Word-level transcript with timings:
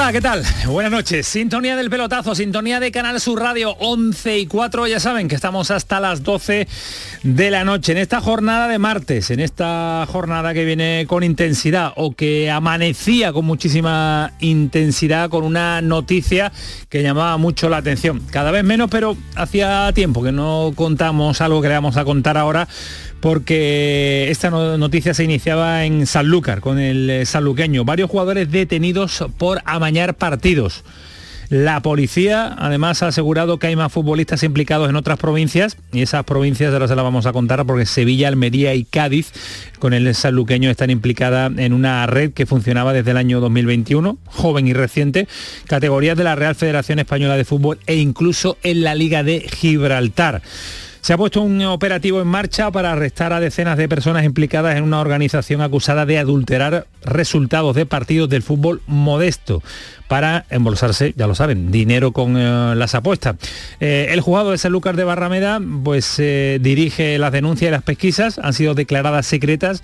Hola, 0.00 0.12
¿qué 0.12 0.20
tal? 0.20 0.44
Buenas 0.68 0.92
noches. 0.92 1.26
Sintonía 1.26 1.74
del 1.74 1.90
pelotazo, 1.90 2.32
sintonía 2.36 2.78
de 2.78 2.92
Canal 2.92 3.20
Sur 3.20 3.40
Radio 3.40 3.72
11 3.80 4.38
y 4.38 4.46
4. 4.46 4.86
Ya 4.86 5.00
saben 5.00 5.26
que 5.26 5.34
estamos 5.34 5.72
hasta 5.72 5.98
las 5.98 6.22
12 6.22 6.68
de 7.24 7.50
la 7.50 7.64
noche 7.64 7.90
en 7.90 7.98
esta 7.98 8.20
jornada 8.20 8.68
de 8.68 8.78
martes, 8.78 9.32
en 9.32 9.40
esta 9.40 10.06
jornada 10.08 10.54
que 10.54 10.64
viene 10.64 11.04
con 11.08 11.24
intensidad 11.24 11.94
o 11.96 12.12
que 12.12 12.48
amanecía 12.48 13.32
con 13.32 13.44
muchísima 13.44 14.34
intensidad 14.38 15.30
con 15.30 15.42
una 15.42 15.82
noticia 15.82 16.52
que 16.88 17.02
llamaba 17.02 17.36
mucho 17.36 17.68
la 17.68 17.78
atención. 17.78 18.22
Cada 18.30 18.52
vez 18.52 18.62
menos, 18.62 18.88
pero 18.88 19.16
hacía 19.34 19.90
tiempo 19.94 20.22
que 20.22 20.30
no 20.30 20.74
contamos 20.76 21.40
algo 21.40 21.60
que 21.60 21.66
le 21.66 21.74
vamos 21.74 21.96
a 21.96 22.04
contar 22.04 22.38
ahora 22.38 22.68
porque 23.20 24.28
esta 24.30 24.50
noticia 24.50 25.14
se 25.14 25.24
iniciaba 25.24 25.84
en 25.84 26.06
Sanlúcar 26.06 26.60
con 26.60 26.78
el 26.78 27.10
eh, 27.10 27.26
sanluqueño. 27.26 27.84
Varios 27.84 28.10
jugadores 28.10 28.50
detenidos 28.50 29.24
por 29.38 29.60
amañar 29.64 30.14
partidos. 30.14 30.84
La 31.50 31.80
policía 31.80 32.54
además 32.58 33.02
ha 33.02 33.06
asegurado 33.06 33.58
que 33.58 33.68
hay 33.68 33.76
más 33.76 33.90
futbolistas 33.90 34.42
implicados 34.42 34.90
en 34.90 34.96
otras 34.96 35.18
provincias 35.18 35.78
y 35.92 36.02
esas 36.02 36.24
provincias 36.24 36.74
ahora 36.74 36.88
se 36.88 36.94
las 36.94 37.02
vamos 37.02 37.24
a 37.24 37.32
contar 37.32 37.64
porque 37.64 37.86
Sevilla, 37.86 38.28
Almería 38.28 38.74
y 38.74 38.84
Cádiz 38.84 39.32
con 39.78 39.94
el 39.94 40.14
sanluqueño 40.14 40.68
están 40.68 40.90
implicadas 40.90 41.50
en 41.56 41.72
una 41.72 42.06
red 42.06 42.34
que 42.34 42.44
funcionaba 42.44 42.92
desde 42.92 43.12
el 43.12 43.16
año 43.16 43.40
2021, 43.40 44.18
joven 44.26 44.68
y 44.68 44.74
reciente, 44.74 45.26
categorías 45.66 46.18
de 46.18 46.24
la 46.24 46.34
Real 46.34 46.54
Federación 46.54 46.98
Española 46.98 47.38
de 47.38 47.46
Fútbol 47.46 47.78
e 47.86 47.96
incluso 47.96 48.58
en 48.62 48.82
la 48.82 48.94
Liga 48.94 49.22
de 49.22 49.40
Gibraltar. 49.40 50.42
Se 51.08 51.14
ha 51.14 51.16
puesto 51.16 51.40
un 51.40 51.62
operativo 51.62 52.20
en 52.20 52.26
marcha 52.26 52.70
para 52.70 52.92
arrestar 52.92 53.32
a 53.32 53.40
decenas 53.40 53.78
de 53.78 53.88
personas 53.88 54.26
implicadas 54.26 54.76
en 54.76 54.84
una 54.84 55.00
organización 55.00 55.62
acusada 55.62 56.04
de 56.04 56.18
adulterar 56.18 56.86
resultados 57.02 57.74
de 57.74 57.86
partidos 57.86 58.28
del 58.28 58.42
fútbol 58.42 58.82
modesto 58.86 59.62
para 60.06 60.44
embolsarse, 60.50 61.14
ya 61.16 61.26
lo 61.26 61.34
saben, 61.34 61.72
dinero 61.72 62.12
con 62.12 62.36
eh, 62.36 62.74
las 62.76 62.94
apuestas. 62.94 63.36
Eh, 63.80 64.08
el 64.10 64.20
juzgado 64.20 64.50
de 64.50 64.58
San 64.58 64.70
Lucas 64.72 64.96
de 64.96 65.04
Barrameda 65.04 65.62
pues 65.82 66.16
eh, 66.18 66.58
dirige 66.60 67.16
las 67.16 67.32
denuncias 67.32 67.70
y 67.70 67.72
las 67.72 67.84
pesquisas, 67.84 68.38
han 68.38 68.52
sido 68.52 68.74
declaradas 68.74 69.24
secretas 69.24 69.82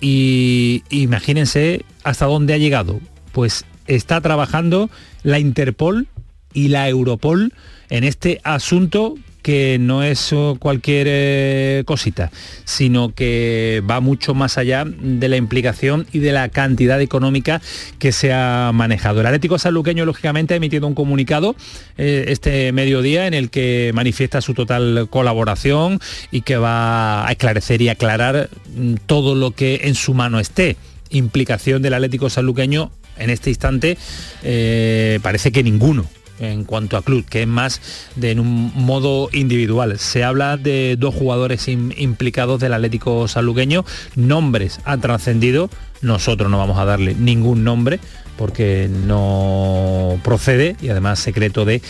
y 0.00 0.82
imagínense 0.90 1.84
hasta 2.02 2.26
dónde 2.26 2.54
ha 2.54 2.58
llegado. 2.58 2.98
Pues 3.30 3.64
está 3.86 4.20
trabajando 4.20 4.90
la 5.22 5.38
Interpol 5.38 6.08
y 6.52 6.66
la 6.66 6.88
Europol 6.88 7.52
en 7.90 8.02
este 8.02 8.40
asunto 8.42 9.14
que 9.48 9.78
no 9.80 10.02
es 10.02 10.34
cualquier 10.58 11.06
eh, 11.08 11.82
cosita, 11.86 12.30
sino 12.66 13.14
que 13.14 13.82
va 13.90 14.00
mucho 14.00 14.34
más 14.34 14.58
allá 14.58 14.84
de 14.86 15.26
la 15.26 15.38
implicación 15.38 16.06
y 16.12 16.18
de 16.18 16.32
la 16.32 16.50
cantidad 16.50 17.00
económica 17.00 17.62
que 17.98 18.12
se 18.12 18.30
ha 18.34 18.72
manejado. 18.74 19.20
El 19.20 19.26
Atlético 19.26 19.58
Sanluqueño, 19.58 20.04
lógicamente, 20.04 20.52
ha 20.52 20.58
emitido 20.58 20.86
un 20.86 20.92
comunicado 20.92 21.56
eh, 21.96 22.26
este 22.28 22.72
mediodía 22.72 23.26
en 23.26 23.32
el 23.32 23.48
que 23.48 23.90
manifiesta 23.94 24.42
su 24.42 24.52
total 24.52 25.08
colaboración 25.08 25.98
y 26.30 26.42
que 26.42 26.58
va 26.58 27.26
a 27.26 27.32
esclarecer 27.32 27.80
y 27.80 27.88
aclarar 27.88 28.50
mm, 28.76 28.96
todo 29.06 29.34
lo 29.34 29.52
que 29.52 29.80
en 29.84 29.94
su 29.94 30.12
mano 30.12 30.40
esté. 30.40 30.76
Implicación 31.08 31.80
del 31.80 31.94
Atlético 31.94 32.28
Sanluqueño 32.28 32.90
en 33.16 33.30
este 33.30 33.48
instante 33.48 33.96
eh, 34.42 35.20
parece 35.22 35.52
que 35.52 35.62
ninguno 35.62 36.04
en 36.40 36.64
cuanto 36.64 36.96
a 36.96 37.02
club, 37.02 37.24
que 37.24 37.42
es 37.42 37.48
más 37.48 37.80
de 38.16 38.38
un 38.38 38.72
modo 38.74 39.28
individual. 39.32 39.98
Se 39.98 40.24
habla 40.24 40.56
de 40.56 40.96
dos 40.98 41.14
jugadores 41.14 41.68
implicados 41.68 42.60
del 42.60 42.74
Atlético 42.74 43.28
saluqueño, 43.28 43.84
nombres 44.16 44.80
han 44.84 45.00
trascendido, 45.00 45.70
nosotros 46.00 46.50
no 46.50 46.58
vamos 46.58 46.78
a 46.78 46.84
darle 46.84 47.14
ningún 47.14 47.64
nombre 47.64 48.00
porque 48.38 48.88
no 48.88 50.18
procede 50.22 50.76
y 50.80 50.88
además 50.88 51.18
secreto 51.18 51.64
de 51.64 51.82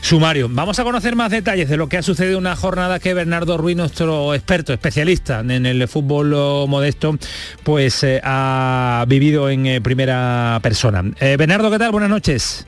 sumario. 0.00 0.48
Vamos 0.50 0.78
a 0.80 0.84
conocer 0.84 1.14
más 1.14 1.30
detalles 1.30 1.70
de 1.70 1.76
lo 1.76 1.88
que 1.88 1.96
ha 1.96 2.02
sucedido 2.02 2.36
una 2.36 2.56
jornada 2.56 2.98
que 2.98 3.14
Bernardo 3.14 3.56
Ruiz, 3.56 3.76
nuestro 3.76 4.34
experto, 4.34 4.72
especialista 4.72 5.40
en 5.40 5.64
el 5.64 5.86
fútbol 5.88 6.30
modesto, 6.68 7.16
pues 7.62 8.02
eh, 8.02 8.20
ha 8.24 9.04
vivido 9.08 9.48
en 9.48 9.66
eh, 9.66 9.80
primera 9.80 10.58
persona. 10.62 11.04
Eh, 11.20 11.36
Bernardo, 11.38 11.70
¿qué 11.70 11.78
tal? 11.78 11.92
Buenas 11.92 12.10
noches. 12.10 12.66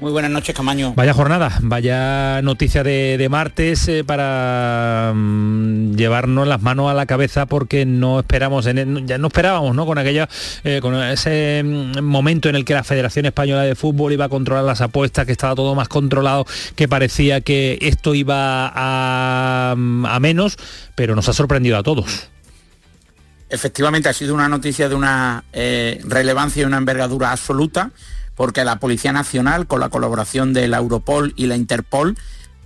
Muy 0.00 0.12
buenas 0.12 0.30
noches, 0.30 0.54
Camaño. 0.54 0.94
Vaya 0.96 1.12
jornada, 1.12 1.58
vaya 1.60 2.40
noticia 2.40 2.82
de, 2.82 3.28
martes 3.30 3.86
eh, 3.86 4.02
para 4.02 5.12
mm, 5.14 5.94
llevarnos 5.94 6.48
las 6.48 6.62
manos 6.62 6.90
a 6.90 6.94
la 6.94 7.04
cabeza 7.04 7.44
porque 7.44 7.84
no 7.84 8.18
esperamos, 8.18 8.64
en 8.64 9.06
ya 9.06 9.18
no 9.18 9.26
esperábamos, 9.26 9.76
¿no? 9.76 9.84
Con 9.84 9.98
aquella, 9.98 10.26
eh, 10.64 10.78
con 10.80 10.94
ese 10.94 11.62
mm, 11.62 12.00
momento 12.00 12.48
en 12.48 12.56
el 12.56 12.64
que 12.64 12.72
la 12.72 12.82
Federación 12.82 13.26
Española 13.26 13.62
de 13.62 13.74
Fútbol 13.74 14.14
iba 14.14 14.24
a 14.24 14.28
controlar 14.30 14.64
las 14.64 14.80
apuestas, 14.80 15.26
que 15.26 15.32
estaba 15.32 15.54
todo 15.54 15.74
más 15.74 15.88
controlado, 15.88 16.46
que 16.76 16.88
parecía 16.88 17.42
que 17.42 17.76
esto 17.82 18.14
iba 18.14 18.72
a, 18.74 19.74
mm, 19.76 20.06
menos, 20.18 20.56
pero 20.94 21.14
nos 21.14 21.28
ha 21.28 21.34
sorprendido 21.34 21.76
a 21.76 21.82
todos. 21.82 22.30
Efectivamente, 23.50 24.08
ha 24.08 24.14
sido 24.14 24.32
una 24.32 24.48
noticia 24.48 24.88
de 24.88 24.94
una 24.94 25.44
eh, 25.52 26.00
relevancia 26.04 26.62
y 26.62 26.64
una 26.64 26.78
envergadura 26.78 27.32
absoluta 27.32 27.90
porque 28.40 28.64
la 28.64 28.76
Policía 28.76 29.12
Nacional, 29.12 29.66
con 29.66 29.80
la 29.80 29.90
colaboración 29.90 30.54
de 30.54 30.66
la 30.66 30.78
Europol 30.78 31.34
y 31.36 31.44
la 31.44 31.56
Interpol, 31.56 32.16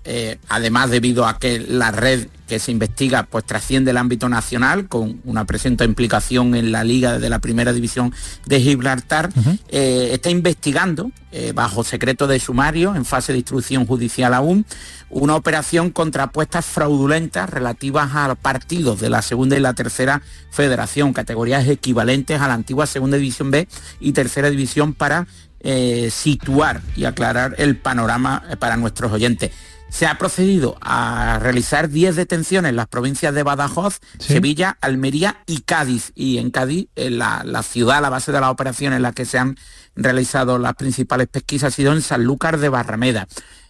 eh, 0.05 0.39
además 0.49 0.89
debido 0.89 1.27
a 1.27 1.41
que 1.41 1.59
la 1.59 1.91
red 1.91 2.29
que 2.47 2.61
se 2.61 2.71
investiga 2.71 3.25
pues 3.25 3.45
trasciende 3.45 3.91
el 3.91 3.97
ámbito 3.97 4.29
nacional 4.29 4.87
con 4.87 5.21
una 5.25 5.47
presunta 5.47 5.85
implicación 5.85 6.55
en 6.55 6.71
la 6.71 6.85
liga 6.85 7.19
de 7.19 7.29
la 7.29 7.41
primera 7.41 7.73
división 7.73 8.15
de 8.47 8.61
Gibraltar, 8.61 9.31
eh, 9.69 10.11
está 10.13 10.31
investigando 10.31 11.11
eh, 11.33 11.51
bajo 11.53 11.83
secreto 11.83 12.29
de 12.29 12.39
sumario 12.39 12.95
en 12.95 13.05
fase 13.05 13.33
de 13.33 13.39
instrucción 13.39 13.85
judicial 13.85 14.33
aún 14.35 14.67
una 15.11 15.35
operación 15.35 15.91
contra 15.91 16.25
apuestas 16.25 16.67
fraudulentas 16.67 17.51
relativas 17.51 18.15
a 18.15 18.35
partidos 18.37 19.01
de 19.01 19.11
la 19.11 19.23
segunda 19.23 19.57
y 19.57 19.61
la 19.61 19.75
tercera 19.75 20.23
federación, 20.51 21.13
categorías 21.13 21.67
equivalentes 21.67 22.41
a 22.41 22.47
la 22.47 22.55
antigua 22.55 22.87
segunda 22.87 23.17
división 23.17 23.51
B 23.51 23.67
y 23.99 24.13
tercera 24.13 24.51
división 24.51 24.93
para 24.93 25.27
eh, 25.65 26.11
situar 26.11 26.83
y 26.95 27.05
aclarar 27.05 27.55
el 27.59 27.77
panorama 27.77 28.45
eh, 28.49 28.57
para 28.57 28.77
nuestros 28.77 29.11
oyentes. 29.11 29.51
Se 29.89 30.07
ha 30.07 30.19
procedido 30.19 30.77
a 30.81 31.39
realizar 31.41 31.89
10 31.89 32.17
detenciones 32.17 32.71
en 32.71 32.77
las 32.77 32.89
provincias 32.89 33.35
de 33.35 33.43
Badajoz, 33.43 34.01
Sevilla, 34.19 34.77
Almería 34.81 35.39
y 35.47 35.61
Cádiz. 35.61 36.13
Y 36.15 36.39
en 36.39 36.51
Cádiz, 36.51 36.89
la, 36.97 37.43
la, 37.45 37.63
ciudad, 37.63 38.03
la 38.03 38.11
base 38.11 38.33
de 38.33 38.41
las 38.41 38.51
operaciones 38.51 38.97
en 38.97 39.03
las 39.03 39.15
que 39.15 39.25
se 39.25 39.39
han 39.39 39.57
realizado 39.95 40.59
las 40.59 40.75
principales 40.75 41.29
pesquisas 41.29 41.73
ha 41.73 41.77
sido 41.77 41.93
en 41.93 42.03
Sanlúcar 42.03 42.59
de 42.59 42.69
Barrameda. 42.69 43.29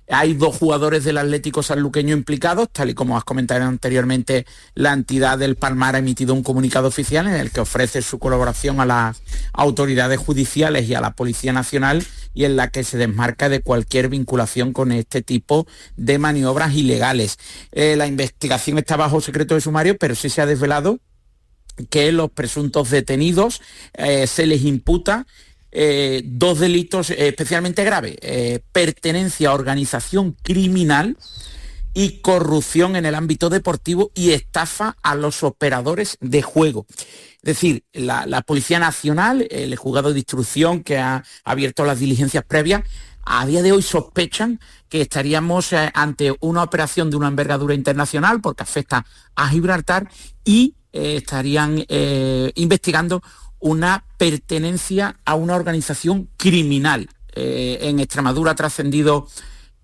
Hay 0.09 0.35
dos 0.35 0.57
jugadores 0.57 1.05
del 1.05 1.19
Atlético 1.19 1.63
Sanluqueño 1.63 2.15
implicados, 2.15 2.69
tal 2.71 2.91
y 2.91 2.95
como 2.95 3.17
has 3.17 3.25
comentado 3.25 3.65
anteriormente, 3.65 4.47
la 4.75 4.93
entidad 4.93 5.39
del 5.39 5.57
Palmar 5.57 5.95
ha 5.95 5.99
emitido 5.99 6.35
un 6.35 6.43
comunicado 6.43 6.89
oficial 6.89 7.27
en 7.27 7.35
el 7.35 7.51
que 7.51 7.61
ofrece 7.61 8.03
su 8.03 8.19
colaboración 8.19 8.81
a 8.81 8.87
las 8.87 9.23
autoridades 9.53 10.19
judiciales 10.19 10.89
y 10.89 10.95
a 10.95 11.01
la 11.01 11.15
Policía 11.15 11.53
Nacional 11.53 12.05
y 12.35 12.45
en 12.45 12.57
la 12.57 12.69
que 12.69 12.85
se 12.85 12.99
desmarca 12.99 13.49
de 13.49 13.63
cualquier 13.63 14.09
vinculación 14.09 14.73
con 14.73 14.93
este 14.93 15.23
tipo 15.23 15.67
de 15.97 16.19
maniobras 16.19 16.75
ilegales. 16.75 17.39
Eh, 17.73 17.97
la 17.97 18.07
investigación 18.07 18.79
está 18.79 18.97
bajo 18.97 19.21
secreto 19.21 19.55
de 19.55 19.61
sumario, 19.61 19.97
pero 19.97 20.15
sí 20.15 20.29
se 20.29 20.43
ha 20.43 20.47
desvelado 20.47 20.99
que 21.91 22.13
los 22.13 22.31
presuntos 22.31 22.91
detenidos 22.91 23.61
eh, 23.95 24.27
se 24.27 24.47
les 24.47 24.63
imputa 24.63 25.27
eh, 25.77 26.23
dos 26.25 26.61
delitos 26.61 27.11
especialmente 27.11 27.83
graves, 27.83 28.17
eh, 28.21 28.61
pertenencia 28.71 29.49
a 29.49 29.55
organización 29.55 30.37
criminal 30.41 31.17
y 31.93 32.21
corrupción 32.21 32.95
en 32.95 33.07
el 33.07 33.17
ámbito 33.17 33.51
deportivo 33.51 34.13
y 34.15 34.31
estafa 34.31 34.97
a 35.03 35.17
los 35.17 35.43
operadores 35.43 36.17
de 36.21 36.43
juego. 36.43 36.87
Es 36.91 37.43
decir, 37.43 37.83
la, 37.93 38.43
Policía 38.43 38.79
Nacional, 38.79 39.49
el 39.51 39.75
juzgado 39.75 40.13
de 40.13 40.21
instrucción 40.21 40.85
que 40.85 40.99
ha 40.99 41.25
abierto 41.43 41.85
las 41.85 41.99
diligencias 41.99 42.45
previas, 42.45 42.85
a 43.25 43.45
día 43.45 43.61
de 43.61 43.73
hoy 43.73 43.83
sospechan 43.83 44.61
que 44.89 45.01
estaríamos 45.01 45.73
eh, 45.73 45.91
ante 45.93 46.37
una 46.39 46.63
operación 46.63 47.11
de 47.11 47.17
una 47.17 47.27
envergadura 47.27 47.75
internacional 47.75 48.41
porque 48.41 48.63
afecta 48.63 49.05
a 49.35 49.49
Gibraltar 49.49 50.09
y 50.45 50.77
estarían 50.93 51.85
investigando 52.55 53.21
una 53.65 54.05
pertenencia 54.19 55.17
a 55.25 55.37
una 55.37 55.57
organización 55.57 56.29
criminal. 56.37 57.09
en 57.35 57.99
Extremadura 57.99 58.53
ha 58.53 58.55
trascendido 58.55 59.27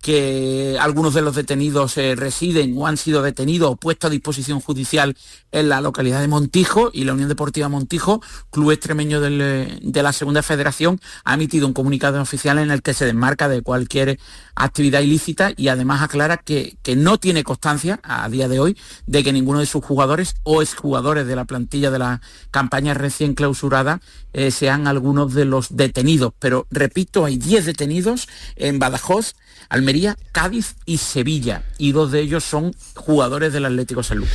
que 0.01 0.77
algunos 0.79 1.13
de 1.13 1.21
los 1.21 1.35
detenidos 1.35 1.97
eh, 1.97 2.15
residen 2.15 2.75
o 2.77 2.87
han 2.87 2.97
sido 2.97 3.21
detenidos 3.21 3.71
o 3.71 3.75
puestos 3.75 4.09
a 4.09 4.11
disposición 4.11 4.59
judicial 4.59 5.15
en 5.51 5.69
la 5.69 5.79
localidad 5.79 6.21
de 6.21 6.27
Montijo 6.27 6.89
y 6.91 7.03
la 7.03 7.13
Unión 7.13 7.29
Deportiva 7.29 7.69
Montijo, 7.69 8.21
club 8.49 8.71
extremeño 8.71 9.23
eh, 9.23 9.79
de 9.81 10.03
la 10.03 10.11
Segunda 10.11 10.41
Federación, 10.41 10.99
ha 11.23 11.35
emitido 11.35 11.67
un 11.67 11.73
comunicado 11.73 12.19
oficial 12.19 12.57
en 12.57 12.71
el 12.71 12.81
que 12.81 12.93
se 12.93 13.05
desmarca 13.05 13.47
de 13.47 13.61
cualquier 13.61 14.19
actividad 14.55 15.01
ilícita 15.01 15.51
y 15.55 15.67
además 15.67 16.01
aclara 16.01 16.37
que, 16.37 16.77
no 16.97 17.17
tiene 17.17 17.43
constancia 17.43 17.99
a 18.03 18.27
día 18.27 18.49
de 18.49 18.59
hoy 18.59 18.77
de 19.05 19.23
que 19.23 19.31
ninguno 19.31 19.59
de 19.59 19.65
sus 19.65 19.83
jugadores 19.83 20.35
o 20.43 20.61
exjugadores 20.61 21.25
de 21.25 21.35
la 21.35 21.45
plantilla 21.45 21.89
de 21.89 21.99
la 21.99 22.21
campaña 22.51 22.93
recién 22.93 23.33
clausurada 23.33 24.01
eh, 24.33 24.51
sean 24.51 24.87
algunos 24.87 25.33
de 25.33 25.45
los 25.45 25.75
detenidos. 25.77 26.33
Pero 26.37 26.67
repito, 26.69 27.23
hay 27.23 27.37
10 27.37 27.65
detenidos 27.65 28.27
en 28.55 28.77
Badajoz 28.79 29.35
Almería, 29.71 30.17
Cádiz 30.33 30.75
y 30.85 30.97
Sevilla. 30.97 31.63
Y 31.77 31.93
dos 31.93 32.11
de 32.11 32.19
ellos 32.19 32.43
son 32.43 32.73
jugadores 32.93 33.53
del 33.53 33.63
Atlético 33.63 34.03
Salud. 34.03 34.27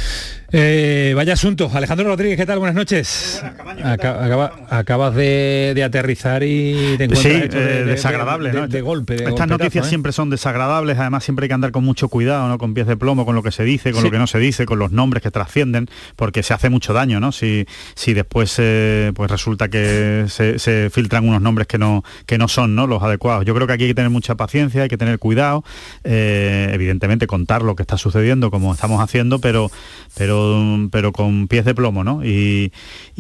Eh, 0.52 1.12
vaya 1.14 1.34
asunto. 1.34 1.70
Alejandro 1.74 2.06
Rodríguez, 2.06 2.38
¿qué 2.38 2.46
tal? 2.46 2.58
Buenas 2.58 2.74
noches. 2.74 3.42
acabas 4.70 5.14
de, 5.14 5.82
aterrizar 5.84 6.42
y 6.42 6.94
te 6.96 7.04
encuentras 7.04 7.20
sí, 7.20 7.48
eh, 7.52 7.84
desagradable, 7.84 8.50
de, 8.50 8.66
de, 8.66 8.80
golpe. 8.80 9.28
Estas 9.28 9.48
noticias 9.48 9.86
¿eh? 9.86 9.88
siempre 9.88 10.12
son 10.12 10.30
desagradables, 10.30 10.98
además 10.98 11.24
siempre 11.24 11.44
hay 11.44 11.48
que 11.48 11.54
andar 11.54 11.72
con 11.72 11.84
mucho 11.84 12.08
cuidado, 12.08 12.48
¿no? 12.48 12.56
Con 12.56 12.72
pies 12.72 12.86
de 12.86 12.96
plomo, 12.96 13.26
con 13.26 13.34
lo 13.34 13.42
que 13.42 13.52
se 13.52 13.64
dice, 13.64 13.92
con 13.92 14.04
lo 14.04 14.10
que 14.10 14.18
no 14.18 14.26
se 14.26 14.38
dice, 14.38 14.64
con 14.64 14.78
los 14.78 14.92
nombres 14.92 15.22
que 15.22 15.30
trascienden, 15.30 15.88
porque 16.16 16.42
se 16.42 16.54
hace 16.54 16.70
mucho 16.70 16.94
daño, 16.94 17.20
¿no? 17.20 17.32
Si, 17.32 17.66
si 17.94 18.14
después 18.14 18.54
pues 18.56 19.30
resulta 19.30 19.68
que 19.68 20.24
se, 20.28 20.88
filtran 20.90 21.28
unos 21.28 21.42
nombres 21.42 21.66
que 21.66 21.76
no, 21.76 22.04
que 22.24 22.38
no 22.38 22.48
son 22.48 22.74
¿no? 22.74 22.86
los 22.86 23.02
adecuados. 23.02 23.44
Yo 23.44 23.54
creo 23.54 23.66
que 23.66 23.74
aquí 23.74 23.84
hay 23.84 23.90
que 23.90 23.94
tener 23.94 24.10
mucha 24.10 24.36
paciencia, 24.36 24.82
hay 24.82 24.88
que 24.88 24.96
tener 24.96 25.18
cuidado, 25.18 25.25
evidentemente 26.05 27.26
contar 27.26 27.62
lo 27.62 27.75
que 27.76 27.82
está 27.82 27.99
sucediendo 27.99 28.50
como 28.50 28.73
estamos 28.73 29.00
haciendo, 29.00 29.38
pero, 29.38 29.70
pero 30.17 30.37
pero, 30.90 31.12
con 31.12 31.49
pies 31.49 31.64
de 31.64 31.75
plomo, 31.75 32.05
¿no? 32.05 32.25
Y, 32.25 32.73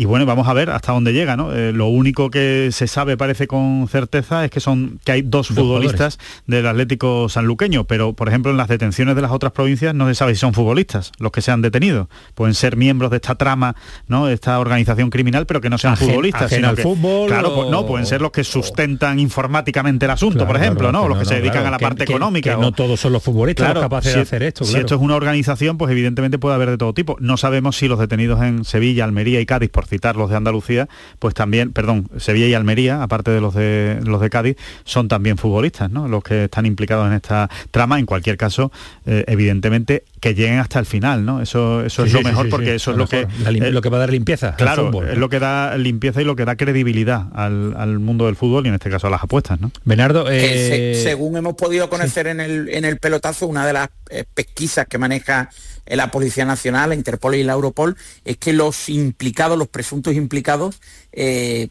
bueno, 0.04 0.26
vamos 0.26 0.48
a 0.48 0.52
ver 0.52 0.70
hasta 0.70 0.92
dónde 0.92 1.12
llega, 1.12 1.36
¿no? 1.36 1.52
Eh, 1.52 1.72
lo 1.72 1.86
único 1.86 2.30
que 2.30 2.70
se 2.72 2.86
sabe, 2.86 3.16
parece 3.16 3.46
con 3.46 3.88
certeza, 3.88 4.44
es 4.44 4.50
que 4.50 4.60
son 4.60 5.00
que 5.04 5.12
hay 5.12 5.22
dos, 5.22 5.48
futbolistas 5.48 6.18
del 6.46 6.66
Atlético 6.66 7.28
sanluqueño, 7.28 7.84
pero 7.84 8.12
por 8.12 8.28
ejemplo 8.28 8.50
en 8.50 8.56
las 8.56 8.68
detenciones 8.68 9.14
de 9.16 9.22
las 9.22 9.30
otras 9.30 9.52
provincias 9.52 9.94
no 9.94 10.08
se 10.08 10.14
sabe 10.14 10.34
si 10.34 10.40
son 10.40 10.54
futbolistas 10.54 11.12
los 11.18 11.32
que 11.32 11.40
se 11.40 11.50
han 11.50 11.62
detenido. 11.62 12.08
Pueden 12.34 12.54
ser 12.54 12.76
miembros 12.76 13.10
de 13.10 13.16
esta 13.16 13.36
trama, 13.36 13.76
¿no? 14.08 14.26
De 14.26 14.34
esta 14.34 14.58
organización 14.58 15.10
criminal, 15.10 15.46
pero 15.46 15.60
que 15.60 15.70
no 15.70 15.78
sean 15.78 15.96
futbolistas. 15.96 16.50
Sino 16.50 16.68
al 16.68 16.76
fútbol. 16.76 17.28
Claro, 17.28 17.54
pues 17.54 17.70
no, 17.70 17.86
pueden 17.86 18.06
ser 18.06 18.20
los 18.20 18.32
que 18.32 18.44
sustentan 18.44 19.18
informáticamente 19.18 20.04
el 20.06 20.10
asunto, 20.10 20.46
por 20.46 20.56
ejemplo, 20.56 20.92
¿no? 20.92 21.08
los 21.08 21.18
que, 21.18 21.24
se 21.24 21.36
dedican 21.36 21.66
a 21.66 21.70
la 21.70 21.78
parte 21.78 21.95
económica. 22.04 22.54
Que 22.54 22.60
no 22.60 22.72
todos 22.72 23.00
son 23.00 23.12
los 23.12 23.22
futbolistas 23.22 23.74
capaces 23.74 24.14
de 24.14 24.20
hacer 24.20 24.42
esto. 24.42 24.64
Si 24.64 24.76
esto 24.76 24.94
es 24.94 25.00
una 25.00 25.16
organización, 25.16 25.78
pues 25.78 25.90
evidentemente 25.92 26.38
puede 26.38 26.54
haber 26.54 26.70
de 26.70 26.78
todo 26.78 26.92
tipo 26.94 27.16
no 27.20 27.36
sabemos 27.36 27.76
si 27.76 27.88
los 27.88 27.98
detenidos 27.98 28.42
en 28.42 28.64
Sevilla, 28.64 29.04
Almería 29.04 29.40
y 29.40 29.46
Cádiz, 29.46 29.70
por 29.70 29.86
citar 29.86 30.16
los 30.16 30.30
de 30.30 30.36
Andalucía, 30.36 30.88
pues 31.18 31.34
también, 31.34 31.72
perdón, 31.72 32.08
Sevilla 32.16 32.46
y 32.46 32.54
Almería, 32.54 33.02
aparte 33.02 33.30
de 33.30 33.40
los 33.40 33.54
de 33.54 34.00
los 34.04 34.20
de 34.20 34.30
Cádiz, 34.30 34.56
son 34.84 35.08
también 35.08 35.36
futbolistas, 35.36 35.90
¿no? 35.90 36.08
Los 36.08 36.22
que 36.22 36.44
están 36.44 36.66
implicados 36.66 37.06
en 37.06 37.14
esta 37.14 37.50
trama. 37.70 37.98
En 37.98 38.06
cualquier 38.06 38.36
caso, 38.36 38.72
eh, 39.04 39.24
evidentemente, 39.26 40.04
que 40.26 40.34
lleguen 40.34 40.58
hasta 40.58 40.78
el 40.78 40.86
final, 40.86 41.24
¿no? 41.24 41.40
Eso, 41.40 41.84
eso 41.84 42.04
es 42.04 42.12
lo 42.12 42.22
mejor 42.22 42.48
porque 42.48 42.74
eso 42.74 42.90
es 42.90 42.96
lo 42.96 43.06
que 43.06 43.20
eh, 43.20 43.70
lo 43.70 43.80
que 43.80 43.88
va 43.88 43.98
a 43.98 44.00
dar 44.00 44.10
limpieza. 44.10 44.56
Claro, 44.56 44.90
es 45.04 45.18
lo 45.18 45.28
que 45.28 45.38
da 45.38 45.76
limpieza 45.76 46.20
y 46.20 46.24
lo 46.24 46.34
que 46.36 46.44
da 46.44 46.56
credibilidad 46.56 47.26
al, 47.34 47.98
mundo 47.98 48.26
del 48.26 48.36
fútbol 48.36 48.66
y 48.66 48.68
en 48.68 48.74
este 48.74 48.90
caso 48.90 49.06
a 49.06 49.10
las 49.10 49.22
apuestas, 49.22 49.60
¿no? 49.60 49.70
Bernardo, 49.84 50.26
eh, 50.28 51.00
según 51.02 51.36
hemos 51.36 51.54
podido 51.54 51.88
conocer 51.88 52.26
en 52.26 52.40
el 52.40 52.68
en 52.70 52.84
el 52.84 52.98
pelotazo, 52.98 53.46
una 53.46 53.66
de 53.66 53.72
las 53.72 53.88
pesquisas 54.34 54.86
que 54.86 54.98
maneja 54.98 55.50
la 55.86 56.10
Policía 56.10 56.44
Nacional, 56.44 56.88
la 56.88 56.94
Interpol 56.96 57.36
y 57.36 57.44
la 57.44 57.52
Europol, 57.52 57.96
es 58.24 58.36
que 58.38 58.52
los 58.52 58.88
implicados, 58.88 59.56
los 59.56 59.68
presuntos 59.68 60.14
implicados, 60.14 60.80
eh, 61.12 61.68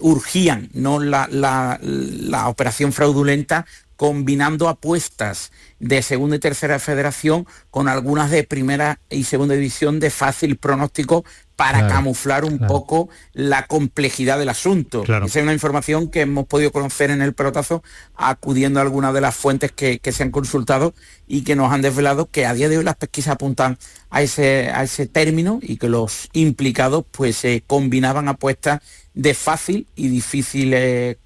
urgían 0.00 0.68
¿no? 0.74 0.98
La, 1.00 1.28
la, 1.30 2.48
operación 2.48 2.92
fraudulenta 2.92 3.66
combinando 4.00 4.70
apuestas 4.70 5.52
de 5.78 6.00
segunda 6.00 6.36
y 6.36 6.38
tercera 6.38 6.78
federación 6.78 7.46
con 7.70 7.86
algunas 7.86 8.30
de 8.30 8.44
primera 8.44 8.98
y 9.10 9.24
segunda 9.24 9.54
división 9.54 10.00
de 10.00 10.08
fácil 10.08 10.56
pronóstico 10.56 11.22
para 11.54 11.86
camuflar 11.86 12.46
un 12.46 12.60
poco 12.60 13.10
la 13.34 13.66
complejidad 13.66 14.38
del 14.38 14.48
asunto. 14.48 15.02
Esa 15.02 15.26
es 15.26 15.36
una 15.36 15.52
información 15.52 16.08
que 16.08 16.22
hemos 16.22 16.46
podido 16.46 16.72
conocer 16.72 17.10
en 17.10 17.20
el 17.20 17.34
pelotazo 17.34 17.82
acudiendo 18.16 18.80
a 18.80 18.84
algunas 18.84 19.12
de 19.12 19.20
las 19.20 19.34
fuentes 19.34 19.70
que, 19.70 20.00
se 20.10 20.22
han 20.22 20.30
consultado 20.30 20.94
y 21.28 21.44
que 21.44 21.54
nos 21.54 21.70
han 21.70 21.82
desvelado 21.82 22.30
que 22.30 22.46
a 22.46 22.54
día 22.54 22.70
de 22.70 22.78
hoy 22.78 22.84
las 22.84 22.96
pesquisas 22.96 23.34
apuntan 23.34 23.76
a 24.08 24.22
ese, 24.22 24.70
a 24.70 24.82
ese 24.82 25.08
término 25.08 25.58
y 25.60 25.76
que 25.76 25.90
los 25.90 26.30
implicados 26.32 27.04
pues 27.10 27.36
se 27.36 27.62
combinaban 27.66 28.28
apuestas 28.28 28.80
de 29.12 29.34
fácil 29.34 29.86
y 29.94 30.08
difícil 30.08 30.72
eh, 30.72 31.18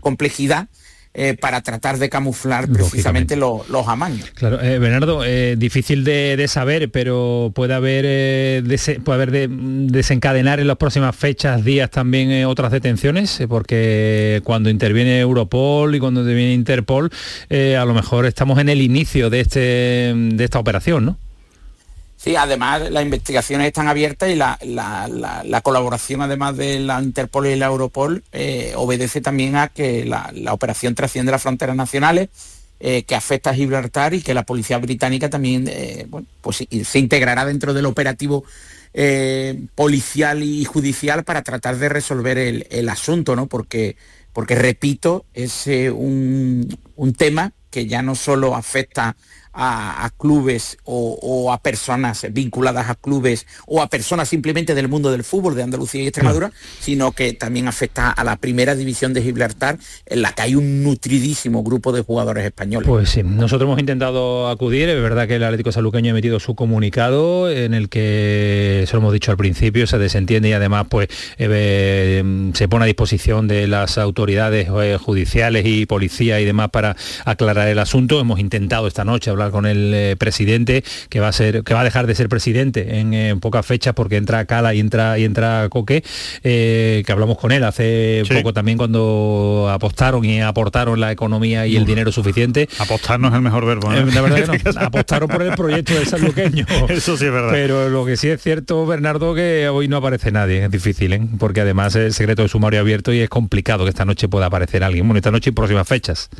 complejidad 0.00 0.70
eh, 1.16 1.36
para 1.40 1.60
tratar 1.62 1.98
de 1.98 2.10
camuflar 2.10 2.68
precisamente 2.68 3.36
los 3.36 3.86
amaños. 3.86 4.32
Claro, 4.32 4.60
eh, 4.60 4.80
Bernardo, 4.80 5.24
eh, 5.24 5.54
difícil 5.56 6.02
de, 6.02 6.44
saber, 6.48 6.90
pero 6.90 7.52
puede 7.54 7.72
haber, 7.72 8.64
puede 9.04 9.14
haber 9.14 9.30
de, 9.30 9.48
desencadenar 9.48 10.58
en 10.58 10.66
las 10.66 10.76
próximas 10.76 11.14
fechas, 11.14 11.64
días 11.64 11.88
también 11.90 12.44
otras 12.46 12.72
detenciones, 12.72 13.44
porque 13.48 14.40
cuando 14.42 14.70
interviene 14.70 15.20
Europol 15.20 15.94
y 15.94 16.00
cuando 16.00 16.22
interviene 16.22 16.52
Interpol, 16.52 17.12
a 17.48 17.84
lo 17.84 17.94
mejor 17.94 18.26
estamos 18.26 18.58
en 18.58 18.68
el 18.68 18.82
inicio 18.82 19.30
de, 19.30 19.38
este, 19.38 19.60
de 19.60 20.44
esta 20.44 20.58
operación, 20.58 21.04
¿no? 21.04 21.18
Sí, 22.24 22.36
además 22.36 22.90
las 22.90 23.02
investigaciones 23.02 23.66
están 23.66 23.86
abiertas 23.86 24.30
y 24.30 24.34
la, 24.34 25.60
colaboración 25.62 26.22
además 26.22 26.56
de 26.56 26.80
la 26.80 27.02
Interpol 27.02 27.48
y 27.48 27.56
la 27.56 27.66
Europol 27.66 28.24
eh, 28.32 28.72
obedece 28.76 29.20
también 29.20 29.56
a 29.56 29.68
que 29.68 30.06
la, 30.06 30.32
operación 30.50 30.94
trasciende 30.94 31.32
las 31.32 31.42
fronteras 31.42 31.76
nacionales, 31.76 32.30
eh, 32.80 33.02
que 33.02 33.14
afecta 33.14 33.50
a 33.50 33.54
Gibraltar 33.54 34.14
y 34.14 34.22
que 34.22 34.32
la 34.32 34.44
policía 34.44 34.78
británica 34.78 35.28
también 35.28 35.66
eh, 35.68 36.06
pues 36.40 36.64
se 36.84 36.98
integrará 36.98 37.44
dentro 37.44 37.74
del 37.74 37.84
operativo 37.84 38.44
policial 39.74 40.42
y 40.42 40.64
judicial 40.64 41.24
para 41.24 41.42
tratar 41.42 41.76
de 41.76 41.90
resolver 41.90 42.38
el, 42.38 42.88
asunto, 42.88 43.36
¿no? 43.36 43.48
Porque, 43.48 43.96
porque 44.32 44.54
repito, 44.54 45.26
es 45.34 45.66
un, 45.66 46.74
un 46.96 47.12
tema 47.12 47.52
que 47.70 47.86
ya 47.86 48.00
no 48.00 48.14
solo 48.14 48.54
afecta 48.54 49.16
a, 49.54 50.10
clubes 50.18 50.78
o, 50.84 51.52
a 51.52 51.58
personas 51.58 52.26
vinculadas 52.30 52.88
a 52.88 52.94
clubes 52.94 53.46
o 53.66 53.82
a 53.82 53.88
personas 53.88 54.28
simplemente 54.28 54.74
del 54.74 54.88
mundo 54.88 55.10
del 55.10 55.24
fútbol 55.24 55.54
de 55.54 55.62
Andalucía 55.62 56.02
y 56.02 56.06
Extremadura, 56.06 56.52
sino 56.80 57.12
que 57.12 57.32
también 57.32 57.68
afecta 57.68 58.10
a 58.10 58.24
la 58.24 58.36
primera 58.36 58.74
división 58.74 59.12
de 59.14 59.22
Gibraltar, 59.22 59.78
en 60.06 60.22
la 60.22 60.32
que 60.32 60.42
hay 60.42 60.54
un 60.54 60.82
nutridísimo 60.82 61.62
grupo 61.62 61.92
de 61.92 62.02
jugadores 62.02 62.44
españoles. 62.44 62.88
Pues 62.88 63.10
sí, 63.10 63.22
nosotros 63.22 63.68
hemos 63.68 63.80
intentado 63.80 64.48
acudir, 64.48 64.88
es 64.88 65.00
verdad 65.00 65.28
que 65.28 65.36
el 65.36 65.44
Atlético 65.44 65.72
Saluqueño 65.72 66.08
ha 66.08 66.10
emitido 66.10 66.40
su 66.40 66.54
comunicado 66.54 67.50
en 67.50 67.74
el 67.74 67.88
que, 67.88 68.82
eso 68.82 68.96
lo 68.96 69.02
hemos 69.02 69.12
dicho 69.12 69.30
al 69.30 69.36
principio, 69.36 69.86
se 69.86 69.98
desentiende 69.98 70.48
y 70.48 70.52
además 70.52 70.86
pues 70.88 71.08
eh, 71.38 72.50
se 72.54 72.68
pone 72.68 72.84
a 72.84 72.86
disposición 72.86 73.48
de 73.48 73.66
las 73.66 73.98
autoridades 73.98 74.68
eh, 74.68 74.98
judiciales 75.00 75.64
y 75.66 75.86
policía 75.86 76.40
y 76.40 76.44
demás 76.44 76.70
para 76.70 76.96
aclarar 77.24 77.68
el 77.68 77.78
asunto. 77.78 78.20
Hemos 78.20 78.40
intentado 78.40 78.86
esta 78.86 79.04
noche 79.04 79.30
hablar 79.30 79.43
con 79.50 79.66
el 79.66 79.92
eh, 79.94 80.16
presidente, 80.18 80.84
que 81.08 81.20
va 81.20 81.28
a 81.28 81.32
ser, 81.32 81.62
que 81.64 81.74
va 81.74 81.80
a 81.80 81.84
dejar 81.84 82.06
de 82.06 82.14
ser 82.14 82.28
presidente 82.28 82.98
en, 82.98 83.14
eh, 83.14 83.36
pocas 83.40 83.64
fechas 83.64 83.94
porque 83.94 84.16
entra 84.16 84.44
Cala 84.44 84.74
y 84.74 84.80
entra 84.80 85.18
y 85.18 85.24
entra 85.24 85.68
Coque, 85.68 86.02
eh, 86.42 87.02
que 87.04 87.12
hablamos 87.12 87.38
con 87.38 87.52
él 87.52 87.64
hace 87.64 88.22
poco 88.28 88.52
también 88.52 88.78
cuando 88.78 89.68
apostaron 89.70 90.24
y 90.24 90.40
aportaron 90.40 91.00
la 91.00 91.12
economía 91.12 91.66
y 91.66 91.76
el 91.76 91.84
dinero 91.86 92.12
suficiente. 92.12 92.68
Apostar 92.78 93.20
no 93.20 93.28
es 93.28 93.34
el 93.34 93.40
mejor 93.40 93.66
verbo. 93.66 93.90
apostaron 94.76 95.28
por 95.28 95.42
el 95.42 95.54
proyecto 95.54 95.94
de 95.94 96.06
Sanluqueño. 96.06 96.66
Eso 96.88 97.16
sí 97.16 97.26
es 97.26 97.32
verdad. 97.32 97.50
Pero 97.52 97.88
lo 97.88 98.04
que 98.04 98.16
sí 98.16 98.28
es 98.28 98.42
cierto, 98.42 98.86
Bernardo, 98.86 99.34
que 99.34 99.68
hoy 99.68 99.88
no 99.88 99.96
aparece 99.98 100.30
nadie. 100.32 100.64
Es 100.64 100.70
difícil, 100.70 101.28
porque 101.38 101.60
además 101.60 101.94
el 101.96 102.12
secreto 102.12 102.42
de 102.42 102.48
sumario 102.48 102.80
abierto 102.80 103.12
y 103.12 103.20
es 103.20 103.28
complicado 103.28 103.84
que 103.84 103.90
esta 103.90 104.04
noche 104.04 104.28
pueda 104.28 104.46
aparecer 104.46 104.84
alguien. 104.84 105.06
Bueno, 105.06 105.18
esta 105.18 105.30
noche 105.30 105.50
y 105.50 105.52
próximas 105.52 105.86
fechas. 105.86 106.30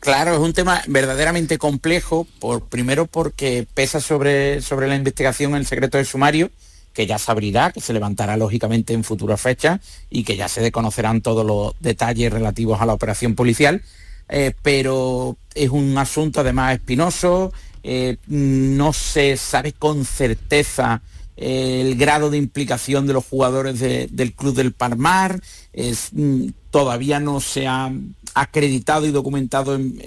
Claro, 0.00 0.34
es 0.34 0.40
un 0.40 0.52
tema 0.52 0.82
verdaderamente 0.86 1.56
complejo, 1.56 2.26
por, 2.40 2.68
primero 2.68 3.06
porque 3.06 3.66
pesa 3.72 4.00
sobre, 4.00 4.60
sobre 4.60 4.86
la 4.86 4.96
investigación 4.96 5.54
el 5.54 5.66
secreto 5.66 5.96
del 5.96 6.06
sumario, 6.06 6.50
que 6.92 7.06
ya 7.06 7.18
se 7.18 7.30
abrirá, 7.30 7.72
que 7.72 7.80
se 7.80 7.92
levantará 7.92 8.36
lógicamente 8.36 8.92
en 8.92 9.02
futuras 9.02 9.40
fechas 9.40 9.80
y 10.10 10.24
que 10.24 10.36
ya 10.36 10.48
se 10.48 10.60
desconocerán 10.60 11.22
todos 11.22 11.44
los 11.46 11.74
detalles 11.80 12.32
relativos 12.32 12.80
a 12.80 12.86
la 12.86 12.92
operación 12.92 13.34
policial, 13.34 13.82
eh, 14.28 14.52
pero 14.62 15.36
es 15.54 15.70
un 15.70 15.96
asunto 15.96 16.40
además 16.40 16.74
espinoso, 16.74 17.52
eh, 17.82 18.18
no 18.26 18.92
se 18.92 19.36
sabe 19.36 19.72
con 19.72 20.04
certeza 20.04 21.00
el 21.36 21.94
grado 21.94 22.30
de 22.30 22.36
implicación 22.36 23.06
de 23.06 23.12
los 23.12 23.24
jugadores 23.24 23.78
del 23.78 24.32
Club 24.34 24.56
del 24.56 24.72
Parmar, 24.72 25.40
es, 25.72 26.08
mm, 26.12 26.48
todavía 26.70 27.20
no 27.20 27.40
se 27.40 27.68
ha 27.68 27.92
acreditado 28.34 29.06
y 29.06 29.10
documentado 29.10 29.74
en, 29.74 29.98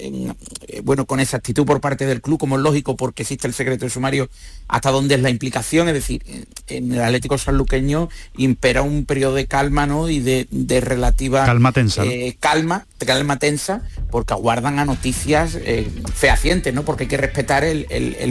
eh, 0.67 0.81
bueno, 0.83 1.05
con 1.05 1.19
exactitud 1.19 1.65
por 1.65 1.81
parte 1.81 2.05
del 2.05 2.21
club, 2.21 2.39
como 2.39 2.57
es 2.57 2.61
lógico 2.61 2.95
porque 2.95 3.23
existe 3.23 3.47
el 3.47 3.53
secreto 3.53 3.85
de 3.85 3.91
sumario, 3.91 4.29
hasta 4.67 4.91
dónde 4.91 5.15
es 5.15 5.21
la 5.21 5.29
implicación, 5.29 5.87
es 5.87 5.93
decir, 5.93 6.23
en 6.67 6.93
el 6.93 7.01
Atlético 7.01 7.37
sanluqueño 7.37 8.09
impera 8.37 8.81
un 8.81 9.05
periodo 9.05 9.35
de 9.35 9.45
calma 9.47 9.85
¿no? 9.85 10.09
y 10.09 10.19
de, 10.19 10.47
relativa 10.81 11.45
calma 11.45 11.71
tensa. 11.71 12.05
Eh, 12.05 12.37
calma, 12.39 12.85
calma 13.05 13.37
tensa, 13.39 13.81
porque 14.09 14.33
aguardan 14.33 14.79
a 14.79 14.85
noticias 14.85 15.55
eh, 15.55 15.89
fehacientes, 16.13 16.73
¿no? 16.73 16.83
Porque 16.83 17.03
hay 17.03 17.09
que 17.09 17.17
respetar 17.17 17.63
el, 17.63 17.85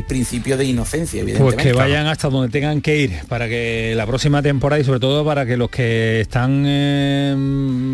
principio 0.09 0.57
de 0.57 0.65
inocencia, 0.65 1.21
evidentemente. 1.21 1.63
Pues 1.63 1.67
que 1.67 1.73
vayan 1.73 2.07
hasta 2.07 2.29
donde 2.29 2.49
tengan 2.49 2.81
que 2.81 2.97
ir 2.97 3.21
para 3.29 3.49
que 3.49 3.93
la 3.95 4.07
próxima 4.07 4.43
temporada 4.43 4.81
y 4.81 4.85
sobre 4.85 5.01
todo 5.01 5.25
para 5.25 5.45
que 5.45 5.57
los 5.57 5.71
que 5.71 6.21
están 6.21 6.61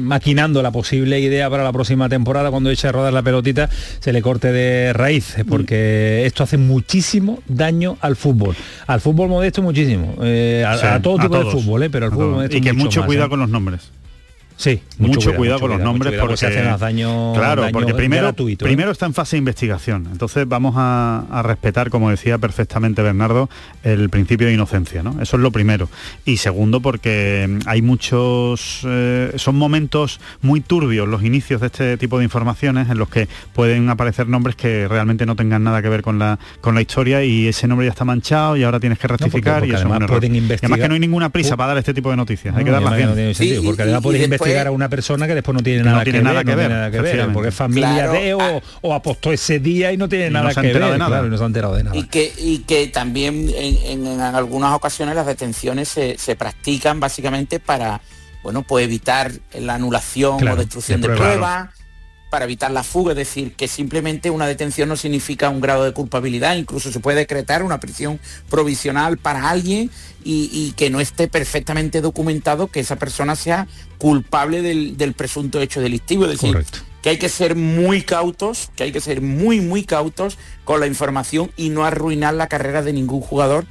maquinando 0.05 0.63
la 0.63 0.71
posible 0.71 1.19
idea 1.21 1.51
para 1.51 1.65
la 1.65 1.73
próxima 1.73 1.86
temporada, 2.09 2.51
cuando 2.51 2.71
eche 2.71 2.89
a 2.89 2.93
rodar 2.93 3.13
la 3.13 3.23
pelotita, 3.23 3.69
se 4.01 4.13
le 4.13 4.23
corte 4.23 4.53
de 4.53 4.93
raíz, 4.93 5.37
porque 5.49 6.25
esto 6.27 6.43
hace 6.43 6.59
muchísimo 6.59 7.43
daño 7.47 7.97
al 8.01 8.17
fútbol. 8.17 8.55
Al 8.87 9.01
fútbol 9.01 9.29
modesto 9.29 9.63
muchísimo. 9.63 10.17
Eh, 10.23 10.65
a, 10.67 11.01
todo 11.01 11.19
tipo 11.19 11.39
de 11.39 11.51
fútbol, 11.51 11.83
¿eh? 11.85 11.91
pero 11.91 12.07
al 12.07 12.13
fútbol 12.13 12.31
modesto 12.31 12.57
Y 12.57 12.61
que 12.61 12.73
mucho, 12.73 13.05
cuidado 13.05 13.27
¿eh? 13.27 13.31
con 13.31 13.41
los 13.41 13.49
nombres. 13.49 13.91
Sí, 14.57 14.81
mucho, 14.99 15.35
cuidado, 15.35 15.61
con 15.61 15.71
los 15.71 15.81
nombres 15.81 16.19
porque 16.19 16.37
se 16.39 16.47
hacen 16.47 16.79
daño 16.79 17.35
claro 17.35 17.67
porque 17.73 17.93
primero 17.93 18.33
primero 18.33 18.91
está 18.91 19.05
en 19.05 19.13
fase 19.13 19.37
de 19.37 19.39
investigación. 19.39 20.09
Entonces 20.11 20.49
vamos 20.49 20.75
a, 20.77 21.25
respetar 21.45 21.91
como 21.91 22.11
decía 22.11 22.39
perfectamente 22.39 23.03
Bernardo 23.03 23.51
el 23.83 24.09
principio 24.09 24.47
de 24.47 24.55
inocencia 24.55 25.03
no 25.03 25.21
eso 25.21 25.37
es 25.37 25.43
lo 25.43 25.51
primero. 25.51 25.89
Y 26.25 26.39
segundo 26.39 26.81
porque 26.81 27.59
hay 27.67 27.83
muchos 27.83 28.81
eh, 28.87 29.33
son 29.37 29.57
momentos 29.57 30.21
muy 30.41 30.61
turbios 30.61 31.07
los 31.07 31.23
inicios 31.23 31.61
de 31.61 31.67
este 31.67 31.97
tipo 31.99 32.19
de 32.19 32.25
informaciones 32.25 32.89
en 32.89 32.99
los 32.99 33.11
que 33.11 33.29
pueden 33.53 33.91
aparecer 33.91 34.27
nombres 34.27 34.57
que 34.57 34.89
realmente 34.89 35.27
no 35.27 35.37
tengan 35.37 35.65
nada 35.65 35.83
que 35.83 35.91
ver 35.91 36.01
con 36.01 36.19
la 36.19 36.39
con 36.63 36.75
la 36.75 36.81
historia 36.81 37.23
y 37.23 37.47
ese 37.47 37.69
nombre 37.69 37.87
ya 37.87 37.91
está 37.93 38.07
manchado 38.07 38.57
y 38.57 38.65
ahora 38.65 38.81
tienes 38.81 38.99
que 38.99 39.07
rectificar 39.07 39.67
y 39.67 39.73
eso 39.73 39.87
además 39.91 40.09
pueden 40.09 40.35
investigar 40.35 40.73
además 40.73 40.85
que 40.85 40.89
no 40.89 40.95
hay 40.95 41.01
ninguna 41.01 41.29
prisa 41.29 41.57
para 41.59 41.69
dar 41.69 41.79
este 41.79 41.93
tipo 41.93 42.11
de 42.11 42.17
noticias 42.17 42.57
hay 42.57 42.65
que 42.65 42.71
darlas 42.71 42.97
bien. 42.97 43.65
porque 43.65 43.83
además 43.83 44.03
investigar 44.05 44.46
a 44.55 44.71
una 44.71 44.89
persona 44.89 45.27
que 45.27 45.35
después 45.35 45.55
no 45.55 45.63
tiene 45.63 45.83
nada, 45.83 46.05
que, 46.05 46.13
ver, 46.13 46.23
nada 46.23 46.91
que, 46.91 47.01
ver, 47.01 47.33
porque 47.33 47.49
es 47.49 47.55
familia 47.55 48.09
de 48.09 48.35
o, 48.35 48.63
o, 48.83 48.95
apostó 48.95 49.33
ese 49.33 49.59
día 49.59 49.93
y 49.93 49.97
no 49.97 50.09
tiene 50.09 50.31
nada 50.31 50.55
que 50.55 50.61
ver, 50.61 50.77
Claro, 50.97 51.29
no 51.29 51.37
se 51.37 51.43
ha 51.43 51.47
enterado 51.47 51.75
de 51.75 51.85
nada. 51.85 51.97
Y 51.97 52.05
que, 52.05 52.33
y 52.37 52.59
que 52.61 52.89
también 52.89 53.51
en, 53.55 54.21
algunas 54.21 54.75
ocasiones 54.75 55.15
las 55.15 55.27
detenciones 55.27 55.89
se, 55.89 56.37
practican 56.37 57.01
básicamente 57.01 57.61
para 57.61 58.01
bueno, 58.43 58.63
pues 58.63 58.85
evitar 58.85 59.33
la 59.55 59.75
anulación 59.75 60.47
o 60.47 60.57
destrucción 60.57 61.01
de, 61.01 61.09
pruebas 61.09 61.71
para 62.37 62.45
evitar 62.45 62.71
la 62.71 62.83
fuga, 62.83 63.13
es 63.13 63.17
decir, 63.17 63.55
que 63.55 63.67
simplemente 63.67 64.29
una 64.29 64.47
detención 64.47 64.91
no 64.91 64.97
significa 64.97 65.49
un 65.49 65.59
grado 65.59 65.85
de 65.85 65.95
culpabilidad, 65.95 66.55
incluso 66.55 66.93
se 66.93 67.01
puede 67.01 67.17
decretar 67.21 67.63
una 67.63 67.81
prisión 67.81 68.21
provisional 68.51 69.17
para 69.17 69.49
alguien 69.49 69.91
y, 70.23 70.75
que 70.77 70.91
no 70.91 71.01
esté 71.01 71.29
perfectamente 71.29 72.03
documentado 72.03 72.67
que 72.67 72.81
esa 72.81 72.97
persona 72.97 73.37
sea 73.37 73.69
culpable 73.97 74.61
del, 74.61 75.15
presunto 75.15 75.63
hecho 75.63 75.81
delictivo. 75.81 76.27
Es 76.27 76.33
decir, 76.33 76.63
que 77.01 77.09
hay 77.09 77.17
que 77.17 77.31
ser 77.31 77.55
muy 77.55 78.03
cautos, 78.03 78.69
que 78.77 78.83
hay 78.83 78.93
que 78.93 79.01
ser 79.01 79.23
muy, 79.23 79.63
muy 79.63 79.85
cautos 79.85 80.37
con 80.67 80.79
la 80.81 80.87
información 80.87 81.51
y 81.57 81.71
no 81.71 81.87
arruinar 81.87 82.35
la 82.35 82.49
carrera 82.49 82.83
de 82.83 82.93
ningún 82.93 83.23
jugador 83.23 83.65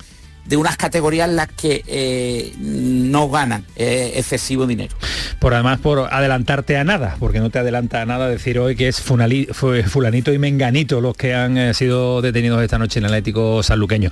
de 0.45 0.57
unas 0.57 0.77
categorías 0.77 1.29
las 1.29 1.47
que 1.47 1.83
eh, 1.87 2.53
no 2.59 3.29
ganan 3.29 3.65
eh, 3.75 4.13
excesivo 4.15 4.67
dinero. 4.67 4.95
Por 5.39 5.53
además 5.53 5.79
por 5.79 6.13
adelantarte 6.13 6.77
a 6.77 6.83
nada, 6.83 7.17
porque 7.19 7.39
no 7.39 7.49
te 7.49 7.59
adelanta 7.59 8.01
a 8.01 8.05
nada 8.05 8.29
decir 8.29 8.59
hoy 8.59 8.75
que 8.75 8.87
es 8.87 9.01
fulanito 9.01 10.33
y 10.33 10.37
menganito 10.37 11.01
los 11.01 11.15
que 11.17 11.33
han 11.33 11.57
eh, 11.57 11.73
sido 11.73 12.21
detenidos 12.21 12.61
esta 12.61 12.77
noche 12.77 12.99
en 12.99 13.05
el 13.05 13.11
Atlético 13.11 13.63
Sanluqueño. 13.63 14.09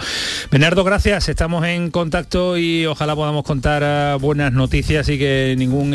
Bernardo, 0.52 0.84
gracias, 0.84 1.30
estamos 1.30 1.66
en 1.66 1.92
contacto 1.92 2.58
y 2.58 2.86
ojalá 2.86 3.16
podamos 3.16 3.44
contar 3.44 4.18
buenas 4.20 4.54
noticias 4.54 5.08
y 5.10 5.18
que 5.18 5.56
ningún 5.58 5.94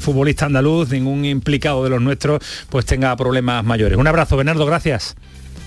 futbolista 0.00 0.46
andaluz, 0.46 0.90
ningún 0.90 1.24
implicado 1.24 1.84
de 1.84 1.90
los 1.90 2.00
nuestros, 2.00 2.42
pues 2.68 2.86
tenga 2.86 3.14
problemas 3.16 3.64
mayores. 3.64 3.98
Un 3.98 4.06
abrazo, 4.06 4.36
Bernardo, 4.36 4.66
gracias. 4.66 5.16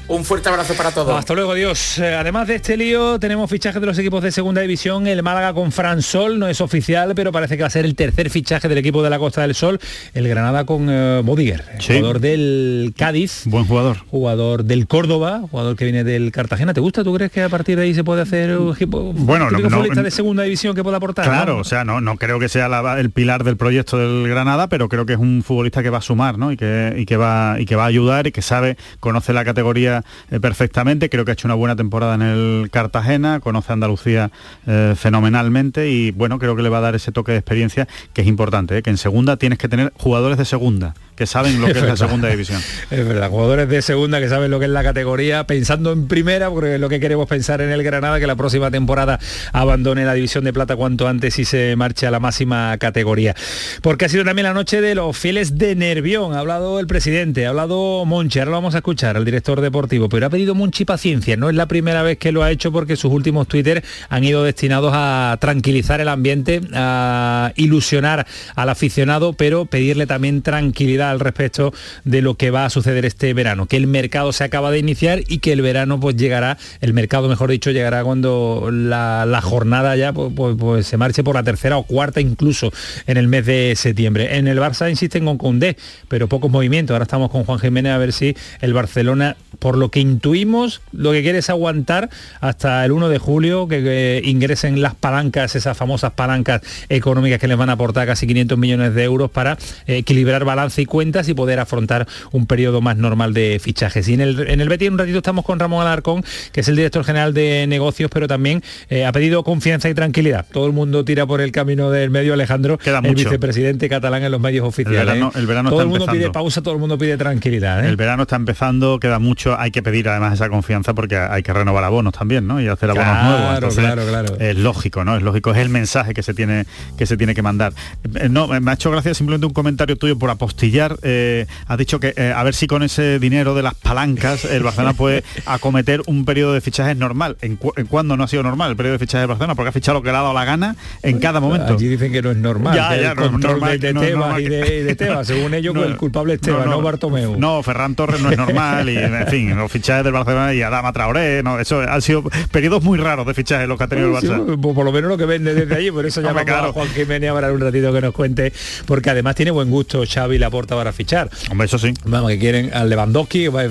Un 0.09 0.23
fuerte 0.23 0.47
abrazo 0.47 0.73
para 0.75 0.91
todos. 0.91 1.19
Hasta 1.19 1.33
luego, 1.33 1.53
Dios. 1.53 1.99
Eh, 1.99 2.15
además 2.15 2.47
de 2.47 2.55
este 2.55 2.77
lío, 2.77 3.19
tenemos 3.19 3.49
fichajes 3.49 3.81
de 3.81 3.87
los 3.87 3.99
equipos 3.99 4.23
de 4.23 4.31
segunda 4.31 4.61
división. 4.61 5.05
El 5.05 5.21
Málaga 5.21 5.53
con 5.53 5.73
Fran 5.73 6.01
Sol, 6.01 6.39
no 6.39 6.47
es 6.47 6.61
oficial, 6.61 7.11
pero 7.13 7.33
parece 7.33 7.57
que 7.57 7.63
va 7.63 7.67
a 7.67 7.69
ser 7.69 7.83
el 7.83 7.93
tercer 7.93 8.29
fichaje 8.29 8.69
del 8.69 8.77
equipo 8.77 9.03
de 9.03 9.09
la 9.09 9.19
Costa 9.19 9.41
del 9.41 9.53
Sol. 9.53 9.79
El 10.13 10.29
Granada 10.29 10.65
con 10.65 10.87
uh, 10.87 11.23
Bodiger, 11.23 11.65
jugador 11.85 12.21
del 12.21 12.93
Cádiz. 12.97 13.41
Buen 13.47 13.65
jugador. 13.65 13.97
Jugador 14.09 14.63
del 14.63 14.87
Córdoba, 14.87 15.41
jugador 15.51 15.75
que 15.75 15.83
viene 15.83 16.05
del 16.05 16.31
Cartagena. 16.31 16.73
¿Te 16.73 16.79
gusta? 16.79 17.03
¿Tú 17.03 17.13
crees 17.13 17.29
que 17.29 17.43
a 17.43 17.49
partir 17.49 17.75
de 17.75 17.83
ahí 17.83 17.93
se 17.93 18.05
puede 18.05 18.21
hacer 18.21 18.57
un 18.57 18.73
equipo 18.73 19.11
bueno, 19.11 19.51
no, 19.51 19.59
futbolista 19.59 20.03
de 20.03 20.11
segunda 20.11 20.43
división 20.43 20.73
que 20.73 20.83
pueda 20.83 20.97
aportar? 20.97 21.25
Claro, 21.25 21.57
o 21.57 21.65
sea, 21.65 21.83
no, 21.83 21.99
no 21.99 22.15
creo 22.15 22.39
que 22.39 22.47
sea 22.47 22.67
el 22.97 23.11
pilar 23.11 23.43
del 23.43 23.57
proyecto 23.57 23.97
del 23.97 24.25
Granada, 24.29 24.69
pero 24.69 24.87
creo 24.87 25.05
que 25.05 25.13
es 25.13 25.19
un 25.19 25.43
futbolista 25.43 25.83
que 25.83 25.89
va 25.89 25.97
a 25.97 26.01
sumar, 26.01 26.37
¿no? 26.37 26.53
Y 26.53 26.55
que, 26.55 26.93
y 26.95 27.05
que 27.05 27.17
va 27.17 27.57
y 27.59 27.65
que 27.65 27.75
va 27.75 27.83
a 27.83 27.87
ayudar 27.87 28.27
y 28.27 28.31
que 28.31 28.41
sabe, 28.41 28.77
conoce 29.01 29.33
la 29.33 29.43
categoría 29.43 29.96
eh, 30.31 30.39
perfectamente 30.39 31.09
creo 31.09 31.25
que 31.25 31.31
ha 31.31 31.33
hecho 31.33 31.47
una 31.47 31.55
buena 31.55 31.75
temporada 31.75 32.15
en 32.15 32.21
el 32.21 32.69
Cartagena, 32.71 33.39
conoce 33.39 33.71
a 33.71 33.73
Andalucía 33.73 34.31
eh, 34.65 34.93
fenomenalmente 34.97 35.89
y 35.89 36.11
bueno, 36.11 36.39
creo 36.39 36.55
que 36.55 36.63
le 36.63 36.69
va 36.69 36.79
a 36.79 36.81
dar 36.81 36.95
ese 36.95 37.11
toque 37.11 37.31
de 37.31 37.39
experiencia 37.39 37.87
que 38.13 38.21
es 38.21 38.27
importante, 38.27 38.77
¿eh? 38.77 38.81
que 38.81 38.89
en 38.89 38.97
segunda 38.97 39.37
tienes 39.37 39.59
que 39.59 39.67
tener 39.67 39.93
jugadores 39.95 40.37
de 40.37 40.45
segunda 40.45 40.93
que 41.17 41.25
saben 41.25 41.59
lo 41.59 41.65
que 41.65 41.79
es, 41.79 41.81
la 41.81 41.97
segunda 41.97 42.29
división. 42.29 42.61
Es 42.91 43.05
verdad, 43.05 43.29
jugadores 43.29 43.67
de 43.67 43.81
segunda 43.81 44.19
que 44.19 44.29
saben 44.29 44.51
lo 44.51 44.59
que 44.59 44.65
es 44.65 44.71
la 44.71 44.83
categoría, 44.83 45.45
pensando 45.45 45.91
en 45.91 46.07
primera, 46.07 46.51
porque 46.51 46.75
es 46.75 46.79
lo 46.79 46.89
que 46.89 46.99
queremos 46.99 47.27
pensar 47.27 47.59
en 47.61 47.71
el 47.71 47.81
Granada, 47.81 48.19
que 48.19 48.27
la 48.27 48.35
próxima 48.35 48.69
temporada 48.69 49.19
abandone 49.51 50.05
la 50.05 50.13
división 50.13 50.43
de 50.43 50.53
plata 50.53 50.75
cuanto 50.75 51.07
antes 51.07 51.39
y 51.39 51.45
se 51.45 51.75
marche 51.75 52.05
a 52.05 52.11
la 52.11 52.19
máxima 52.19 52.77
categoría. 52.77 53.35
Porque 53.81 54.05
ha 54.05 54.09
sido 54.09 54.23
también 54.23 54.45
la 54.45 54.53
noche 54.53 54.79
de 54.79 54.93
los 54.93 55.17
fieles 55.17 55.57
de 55.57 55.75
Nervión, 55.75 56.33
ha 56.33 56.39
hablado 56.39 56.79
el 56.79 56.85
presidente, 56.85 57.47
ha 57.47 57.49
hablado 57.49 58.05
Monchi, 58.05 58.37
ahora 58.37 58.51
lo 58.51 58.57
vamos 58.57 58.75
a 58.75 58.77
escuchar, 58.77 59.17
al 59.17 59.25
director 59.25 59.59
deportivo, 59.59 60.09
pero 60.09 60.27
ha 60.27 60.29
pedido 60.29 60.53
Monchi 60.53 60.85
paciencia, 60.85 61.35
no 61.35 61.49
es 61.49 61.55
la 61.55 61.65
primera 61.65 62.03
vez 62.03 62.19
que 62.19 62.31
lo 62.31 62.43
ha 62.43 62.51
hecho 62.51 62.71
porque 62.71 62.95
sus 62.95 63.11
últimos 63.11 63.47
Twitter 63.47 63.83
han 64.09 64.23
ido 64.23 64.43
destinados 64.43 64.91
a 64.93 65.35
tranquilizar 65.41 65.99
el 65.99 66.09
ambiente, 66.09 66.61
a 66.75 67.53
ilusionar 67.55 68.27
al 68.55 68.69
aficionado, 68.69 69.33
pero 69.33 69.65
pedirle 69.65 70.05
también 70.05 70.43
tranquilidad 70.43 71.06
al 71.11 71.19
respecto 71.19 71.73
de 72.03 72.21
lo 72.21 72.35
que 72.35 72.51
va 72.51 72.65
a 72.65 72.69
suceder 72.69 73.05
este 73.05 73.33
verano, 73.33 73.65
que 73.65 73.77
el 73.77 73.87
mercado 73.87 74.31
se 74.31 74.43
acaba 74.43 74.71
de 74.71 74.79
iniciar 74.79 75.21
y 75.27 75.39
que 75.39 75.53
el 75.53 75.61
verano 75.61 75.99
pues 75.99 76.15
llegará, 76.15 76.57
el 76.81 76.93
mercado 76.93 77.27
mejor 77.27 77.49
dicho, 77.51 77.71
llegará 77.71 78.03
cuando 78.03 78.69
la, 78.71 79.39
jornada 79.41 79.95
ya 79.95 80.13
pues, 80.13 80.31
pues, 80.35 80.55
pues, 80.59 80.87
se 80.87 80.97
marche 80.97 81.23
por 81.23 81.35
la 81.35 81.43
tercera 81.43 81.77
o 81.77 81.83
cuarta 81.83 82.21
incluso 82.21 82.71
en 83.05 83.17
el 83.17 83.27
mes 83.27 83.45
de 83.45 83.73
septiembre. 83.75 84.37
En 84.37 84.47
el 84.47 84.59
Barça 84.59 84.89
insisten 84.89 85.25
con 85.25 85.37
Condé, 85.37 85.77
pero 86.07 86.27
pocos 86.27 86.51
movimientos. 86.51 86.93
Ahora 86.93 87.03
estamos 87.03 87.29
con 87.31 87.43
Juan 87.43 87.59
Jiménez 87.59 87.93
a 87.93 87.97
ver 87.97 88.13
si 88.13 88.35
el 88.61 88.73
Barcelona, 88.73 89.37
por 89.59 89.77
lo 89.77 89.89
que 89.89 89.99
intuimos, 89.99 90.81
lo 90.91 91.11
que 91.11 91.21
quiere 91.21 91.39
es 91.39 91.49
aguantar 91.49 92.09
hasta 92.41 92.83
el 92.83 92.91
1 92.91 93.09
de 93.09 93.17
julio, 93.17 93.67
que, 93.67 94.21
ingresen 94.23 94.81
las 94.81 94.95
palancas, 94.95 95.55
esas 95.55 95.77
famosas 95.77 96.13
palancas 96.13 96.61
económicas 96.89 97.39
que 97.39 97.47
les 97.47 97.57
van 97.57 97.69
a 97.69 97.73
aportar 97.73 98.07
casi 98.07 98.27
500 98.27 98.57
millones 98.57 98.93
de 98.93 99.03
euros 99.03 99.31
para 99.31 99.57
equilibrar 99.85 100.45
balance 100.45 100.81
y 100.81 100.85
cuentas 100.97 101.29
y 101.29 101.35
poder 101.35 101.59
afrontar 101.59 102.07
un 102.31 102.47
periodo 102.47 102.81
más 102.81 102.97
normal 102.97 103.31
de 103.31 103.61
fichajes. 103.61 104.07
Y 104.09 104.15
en 104.15 104.21
el, 104.21 104.49
en 104.49 104.61
el 104.61 104.67
Betis 104.67 104.89
un 104.89 104.97
ratito 104.97 105.19
estamos 105.19 105.45
con 105.45 105.59
Ramón 105.59 105.83
Alarcón, 105.85 106.23
que 106.51 106.61
es 106.61 106.67
el 106.69 106.75
director 106.75 107.03
general 107.03 107.35
de 107.35 107.67
negocios, 107.67 108.09
pero 108.11 108.27
también 108.27 108.63
eh, 108.89 109.05
ha 109.05 109.11
pedido 109.11 109.43
confianza 109.43 109.89
y 109.89 109.93
tranquilidad. 109.93 110.47
Todo 110.51 110.65
el 110.65 110.73
mundo 110.73 111.05
tira 111.05 111.27
por 111.27 111.39
el 111.39 111.51
camino 111.51 111.91
del 111.91 112.09
medio, 112.09 112.33
Alejandro, 112.33 112.79
Queda 112.79 113.01
el 113.03 113.13
vicepresidente 113.13 113.89
catalán 113.89 114.23
en 114.23 114.31
los 114.31 114.41
medios 114.41 114.65
oficiales. 114.65 115.23
El 115.35 115.45
verano, 115.45 115.69
todo 115.69 115.81
el 115.81 115.87
mundo 115.87 116.07
pide 116.07 116.31
pausa, 116.31 116.63
todo 116.63 116.73
el 116.73 116.79
mundo 116.79 116.97
pide 116.97 117.15
tranquilidad. 117.15 117.85
¿eh? 117.85 117.89
El 117.89 117.95
verano 117.95 118.23
está 118.23 118.37
empezando, 118.37 118.99
queda 118.99 119.19
mucho, 119.19 119.55
hay 119.55 119.69
que 119.69 119.83
pedir 119.83 120.09
además 120.09 120.33
esa 120.33 120.49
confianza 120.49 120.95
porque 120.95 121.15
hay 121.15 121.43
que 121.43 121.53
renovar 121.53 121.83
abonos 121.83 122.13
también, 122.13 122.47
¿no? 122.47 122.59
Y 122.59 122.67
hacer 122.67 122.89
abonos 122.89 123.23
nuevos. 123.23 123.75
claro, 123.75 124.01
claro. 124.07 124.35
Es 124.39 124.57
lógico, 124.57 125.05
¿no? 125.05 125.15
Es 125.15 125.21
lógico, 125.21 125.51
es 125.51 125.57
el 125.57 125.69
mensaje 125.69 126.15
que 126.15 126.23
se 126.23 126.33
tiene 126.33 126.65
que 126.97 127.05
se 127.05 127.17
tiene 127.17 127.35
que 127.35 127.43
mandar. 127.43 127.73
Eh, 128.15 128.29
no, 128.29 128.47
me 128.47 128.71
ha 128.71 128.73
hecho 128.73 128.89
gracia 128.89 129.13
simplemente 129.13 129.45
un 129.45 129.53
comentario 129.53 129.95
tuyo 129.95 130.17
por 130.17 130.29
apostillar 130.29 130.86
eh, 131.01 131.45
has 131.67 131.77
dicho 131.77 131.99
que 131.99 132.13
eh, 132.15 132.33
a 132.35 132.43
ver 132.43 132.53
si 132.55 132.67
con 132.67 132.83
ese 132.83 133.19
dinero 133.19 133.55
de 133.55 133.63
las 133.63 133.75
palancas 133.75 134.45
el 134.45 134.63
Barcelona 134.63 134.93
puede 134.93 135.23
acometer 135.45 136.01
un 136.07 136.25
periodo 136.25 136.53
de 136.53 136.61
fichajes 136.61 136.95
normal. 136.97 137.37
¿En, 137.41 137.55
cu- 137.55 137.73
en 137.75 137.85
cuándo 137.87 138.15
no 138.17 138.23
ha 138.23 138.27
sido 138.27 138.43
normal 138.43 138.71
el 138.71 138.77
periodo 138.77 138.93
de 138.93 138.99
fichajes 138.99 139.21
de 139.23 139.27
Barcelona? 139.27 139.55
Porque 139.55 139.69
ha 139.69 139.71
fichado 139.73 139.97
lo 139.99 140.01
que 140.03 140.11
le 140.11 140.17
ha 140.17 140.21
dado 140.21 140.33
la 140.33 140.45
gana 140.45 140.75
en 141.03 141.19
cada 141.19 141.39
momento. 141.39 141.73
Allí 141.73 141.87
dicen 141.87 142.11
que 142.11 142.21
no 142.21 142.31
es 142.31 142.37
normal. 142.37 142.75
Ya, 142.75 142.89
que 142.89 143.01
ya, 143.01 143.11
el 143.11 143.17
no 143.17 143.23
es 143.25 143.29
control 143.31 143.51
normal, 143.53 143.79
de, 143.79 143.87
de 143.87 143.93
no 143.93 144.01
Tebas 144.01 144.39
y 144.39 144.43
de, 144.49 144.83
de 144.83 144.95
Tebas. 144.95 145.27
Según 145.27 145.53
ellos, 145.53 145.75
el 145.85 145.97
culpable 145.97 146.35
es 146.35 146.41
Tebas, 146.41 146.65
no, 146.65 146.81
Bartomeu. 146.81 147.37
No, 147.37 147.61
Ferran 147.63 147.95
Torres 147.95 148.21
no 148.21 148.31
es 148.31 148.37
normal 148.37 148.89
y 148.89 148.97
en 148.97 149.27
fin, 149.27 149.55
los 149.57 149.71
fichajes 149.71 150.03
del 150.03 150.13
Barcelona 150.13 150.53
y 150.53 150.61
Adama 150.61 150.93
Traoré, 150.93 151.41
no, 151.43 151.59
eso 151.59 151.81
han 151.81 152.01
sido 152.01 152.23
periodos 152.51 152.83
muy 152.83 152.97
raros 152.97 153.25
de 153.25 153.33
fichajes 153.33 153.67
los 153.67 153.77
que 153.77 153.83
ha 153.83 153.87
tenido 153.87 154.15
el 154.15 154.21
Sí, 154.21 154.27
Barça. 154.27 154.59
por, 154.61 154.73
por 154.75 154.85
lo 154.85 154.91
menos 154.91 155.09
lo 155.09 155.17
que 155.17 155.25
vende 155.25 155.53
desde 155.53 155.75
allí, 155.75 155.91
por 155.91 156.05
eso 156.05 156.21
llamamos 156.21 156.43
claro. 156.45 156.69
a 156.69 156.73
Juan 156.73 156.87
Jiménez 156.89 157.29
ahora 157.29 157.51
un 157.51 157.59
ratito 157.61 157.91
que 157.93 158.01
nos 158.01 158.13
cuente, 158.13 158.53
porque 158.85 159.09
además 159.09 159.35
tiene 159.35 159.51
buen 159.51 159.69
gusto 159.69 160.03
Xavi 160.07 160.37
la 160.37 160.49
para 160.77 160.93
fichar. 160.93 161.29
Hombre, 161.51 161.65
eso 161.65 161.77
sí. 161.77 161.93
Vamos, 162.05 162.29
que 162.31 162.39
quieren 162.39 162.71
al 162.73 162.89
Lewandowski, 162.89 163.47
vale, 163.47 163.69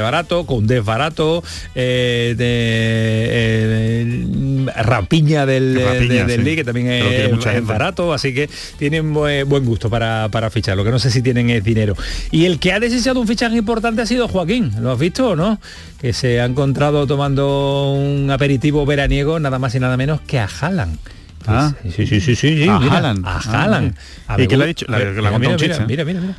barato, 0.00 0.44
con 0.46 0.66
Des 0.66 0.84
barato, 0.84 1.42
eh, 1.74 2.34
de 2.36 2.46
eh, 3.30 4.82
Rapiña 4.82 5.46
del, 5.46 5.80
Rapiña, 5.82 6.24
de- 6.24 6.24
del 6.24 6.40
sí. 6.40 6.44
League, 6.44 6.56
que 6.56 6.64
también 6.64 6.88
es, 6.88 7.32
mucha 7.32 7.54
es 7.56 7.64
barato, 7.64 8.12
así 8.12 8.34
que 8.34 8.48
tienen 8.78 9.12
buen, 9.12 9.48
buen 9.48 9.64
gusto 9.64 9.88
para, 9.90 10.28
para 10.30 10.50
fichar. 10.50 10.76
Lo 10.76 10.84
que 10.84 10.90
no 10.90 10.98
sé 10.98 11.10
si 11.10 11.22
tienen 11.22 11.50
es 11.50 11.64
dinero. 11.64 11.96
Y 12.30 12.44
el 12.44 12.58
que 12.58 12.72
ha 12.72 12.80
deseado 12.80 13.20
un 13.20 13.26
fichaje 13.26 13.56
importante 13.56 14.02
ha 14.02 14.06
sido 14.06 14.28
Joaquín, 14.28 14.72
¿lo 14.80 14.92
has 14.92 14.98
visto 14.98 15.30
o 15.30 15.36
no? 15.36 15.60
Que 16.00 16.12
se 16.12 16.40
ha 16.40 16.44
encontrado 16.44 17.06
tomando 17.06 17.92
un 17.92 18.30
aperitivo 18.30 18.84
veraniego 18.86 19.38
nada 19.40 19.58
más 19.58 19.74
y 19.74 19.80
nada 19.80 19.96
menos 19.96 20.20
que 20.20 20.38
a 20.38 20.46
Haaland. 20.60 20.98
Ah. 21.48 21.72
sí, 21.82 21.90
sí, 21.90 22.06
sí, 22.06 22.20
sí, 22.20 22.36
sí, 22.36 22.68
A 22.68 22.78
mira, 22.78 22.94
Haaland. 22.96 23.26
A 23.26 23.36
Ah, 23.38 23.62
Haaland. 23.62 23.94
¿Y 24.38 24.46
qué 24.46 24.56
le 24.56 24.64
ha 24.64 24.66
dicho? 24.66 24.86
Le 24.88 24.96
ha 24.96 24.98
mira, 25.38 25.56
mira, 25.56 25.56
mira, 25.86 26.04
mira, 26.04 26.20
mira. 26.20 26.34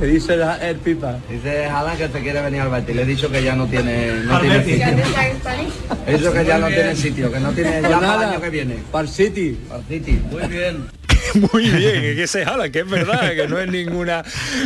Le 0.00 0.06
dice 0.06 0.36
la- 0.36 0.56
el 0.68 0.76
pipa, 0.76 1.16
dice 1.28 1.66
Alan 1.66 1.96
que 1.96 2.08
te 2.08 2.20
quiere 2.20 2.40
venir 2.42 2.60
al 2.60 2.70
Betis. 2.70 2.94
Le 2.96 3.02
he 3.02 3.06
dicho 3.06 3.30
que 3.30 3.42
ya 3.42 3.54
no 3.56 3.66
tiene, 3.66 4.12
no 4.24 4.40
tiene 4.40 4.64
sitio. 4.64 4.86
He 6.06 6.16
dicho 6.16 6.32
que 6.32 6.44
ya 6.44 6.58
no 6.58 6.68
tiene 6.68 6.96
sitio, 6.96 7.32
que 7.32 7.40
no 7.40 7.50
tiene 7.52 7.82
ya 7.82 8.00
para 8.00 8.14
el 8.14 8.22
año 8.30 8.40
que 8.40 8.50
viene. 8.50 8.76
Para 8.90 9.02
el 9.04 9.08
City. 9.10 9.58
Para 9.68 9.80
el 9.80 9.86
City. 9.86 10.20
Muy 10.30 10.46
bien. 10.48 10.84
Muy 11.52 11.70
bien, 11.70 12.04
es 12.04 12.16
que 12.16 12.26
se 12.26 12.44
jala, 12.44 12.70
que 12.70 12.80
es 12.80 12.88
verdad, 12.88 13.30
que 13.34 13.46
no 13.48 13.58
es 13.58 13.68
ninguna 13.70 14.22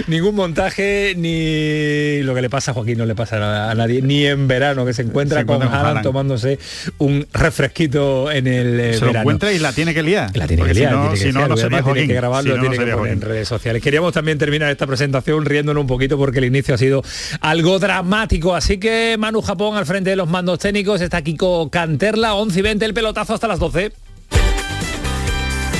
ningún 0.06 0.34
montaje 0.34 1.14
ni 1.16 2.22
lo 2.22 2.34
que 2.34 2.42
le 2.42 2.50
pasa 2.50 2.70
a 2.70 2.75
Joaquín 2.75 2.98
no 2.98 3.06
le 3.06 3.14
pasa 3.14 3.70
a, 3.70 3.75
nadie, 3.75 4.02
ni 4.02 4.26
en 4.26 4.48
verano 4.48 4.84
que 4.86 4.92
se 4.92 5.02
encuentra 5.02 5.40
Se 5.40 5.46
con 5.46 5.56
encuentra 5.56 5.78
con 5.78 5.86
Haaland. 5.86 6.02
tomándose 6.04 6.58
un 6.98 7.26
refresquito 7.32 8.30
en 8.30 8.46
el 8.46 8.80
eh, 8.80 8.94
Se 8.94 9.00
lo 9.00 9.06
verano. 9.08 9.20
encuentra 9.20 9.52
y 9.52 9.58
la 9.58 9.72
tiene 9.72 9.94
que 9.94 10.02
liar. 10.02 10.30
La 10.36 10.46
tiene 10.46 10.62
Porque 10.62 10.75
que 10.75 10.80
liar, 10.80 10.90
si 10.92 10.96
no, 10.96 11.00
tiene 11.02 11.14
que 11.14 11.16
si 11.20 11.26
no, 11.26 11.32
sería 11.32 11.44
además 11.44 11.58
tiene 11.68 11.82
Joaquín. 11.82 12.08
que 12.08 12.14
grabarlo, 12.14 12.50
Si 12.52 12.56
no, 12.56 12.60
tiene 12.62 12.75
que 12.76 12.92
poner 12.92 12.92
en 12.94 12.98
Joaquín. 13.20 13.20
redes 13.22 13.48
sociales. 13.48 13.82
Queríamos 13.82 14.12
también 14.12 14.38
terminar 14.38 14.70
esta 14.70 14.86
presentación 14.86 15.44
riéndonos 15.44 15.80
un 15.80 15.86
poquito 15.86 16.16
porque 16.18 16.38
el 16.38 16.44
inicio 16.46 16.75
ha 16.75 16.78
sido 16.78 17.02
algo 17.40 17.78
dramático. 17.78 18.54
Así 18.54 18.78
que 18.78 19.16
Manu 19.18 19.42
Japón 19.42 19.76
al 19.76 19.86
frente 19.86 20.10
de 20.10 20.16
los 20.16 20.28
mandos 20.28 20.58
técnicos, 20.58 21.00
está 21.00 21.22
Kiko 21.22 21.70
Canterla, 21.70 22.34
11 22.34 22.58
y 22.58 22.62
20, 22.62 22.84
el 22.84 22.94
pelotazo 22.94 23.34
hasta 23.34 23.46
las 23.48 23.58
12. 23.58 23.92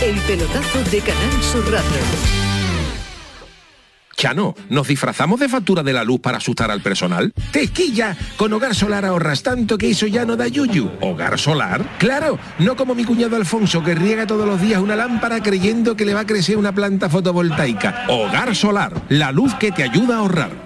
El 0.03 0.21
pelotazo 0.21 0.83
de 0.91 1.01
Canal 1.01 1.43
Sur 1.43 1.65
Radio. 1.73 1.87
Chano, 4.15 4.55
¿nos 4.69 4.89
disfrazamos 4.89 5.41
de 5.41 5.49
factura 5.49 5.83
de 5.83 5.95
la 5.95 6.05
luz 6.05 6.21
para 6.21 6.37
asustar 6.37 6.71
al 6.71 6.83
personal? 6.83 7.33
¡Tequilla! 7.51 8.15
Con 8.37 8.53
Hogar 8.53 8.75
Solar 8.75 9.07
ahorras 9.07 9.43
tanto 9.43 9.79
que 9.79 9.91
eso 9.91 10.07
ya 10.07 10.27
no 10.27 10.37
da 10.37 10.49
yuyu. 10.49 10.91
¿Hogar 11.01 11.39
Solar? 11.39 11.97
Claro, 11.99 12.39
no 12.59 12.77
como 12.77 12.95
mi 12.95 13.05
cuñado 13.05 13.37
Alfonso 13.37 13.83
que 13.83 13.95
riega 13.95 14.27
todos 14.27 14.47
los 14.47 14.61
días 14.61 14.83
una 14.83 14.97
lámpara 14.97 15.43
creyendo 15.43 15.97
que 15.97 16.05
le 16.05 16.13
va 16.13 16.21
a 16.21 16.27
crecer 16.27 16.59
una 16.59 16.75
planta 16.75 17.09
fotovoltaica. 17.09 18.05
Hogar 18.09 18.55
Solar, 18.55 18.93
la 19.09 19.33
luz 19.33 19.55
que 19.55 19.73
te 19.73 19.83
ayuda 19.83 20.17
a 20.17 20.19
ahorrar. 20.19 20.66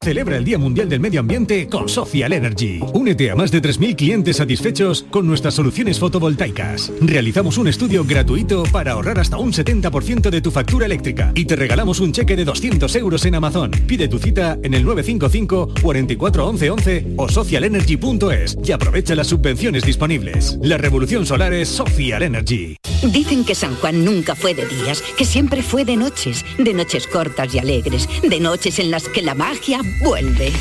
Celebra 0.00 0.36
el 0.36 0.44
Día 0.44 0.58
Mundial 0.58 0.88
del 0.88 1.00
Medio 1.00 1.18
Ambiente 1.20 1.68
con 1.68 1.88
Social 1.88 2.32
Energy. 2.32 2.80
Únete 2.94 3.32
a 3.32 3.34
más 3.34 3.50
de 3.50 3.60
3.000 3.60 3.96
clientes 3.96 4.36
satisfechos 4.36 5.04
con 5.10 5.26
nuestras 5.26 5.54
soluciones 5.54 5.98
fotovoltaicas. 5.98 6.92
Realizamos 7.00 7.58
un 7.58 7.66
estudio 7.66 8.04
gratuito 8.04 8.62
para 8.72 8.92
ahorrar 8.92 9.18
hasta 9.18 9.38
un 9.38 9.52
70% 9.52 10.30
de 10.30 10.40
tu 10.40 10.52
factura 10.52 10.86
eléctrica 10.86 11.32
y 11.34 11.46
te 11.46 11.56
regalamos 11.56 11.98
un 11.98 12.12
cheque 12.12 12.36
de 12.36 12.44
200 12.44 12.94
euros 12.94 13.24
en 13.26 13.34
Amazon. 13.34 13.72
Pide 13.88 14.06
tu 14.06 14.18
cita 14.20 14.56
en 14.62 14.74
el 14.74 14.84
955 14.84 15.74
44 15.82 16.46
11 16.46 16.70
11 16.70 17.06
o 17.16 17.28
socialenergy.es 17.28 18.56
y 18.64 18.72
aprovecha 18.72 19.16
las 19.16 19.26
subvenciones 19.26 19.82
disponibles. 19.82 20.58
La 20.62 20.78
revolución 20.78 21.26
solar 21.26 21.52
es 21.52 21.68
Social 21.68 22.22
Energy. 22.22 22.76
Dicen 23.02 23.44
que 23.44 23.56
San 23.56 23.74
Juan 23.76 24.04
nunca 24.04 24.36
fue 24.36 24.54
de 24.54 24.66
días, 24.66 25.02
que 25.16 25.24
siempre 25.24 25.62
fue 25.62 25.84
de 25.84 25.96
noches, 25.96 26.44
de 26.56 26.72
noches 26.72 27.06
cortas 27.06 27.52
y 27.54 27.58
alegres, 27.58 28.08
de 28.22 28.40
noches 28.40 28.78
en 28.78 28.90
las 28.90 29.08
que 29.08 29.22
la 29.22 29.34
magia 29.34 29.80
vuelve. 29.98 30.52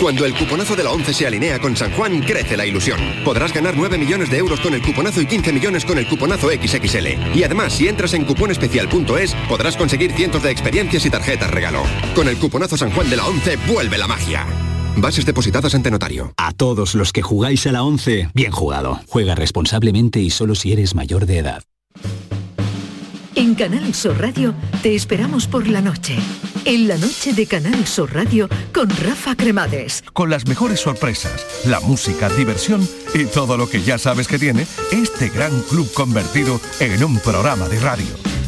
Cuando 0.00 0.24
el 0.24 0.34
cuponazo 0.34 0.74
de 0.76 0.82
la 0.82 0.92
11 0.92 1.12
se 1.12 1.26
alinea 1.26 1.58
con 1.58 1.76
San 1.76 1.92
Juan, 1.92 2.20
crece 2.20 2.56
la 2.56 2.64
ilusión. 2.64 2.98
Podrás 3.22 3.52
ganar 3.52 3.76
9 3.76 3.98
millones 3.98 4.30
de 4.30 4.38
euros 4.38 4.58
con 4.60 4.72
el 4.72 4.80
cuponazo 4.80 5.20
y 5.20 5.26
15 5.26 5.52
millones 5.52 5.84
con 5.84 5.98
el 5.98 6.08
cuponazo 6.08 6.48
XXL. 6.48 7.36
Y 7.36 7.44
además, 7.44 7.74
si 7.74 7.86
entras 7.86 8.14
en 8.14 8.24
cuponespecial.es, 8.24 9.34
podrás 9.46 9.76
conseguir 9.76 10.12
cientos 10.12 10.42
de 10.42 10.50
experiencias 10.50 11.04
y 11.04 11.10
tarjetas 11.10 11.50
regalo. 11.50 11.82
Con 12.14 12.28
el 12.28 12.38
cuponazo 12.38 12.78
San 12.78 12.92
Juan 12.92 13.10
de 13.10 13.16
la 13.16 13.26
11, 13.26 13.58
vuelve 13.66 13.98
la 13.98 14.06
magia. 14.06 14.46
Bases 14.96 15.26
depositadas 15.26 15.74
ante 15.74 15.90
notario. 15.90 16.32
A 16.38 16.52
todos 16.52 16.94
los 16.94 17.12
que 17.12 17.20
jugáis 17.20 17.66
a 17.66 17.72
la 17.72 17.82
11, 17.82 18.30
bien 18.32 18.52
jugado. 18.52 19.00
Juega 19.06 19.34
responsablemente 19.34 20.20
y 20.20 20.30
solo 20.30 20.54
si 20.54 20.72
eres 20.72 20.94
mayor 20.94 21.26
de 21.26 21.38
edad. 21.38 21.62
En 23.34 23.54
Canal 23.54 23.94
Sur 23.94 24.18
Radio 24.18 24.54
te 24.82 24.94
esperamos 24.94 25.46
por 25.46 25.68
la 25.68 25.80
noche. 25.80 26.16
En 26.64 26.88
la 26.88 26.96
noche 26.98 27.32
de 27.32 27.46
Canal 27.46 27.86
Sur 27.86 28.14
Radio 28.14 28.48
con 28.72 28.88
Rafa 28.90 29.34
Cremades. 29.34 30.04
Con 30.12 30.28
las 30.28 30.46
mejores 30.46 30.80
sorpresas, 30.80 31.46
la 31.64 31.80
música, 31.80 32.28
diversión 32.28 32.86
y 33.14 33.24
todo 33.24 33.56
lo 33.56 33.68
que 33.68 33.82
ya 33.82 33.98
sabes 33.98 34.28
que 34.28 34.38
tiene 34.38 34.66
este 34.92 35.30
gran 35.30 35.62
club 35.62 35.90
convertido 35.94 36.60
en 36.80 37.02
un 37.02 37.18
programa 37.18 37.68
de 37.68 37.80
radio. 37.80 38.06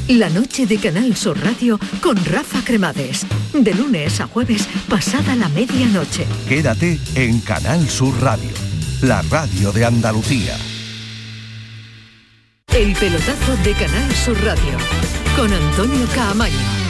La 0.09 0.29
noche 0.29 0.67
de 0.67 0.77
Canal 0.77 1.17
Sur 1.17 1.43
Radio 1.43 1.79
con 2.03 2.23
Rafa 2.25 2.63
Cremades. 2.65 3.25
De 3.55 3.73
lunes 3.73 4.21
a 4.21 4.27
jueves, 4.27 4.69
pasada 4.89 5.35
la 5.35 5.49
medianoche. 5.49 6.27
Quédate 6.49 6.99
en 7.15 7.41
Canal 7.41 7.89
Sur 7.89 8.15
Radio, 8.21 8.51
la 9.01 9.23
radio 9.23 9.73
de 9.73 9.85
Andalucía. 9.87 10.57
El 12.75 12.95
pelotazo 12.95 13.57
de 13.65 13.73
Canal 13.73 14.15
Sur 14.15 14.43
Radio 14.45 14.77
con 15.37 15.53
Antonio 15.53 16.07
Caamaño. 16.15 16.82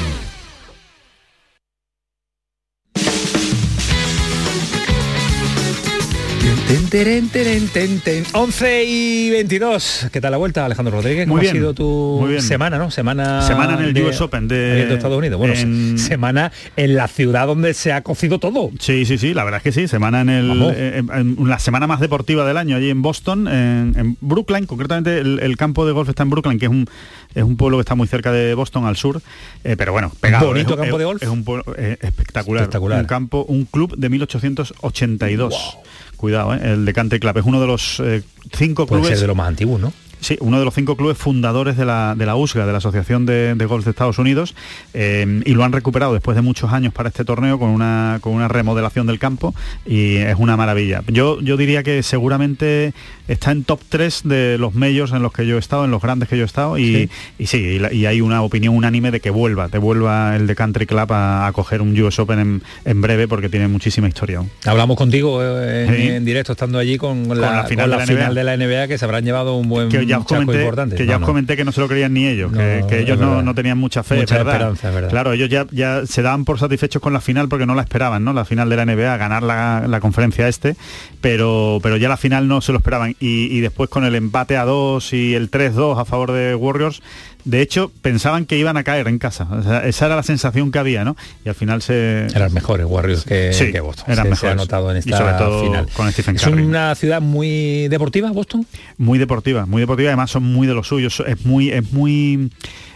Ten, 6.72 6.88
teren, 6.88 7.28
teren, 7.28 7.68
ten, 7.68 8.00
ten. 8.00 8.24
11 8.32 8.84
y 8.86 9.28
22. 9.28 10.06
¿Qué 10.10 10.22
tal 10.22 10.30
la 10.30 10.38
vuelta, 10.38 10.64
Alejandro 10.64 10.96
Rodríguez? 10.96 11.26
¿Cómo 11.26 11.34
Muy 11.36 11.40
ha 11.40 11.52
bien, 11.52 11.56
sido 11.56 11.74
tu 11.74 12.24
bien. 12.26 12.40
semana, 12.40 12.78
no? 12.78 12.90
Semana, 12.90 13.42
Semana 13.42 13.74
en 13.74 13.84
el 13.84 13.92
de- 13.92 14.04
US 14.04 14.22
Open 14.22 14.48
de- 14.48 14.86
de 14.86 14.94
Estados 14.94 15.18
Unidos. 15.18 15.38
Bueno, 15.38 15.52
en- 15.52 15.98
semana 15.98 16.50
en 16.76 16.94
la 16.96 17.08
ciudad 17.08 17.46
donde 17.46 17.74
se 17.74 17.92
ha 17.92 18.00
cocido 18.00 18.38
todo. 18.38 18.70
Sí, 18.78 19.04
sí, 19.04 19.18
sí, 19.18 19.34
la 19.34 19.44
verdad 19.44 19.58
es 19.58 19.64
que 19.64 19.72
sí, 19.72 19.86
semana 19.86 20.22
en, 20.22 20.30
el, 20.30 20.62
eh, 20.74 21.02
en- 21.12 21.36
en 21.38 21.48
la 21.48 21.58
semana 21.58 21.86
más 21.86 22.00
deportiva 22.00 22.46
del 22.46 22.56
año 22.56 22.74
allí 22.76 22.88
en 22.88 23.02
Boston, 23.02 23.48
en, 23.48 24.16
Brookline, 24.22 24.64
concretamente 24.64 25.18
el, 25.18 25.40
el 25.40 25.58
campo 25.58 25.84
de 25.84 25.92
golf 25.92 26.08
está 26.08 26.22
en 26.22 26.30
Brookline, 26.30 26.58
que 26.58 26.64
es 26.66 26.70
un 26.72 26.88
es 27.34 27.42
un 27.42 27.56
pueblo 27.58 27.78
que 27.78 27.82
está 27.82 27.94
muy 27.94 28.06
cerca 28.08 28.30
de 28.32 28.54
Boston 28.54 28.84
al 28.86 28.96
sur, 28.96 29.20
eh, 29.64 29.74
pero 29.76 29.92
bueno, 29.92 30.10
pegado. 30.20 30.46
Bonito 30.48 30.74
es, 30.74 30.80
campo 30.80 30.96
es- 30.96 30.98
de 30.98 31.04
golf. 31.04 31.22
Es 31.22 31.28
un 31.28 31.44
pueblo 31.44 31.64
eh, 31.76 31.98
espectacular, 32.00 32.62
Espectacular. 32.62 33.00
un 33.00 33.06
campo, 33.06 33.44
un 33.46 33.64
club 33.66 33.94
de 33.96 34.08
1882. 34.08 35.78
Cuidado, 36.22 36.54
eh, 36.54 36.60
el 36.62 36.84
de 36.84 36.92
Country 36.92 37.18
Club 37.18 37.38
es 37.38 37.44
uno 37.44 37.60
de 37.60 37.66
los 37.66 37.98
eh, 37.98 38.22
cinco 38.52 38.86
Puede 38.86 39.02
clubes 39.02 39.18
ser 39.18 39.22
de 39.22 39.26
los 39.26 39.36
más 39.36 39.48
antiguos, 39.48 39.80
¿no? 39.80 39.92
Sí, 40.22 40.38
uno 40.40 40.60
de 40.60 40.64
los 40.64 40.72
cinco 40.72 40.96
clubes 40.96 41.18
fundadores 41.18 41.76
de 41.76 41.84
la, 41.84 42.14
de 42.16 42.26
la 42.26 42.36
USGA, 42.36 42.64
de 42.64 42.70
la 42.70 42.78
Asociación 42.78 43.26
de, 43.26 43.66
Golf 43.66 43.84
de 43.84 43.90
Estados 43.90 44.20
Unidos, 44.20 44.54
eh, 44.94 45.42
y 45.44 45.54
lo 45.54 45.64
han 45.64 45.72
recuperado 45.72 46.14
después 46.14 46.36
de 46.36 46.42
muchos 46.42 46.72
años 46.72 46.94
para 46.94 47.08
este 47.08 47.24
torneo 47.24 47.58
con 47.58 47.70
una, 47.70 48.18
con 48.20 48.32
una 48.32 48.46
remodelación 48.46 49.08
del 49.08 49.18
campo 49.18 49.52
y 49.84 50.16
es 50.16 50.36
una 50.38 50.56
maravilla. 50.56 51.02
Yo, 51.08 51.40
yo 51.40 51.56
diría 51.56 51.82
que 51.82 52.04
seguramente 52.04 52.94
está 53.26 53.50
en 53.50 53.64
top 53.64 53.80
3 53.88 54.20
de 54.24 54.58
los 54.58 54.74
medios 54.74 55.10
en 55.10 55.22
los 55.22 55.32
que 55.32 55.44
yo 55.44 55.56
he 55.56 55.58
estado, 55.58 55.84
en 55.84 55.90
los 55.90 56.00
grandes 56.00 56.28
que 56.28 56.36
yo 56.36 56.44
he 56.44 56.46
estado, 56.46 56.78
y 56.78 57.10
sí, 57.44 57.80
y, 57.90 58.06
hay 58.06 58.20
una 58.20 58.42
opinión 58.42 58.76
unánime 58.76 59.10
de 59.10 59.18
que 59.18 59.30
vuelva, 59.30 59.68
te 59.70 59.78
vuelva 59.78 60.36
el 60.36 60.46
de 60.46 60.54
Country 60.54 60.86
Club 60.86 61.08
a, 61.10 61.50
coger 61.52 61.82
un 61.82 62.00
US 62.00 62.20
Open 62.20 62.62
en, 62.84 63.00
breve 63.00 63.26
porque 63.26 63.48
tiene 63.48 63.66
muchísima 63.66 64.06
historia. 64.06 64.44
Hablamos 64.64 64.96
contigo 64.96 65.40
eh, 65.42 66.14
en, 66.16 66.24
directo 66.24 66.52
estando 66.52 66.78
allí 66.78 66.96
con, 66.96 67.28
la, 67.28 67.64
final, 67.64 67.90
de, 68.34 68.44
la 68.44 68.56
NBA 68.56 68.86
que 68.86 68.98
se 68.98 69.04
habrán 69.04 69.24
llevado 69.24 69.56
un 69.56 69.68
buen 69.68 69.88
que 69.88 70.11
ya 70.12 70.18
os 70.18 70.26
comenté. 70.26 70.96
Que 70.96 71.06
ya 71.06 71.16
os 71.16 71.22
comenté 71.22 71.56
que 71.56 71.64
no 71.64 71.72
se 71.72 71.80
lo 71.80 71.88
creían 71.88 72.12
ni 72.12 72.26
ellos, 72.26 72.52
que, 72.52 73.00
ellos 73.00 73.18
no, 73.18 73.54
tenían 73.54 73.78
mucha 73.78 74.02
fe, 74.02 74.22
Esperanza, 74.22 74.90
Claro, 75.08 75.32
ellos 75.32 75.48
ya, 75.48 75.66
ya 75.70 76.06
se 76.06 76.22
daban 76.22 76.44
por 76.44 76.58
satisfechos 76.58 77.02
con 77.02 77.12
la 77.12 77.20
final 77.20 77.48
porque 77.48 77.66
no 77.66 77.74
la 77.74 77.82
esperaban, 77.82 78.24
¿no? 78.24 78.32
La 78.32 78.44
final 78.44 78.68
de 78.68 78.76
la 78.76 78.86
NBA, 78.86 79.16
ganar 79.16 79.42
la, 79.42 79.84
la 79.86 80.00
conferencia 80.00 80.48
este, 80.48 80.76
pero, 81.20 81.78
pero 81.82 81.96
ya 81.96 82.08
la 82.08 82.16
final 82.16 82.48
no 82.48 82.60
se 82.60 82.72
lo 82.72 82.78
esperaban. 82.78 83.16
Y, 83.20 83.60
después 83.60 83.88
con 83.88 84.04
el 84.04 84.14
empate 84.14 84.56
a 84.56 84.64
2 84.64 85.12
y 85.12 85.34
el 85.34 85.50
3-2 85.50 86.00
a 86.00 86.04
favor 86.04 86.32
de 86.32 86.54
Warriors, 86.54 87.02
de 87.44 87.60
hecho, 87.60 87.90
pensaban 88.02 88.46
que 88.46 88.56
iban 88.56 88.76
a 88.76 88.84
caer 88.84 89.08
en 89.08 89.18
casa. 89.18 89.46
esa 89.84 90.06
era 90.06 90.16
la 90.16 90.22
sensación 90.22 90.70
que 90.70 90.78
había, 90.78 91.04
¿no? 91.04 91.16
Y 91.44 91.48
al 91.48 91.54
final 91.54 91.82
se... 91.82 92.26
Eran 92.26 92.52
mejores 92.52 92.86
Warriors 92.86 93.24
que, 93.24 93.52
sí, 93.52 93.72
que 93.72 93.80
Boston. 93.80 94.06
Eran 94.08 94.30
mejores. 94.30 94.40
Se 94.40 94.48
ha 94.48 94.54
notado 94.54 94.90
en 94.90 94.98
esta 94.98 95.18
sobre 95.18 95.32
todo 95.34 95.64
final. 95.64 95.88
con 95.94 96.12
Stephen 96.12 96.36
¿Es 96.36 96.46
una 96.46 96.94
ciudad 96.94 97.20
muy 97.20 97.88
deportiva, 97.88 98.30
Boston? 98.30 98.66
Muy 98.98 99.18
deportiva, 99.18 99.66
muy 99.66 99.80
deportiva. 99.80 100.10
Además 100.10 100.30
son 100.30 100.44
muy 100.44 100.66
de 100.66 100.74
los 100.74 100.88
suyos. 100.88 101.22
Es 101.26 101.44
muy... 101.44 101.70
Es 101.70 101.92
muy 101.92 102.50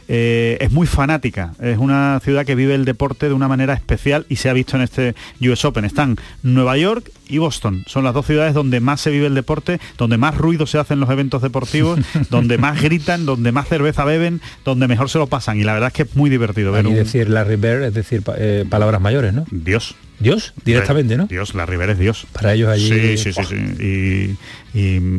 eh, 0.09 0.59
es 0.61 0.71
muy 0.73 0.87
fanática, 0.87 1.53
es 1.61 1.79
una 1.79 2.21
ciudad 2.23 2.45
que 2.45 2.55
vive 2.55 2.75
el 2.75 2.85
deporte 2.85 3.29
de 3.29 3.35
una 3.35 3.49
manera 3.49 3.75
especial 3.75 4.27
y 4.29 4.37
se 4.37 4.49
ha 4.49 4.53
visto 4.53 4.77
en 4.77 4.83
este 4.83 5.15
US 5.41 5.65
Open. 5.65 5.85
Están 5.85 6.17
Nueva 6.43 6.77
York 6.77 7.11
y 7.29 7.39
Boston, 7.39 7.85
son 7.87 8.05
las 8.05 8.15
dos 8.15 8.27
ciudades 8.27 8.55
donde 8.55 8.81
más 8.81 9.01
se 9.01 9.11
vive 9.11 9.27
el 9.27 9.35
deporte, 9.35 9.81
donde 9.99 10.17
más 10.17 10.37
ruido 10.37 10.67
se 10.67 10.79
hacen 10.79 11.01
los 11.01 11.11
eventos 11.11 11.43
deportivos, 11.43 11.99
donde 12.31 12.59
más 12.59 12.81
gritan, 12.81 13.27
donde 13.27 13.53
más 13.53 13.69
cerveza 13.69 14.05
beben, 14.05 14.41
donde 14.65 14.89
mejor 14.89 15.11
se 15.11 15.19
lo 15.19 15.27
pasan 15.27 15.59
y 15.59 15.65
la 15.65 15.73
verdad 15.73 15.89
es 15.89 15.93
que 15.95 16.03
es 16.03 16.17
muy 16.17 16.31
divertido. 16.31 16.73
Ver 16.73 16.85
decir 16.85 17.29
la 17.29 17.45
Bird, 17.45 17.85
es 17.85 17.95
decir, 17.95 18.23
eh, 18.37 18.65
palabras 18.69 19.01
mayores, 19.01 19.33
¿no? 19.33 19.45
Dios. 19.51 19.97
Dios, 20.19 20.55
directamente, 20.65 21.17
¿no? 21.17 21.27
Dios, 21.27 21.55
la 21.55 21.67
Rivera 21.67 21.93
es 21.93 21.99
Dios. 21.99 22.27
Para 22.33 22.55
ellos 22.55 22.71
allí. 22.71 22.89
Sí, 22.89 23.19
sí, 23.19 23.33
sí, 23.35 23.45
sí. 23.45 23.55
Y, 23.55 24.37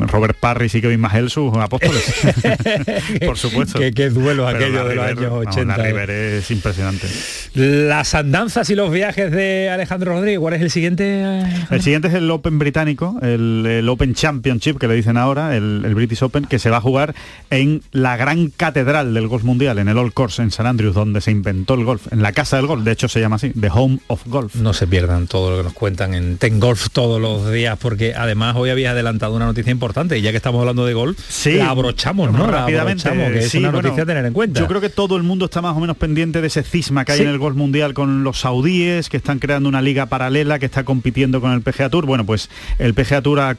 Robert 0.06 0.36
Parry 0.38 0.70
y 0.72 0.80
Kevin 0.80 1.00
Magel 1.00 1.30
sus 1.30 1.54
apóstoles. 1.56 2.04
Por 3.26 3.36
supuesto. 3.36 3.78
Qué, 3.78 3.92
qué 3.92 4.10
duelo 4.10 4.46
aquello 4.46 4.84
de 4.84 4.94
los 4.94 5.04
años 5.04 5.32
80. 5.32 5.76
la 5.76 5.82
Rivera 5.82 6.14
es 6.14 6.50
impresionante. 6.50 7.08
Las 7.54 8.14
andanzas 8.14 8.70
y 8.70 8.74
los 8.74 8.92
viajes 8.92 9.32
de 9.32 9.68
Alejandro 9.68 10.12
Rodríguez, 10.12 10.38
¿cuál 10.38 10.54
es 10.54 10.62
el 10.62 10.70
siguiente? 10.70 11.42
El 11.70 11.82
siguiente 11.82 12.08
es 12.08 12.14
el 12.14 12.30
Open 12.30 12.58
británico, 12.58 13.18
el, 13.20 13.86
Open 13.88 14.14
Championship 14.14 14.78
que 14.78 14.86
le 14.86 14.94
dicen 14.94 15.16
ahora, 15.16 15.56
el, 15.56 15.82
el, 15.84 15.94
British 15.94 16.22
Open, 16.22 16.44
que 16.44 16.58
se 16.58 16.70
va 16.70 16.76
a 16.76 16.80
jugar 16.80 17.14
en 17.50 17.82
la 17.90 18.16
gran 18.16 18.50
catedral 18.50 19.14
del 19.14 19.26
golf 19.26 19.42
mundial, 19.42 19.78
en 19.78 19.88
el 19.88 19.98
Old 19.98 20.12
Course 20.12 20.42
en 20.42 20.50
San 20.50 20.66
Andrews, 20.66 20.94
donde 20.94 21.20
se 21.20 21.30
inventó 21.30 21.74
el 21.74 21.84
golf, 21.84 22.12
en 22.12 22.22
la 22.22 22.32
casa 22.32 22.56
del 22.56 22.66
golf, 22.66 22.84
de 22.84 22.92
hecho 22.92 23.08
se 23.08 23.20
llama 23.20 23.36
así, 23.36 23.50
The 23.50 23.70
Home 23.72 23.98
of 24.06 24.26
Golf. 24.26 24.54
No 24.54 24.72
se 24.72 24.86
pierdan 24.86 25.26
todo 25.26 25.50
lo 25.50 25.56
que 25.58 25.64
nos 25.64 25.72
cuentan 25.72 26.14
en 26.14 26.38
Ten 26.38 26.60
Golf 26.60 26.88
todos 26.92 27.20
los 27.20 27.50
días, 27.50 27.78
porque 27.80 28.14
además 28.14 28.54
hoy 28.56 28.70
habías 28.70 28.92
adelantado 28.92 29.34
una 29.34 29.47
noticia 29.48 29.70
importante 29.70 30.18
y 30.18 30.22
ya 30.22 30.30
que 30.30 30.36
estamos 30.36 30.60
hablando 30.60 30.86
de 30.86 30.94
golf, 30.94 31.18
sí, 31.28 31.54
la 31.54 31.70
abrochamos, 31.70 32.32
¿no? 32.32 32.46
Rápidamente, 32.46 33.10
que 33.10 33.38
es 33.38 33.54
una 33.54 33.72
noticia 33.72 34.02
a 34.02 34.06
tener 34.06 34.24
en 34.24 34.32
cuenta. 34.32 34.60
Yo 34.60 34.66
creo 34.66 34.80
que 34.80 34.90
todo 34.90 35.16
el 35.16 35.22
mundo 35.22 35.46
está 35.46 35.60
más 35.60 35.76
o 35.76 35.80
menos 35.80 35.96
pendiente 35.96 36.40
de 36.40 36.46
ese 36.46 36.62
cisma 36.62 37.04
que 37.04 37.12
hay 37.12 37.20
en 37.20 37.28
el 37.28 37.38
golf 37.38 37.56
mundial 37.56 37.94
con 37.94 38.24
los 38.24 38.40
saudíes, 38.40 39.08
que 39.08 39.16
están 39.16 39.38
creando 39.38 39.68
una 39.68 39.82
liga 39.82 40.06
paralela 40.06 40.58
que 40.58 40.66
está 40.66 40.84
compitiendo 40.84 41.40
con 41.40 41.52
el 41.52 41.62
PGA 41.62 41.88
Tour. 41.90 42.06
Bueno, 42.06 42.24
pues 42.24 42.48
el 42.78 42.94
PGA 42.94 43.22
Tour 43.22 43.40
ha, 43.40 43.50
ha 43.50 43.54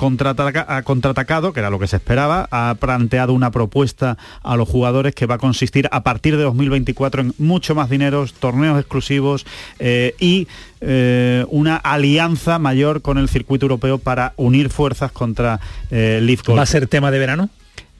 contraatacado, 0.83 1.53
que 1.53 1.59
era 1.59 1.69
lo 1.69 1.79
que 1.79 1.87
se 1.87 1.97
esperaba, 1.97 2.47
ha 2.51 2.75
planteado 2.79 3.33
una 3.33 3.51
propuesta 3.51 4.17
a 4.43 4.55
los 4.55 4.67
jugadores 4.67 5.15
que 5.15 5.25
va 5.25 5.35
a 5.35 5.37
consistir 5.39 5.87
a 5.91 6.03
partir 6.03 6.37
de 6.37 6.43
2024 6.43 7.21
en 7.21 7.33
mucho 7.37 7.75
más 7.75 7.89
dinero, 7.89 8.25
torneos 8.39 8.79
exclusivos 8.79 9.45
eh, 9.79 10.15
y 10.19 10.47
eh, 10.81 11.45
una 11.49 11.75
alianza 11.75 12.59
mayor 12.59 13.01
con 13.01 13.17
el 13.17 13.29
circuito 13.29 13.65
europeo 13.65 13.97
para 13.97 14.33
unir 14.37 14.69
fuerzas 14.69 15.11
contra 15.11 15.59
eh, 15.91 16.19
¿Va 16.55 16.63
a 16.63 16.65
ser 16.65 16.87
tema 16.87 17.11
de 17.11 17.19
verano? 17.19 17.49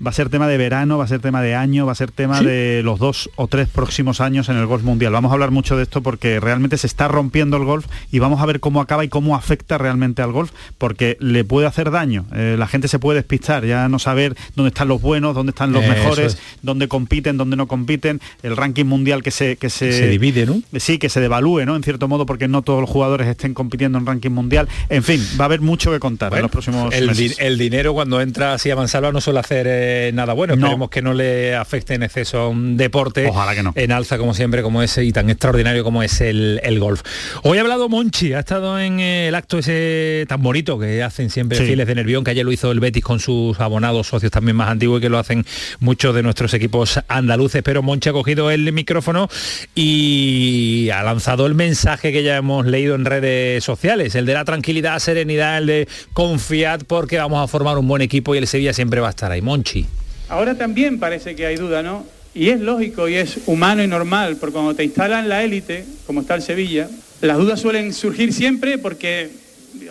Va 0.05 0.11
a 0.11 0.13
ser 0.13 0.29
tema 0.29 0.47
de 0.47 0.57
verano, 0.57 0.97
va 0.97 1.03
a 1.03 1.07
ser 1.07 1.19
tema 1.19 1.41
de 1.41 1.55
año, 1.55 1.85
va 1.85 1.91
a 1.91 1.95
ser 1.95 2.11
tema 2.11 2.41
de 2.41 2.81
los 2.83 2.99
dos 2.99 3.29
o 3.35 3.47
tres 3.47 3.67
próximos 3.67 4.21
años 4.21 4.49
en 4.49 4.57
el 4.57 4.65
golf 4.65 4.83
mundial. 4.83 5.11
Vamos 5.11 5.31
a 5.31 5.33
hablar 5.33 5.51
mucho 5.51 5.75
de 5.77 5.83
esto 5.83 6.01
porque 6.01 6.39
realmente 6.39 6.77
se 6.77 6.87
está 6.87 7.07
rompiendo 7.07 7.57
el 7.57 7.65
golf 7.65 7.85
y 8.11 8.19
vamos 8.19 8.41
a 8.41 8.45
ver 8.45 8.59
cómo 8.59 8.81
acaba 8.81 9.03
y 9.03 9.09
cómo 9.09 9.35
afecta 9.35 9.77
realmente 9.77 10.21
al 10.21 10.31
golf, 10.31 10.51
porque 10.77 11.17
le 11.19 11.43
puede 11.43 11.67
hacer 11.67 11.91
daño. 11.91 12.25
Eh, 12.33 12.55
la 12.57 12.67
gente 12.67 12.87
se 12.87 12.99
puede 12.99 13.19
despistar, 13.19 13.65
ya 13.65 13.89
no 13.89 13.99
saber 13.99 14.35
dónde 14.55 14.69
están 14.69 14.87
los 14.87 15.01
buenos, 15.01 15.35
dónde 15.35 15.51
están 15.51 15.71
los 15.73 15.85
mejores, 15.85 16.37
dónde 16.61 16.87
compiten, 16.87 17.37
dónde 17.37 17.55
no 17.55 17.67
compiten, 17.67 18.21
el 18.43 18.55
ranking 18.55 18.85
mundial 18.85 19.23
que 19.23 19.31
se 19.31 19.57
que 19.57 19.69
se, 19.69 20.07
divide, 20.07 20.45
¿no? 20.45 20.61
Sí, 20.77 20.97
que 20.97 21.09
se 21.09 21.19
devalúe, 21.19 21.65
¿no? 21.65 21.75
En 21.75 21.83
cierto 21.83 22.07
modo, 22.07 22.25
porque 22.25 22.47
no 22.47 22.61
todos 22.61 22.81
los 22.81 22.89
jugadores 22.89 23.27
estén 23.27 23.53
compitiendo 23.53 23.97
en 23.97 24.05
ranking 24.05 24.31
mundial. 24.31 24.67
En 24.89 25.03
fin, 25.03 25.21
va 25.39 25.45
a 25.45 25.47
haber 25.47 25.61
mucho 25.61 25.91
que 25.91 25.99
contar 25.99 26.33
en 26.33 26.43
los 26.43 26.51
próximos 26.51 26.93
el, 26.93 27.07
meses. 27.07 27.37
el 27.39 27.57
dinero 27.57 27.93
cuando 27.93 28.21
entra 28.21 28.53
así 28.53 28.71
a 28.71 28.75
mansalva 28.75 29.11
no 29.11 29.21
suele 29.21 29.39
hacer 29.39 29.67
eh, 29.67 29.88
nada 30.13 30.33
bueno. 30.33 30.55
No 30.55 30.67
Esperemos 30.67 30.89
que 30.89 31.01
no 31.01 31.13
le 31.13 31.55
afecte 31.55 31.93
en 31.93 32.03
exceso 32.03 32.39
a 32.39 32.49
un 32.49 32.77
deporte 32.77 33.27
Ojalá 33.27 33.55
que 33.55 33.63
no. 33.63 33.73
en 33.75 33.91
alza 33.91 34.17
como 34.17 34.33
siempre, 34.33 34.61
como 34.61 34.81
ese 34.81 35.03
y 35.03 35.11
tan 35.11 35.29
extraordinario 35.29 35.83
como 35.83 36.03
es 36.03 36.21
el, 36.21 36.59
golf. 36.79 37.01
Hoy 37.43 37.57
ha 37.57 37.61
hablado 37.61 37.89
Monchi, 37.89 38.33
ha 38.33 38.39
estado 38.39 38.79
en 38.79 38.99
el 38.99 39.35
acto 39.35 39.59
ese 39.59 40.25
tan 40.27 40.41
bonito 40.41 40.79
que 40.79 41.03
hacen 41.03 41.29
siempre 41.29 41.57
fieles 41.57 41.87
de 41.87 41.95
Nervión, 41.95 42.23
que 42.23 42.31
ayer 42.31 42.45
lo 42.45 42.51
hizo 42.51 42.71
el 42.71 42.79
Betis 42.79 43.03
con 43.03 43.19
sus 43.19 43.59
abonados 43.59 44.07
socios 44.07 44.31
también 44.31 44.55
más 44.55 44.69
antiguos 44.69 44.99
y 44.99 45.01
que 45.01 45.09
lo 45.09 45.17
hacen 45.17 45.45
muchos 45.79 46.15
de 46.15 46.23
nuestros 46.23 46.53
equipos 46.53 46.99
andaluces. 47.07 47.61
Pero 47.63 47.81
Monchi 47.83 48.09
ha 48.09 48.13
cogido 48.13 48.51
el 48.51 48.71
micrófono 48.71 49.29
y 49.75 50.89
ha 50.93 51.03
lanzado 51.03 51.45
el 51.45 51.55
mensaje 51.55 52.11
que 52.11 52.23
ya 52.23 52.37
hemos 52.37 52.65
leído 52.65 52.95
en 52.95 53.05
redes 53.05 53.63
sociales, 53.63 54.15
el 54.15 54.25
de 54.25 54.33
la 54.33 54.45
tranquilidad, 54.45 54.99
serenidad, 54.99 55.57
el 55.57 55.65
de 55.65 55.87
confiar 56.13 56.85
porque 56.85 57.17
vamos 57.17 57.43
a 57.43 57.47
formar 57.47 57.77
un 57.77 57.87
buen 57.87 58.01
equipo 58.01 58.35
y 58.35 58.37
el 58.37 58.47
Sevilla 58.47 58.73
siempre 58.73 58.99
va 58.99 59.07
a 59.07 59.11
estar 59.11 59.31
ahí. 59.31 59.41
Monchi. 59.41 59.78
Ahora 60.27 60.55
también 60.55 60.99
parece 60.99 61.35
que 61.35 61.45
hay 61.45 61.55
duda, 61.55 61.81
¿no? 61.81 62.05
Y 62.33 62.49
es 62.49 62.59
lógico 62.59 63.09
y 63.09 63.15
es 63.15 63.39
humano 63.47 63.83
y 63.83 63.87
normal, 63.87 64.37
porque 64.37 64.53
cuando 64.53 64.75
te 64.75 64.83
instalan 64.83 65.27
la 65.27 65.43
élite, 65.43 65.83
como 66.05 66.21
está 66.21 66.35
el 66.35 66.41
Sevilla, 66.41 66.87
las 67.21 67.37
dudas 67.37 67.59
suelen 67.59 67.93
surgir 67.93 68.33
siempre 68.33 68.77
porque, 68.77 69.29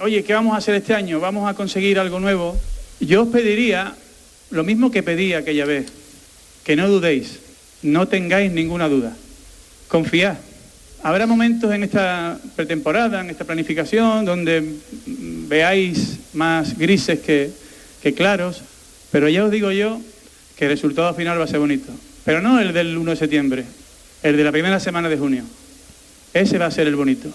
oye, 0.01 0.23
¿qué 0.23 0.33
vamos 0.33 0.55
a 0.55 0.59
hacer 0.59 0.77
este 0.77 0.95
año? 0.95 1.21
¿Vamos 1.21 1.51
a 1.51 1.55
conseguir 1.55 1.99
algo 1.99 2.21
nuevo? 2.21 2.57
Yo 3.01 3.23
os 3.23 3.29
pediría 3.29 3.95
lo 4.51 4.65
mismo 4.65 4.91
que 4.91 5.03
pedí 5.03 5.35
aquella 5.35 5.65
vez, 5.67 5.87
que 6.65 6.77
no 6.77 6.89
dudéis, 6.89 7.41
no 7.83 8.07
tengáis 8.09 8.51
ninguna 8.53 8.89
duda, 8.89 9.15
confiad. 9.89 10.37
Habrá 11.03 11.27
momentos 11.27 11.73
en 11.73 11.85
esta 11.85 12.39
pretemporada, 12.57 13.21
en 13.21 13.31
esta 13.31 13.45
planificación, 13.45 14.25
donde 14.25 14.65
veáis 15.07 16.19
más 16.33 16.77
grises 16.79 17.21
que, 17.21 17.51
que 18.03 18.15
claros, 18.15 18.63
pero 19.11 19.29
ya 19.29 19.45
os 19.45 19.51
digo 19.51 19.73
yo 19.73 20.01
que 20.57 20.65
el 20.67 20.73
resultado 20.73 21.15
final 21.15 21.39
va 21.39 21.45
a 21.45 21.49
ser 21.49 21.61
bonito. 21.61 21.93
Pero 22.25 22.43
no 22.43 22.61
el 22.61 22.73
del 22.73 22.97
1 22.97 23.11
de 23.11 23.17
septiembre, 23.17 23.65
el 24.23 24.37
de 24.37 24.45
la 24.45 24.53
primera 24.53 24.81
semana 24.81 25.09
de 25.09 25.17
junio. 25.17 25.45
Ese 26.35 26.59
va 26.59 26.67
a 26.67 26.71
ser 26.71 26.87
el 26.87 26.97
bonito. 26.97 27.31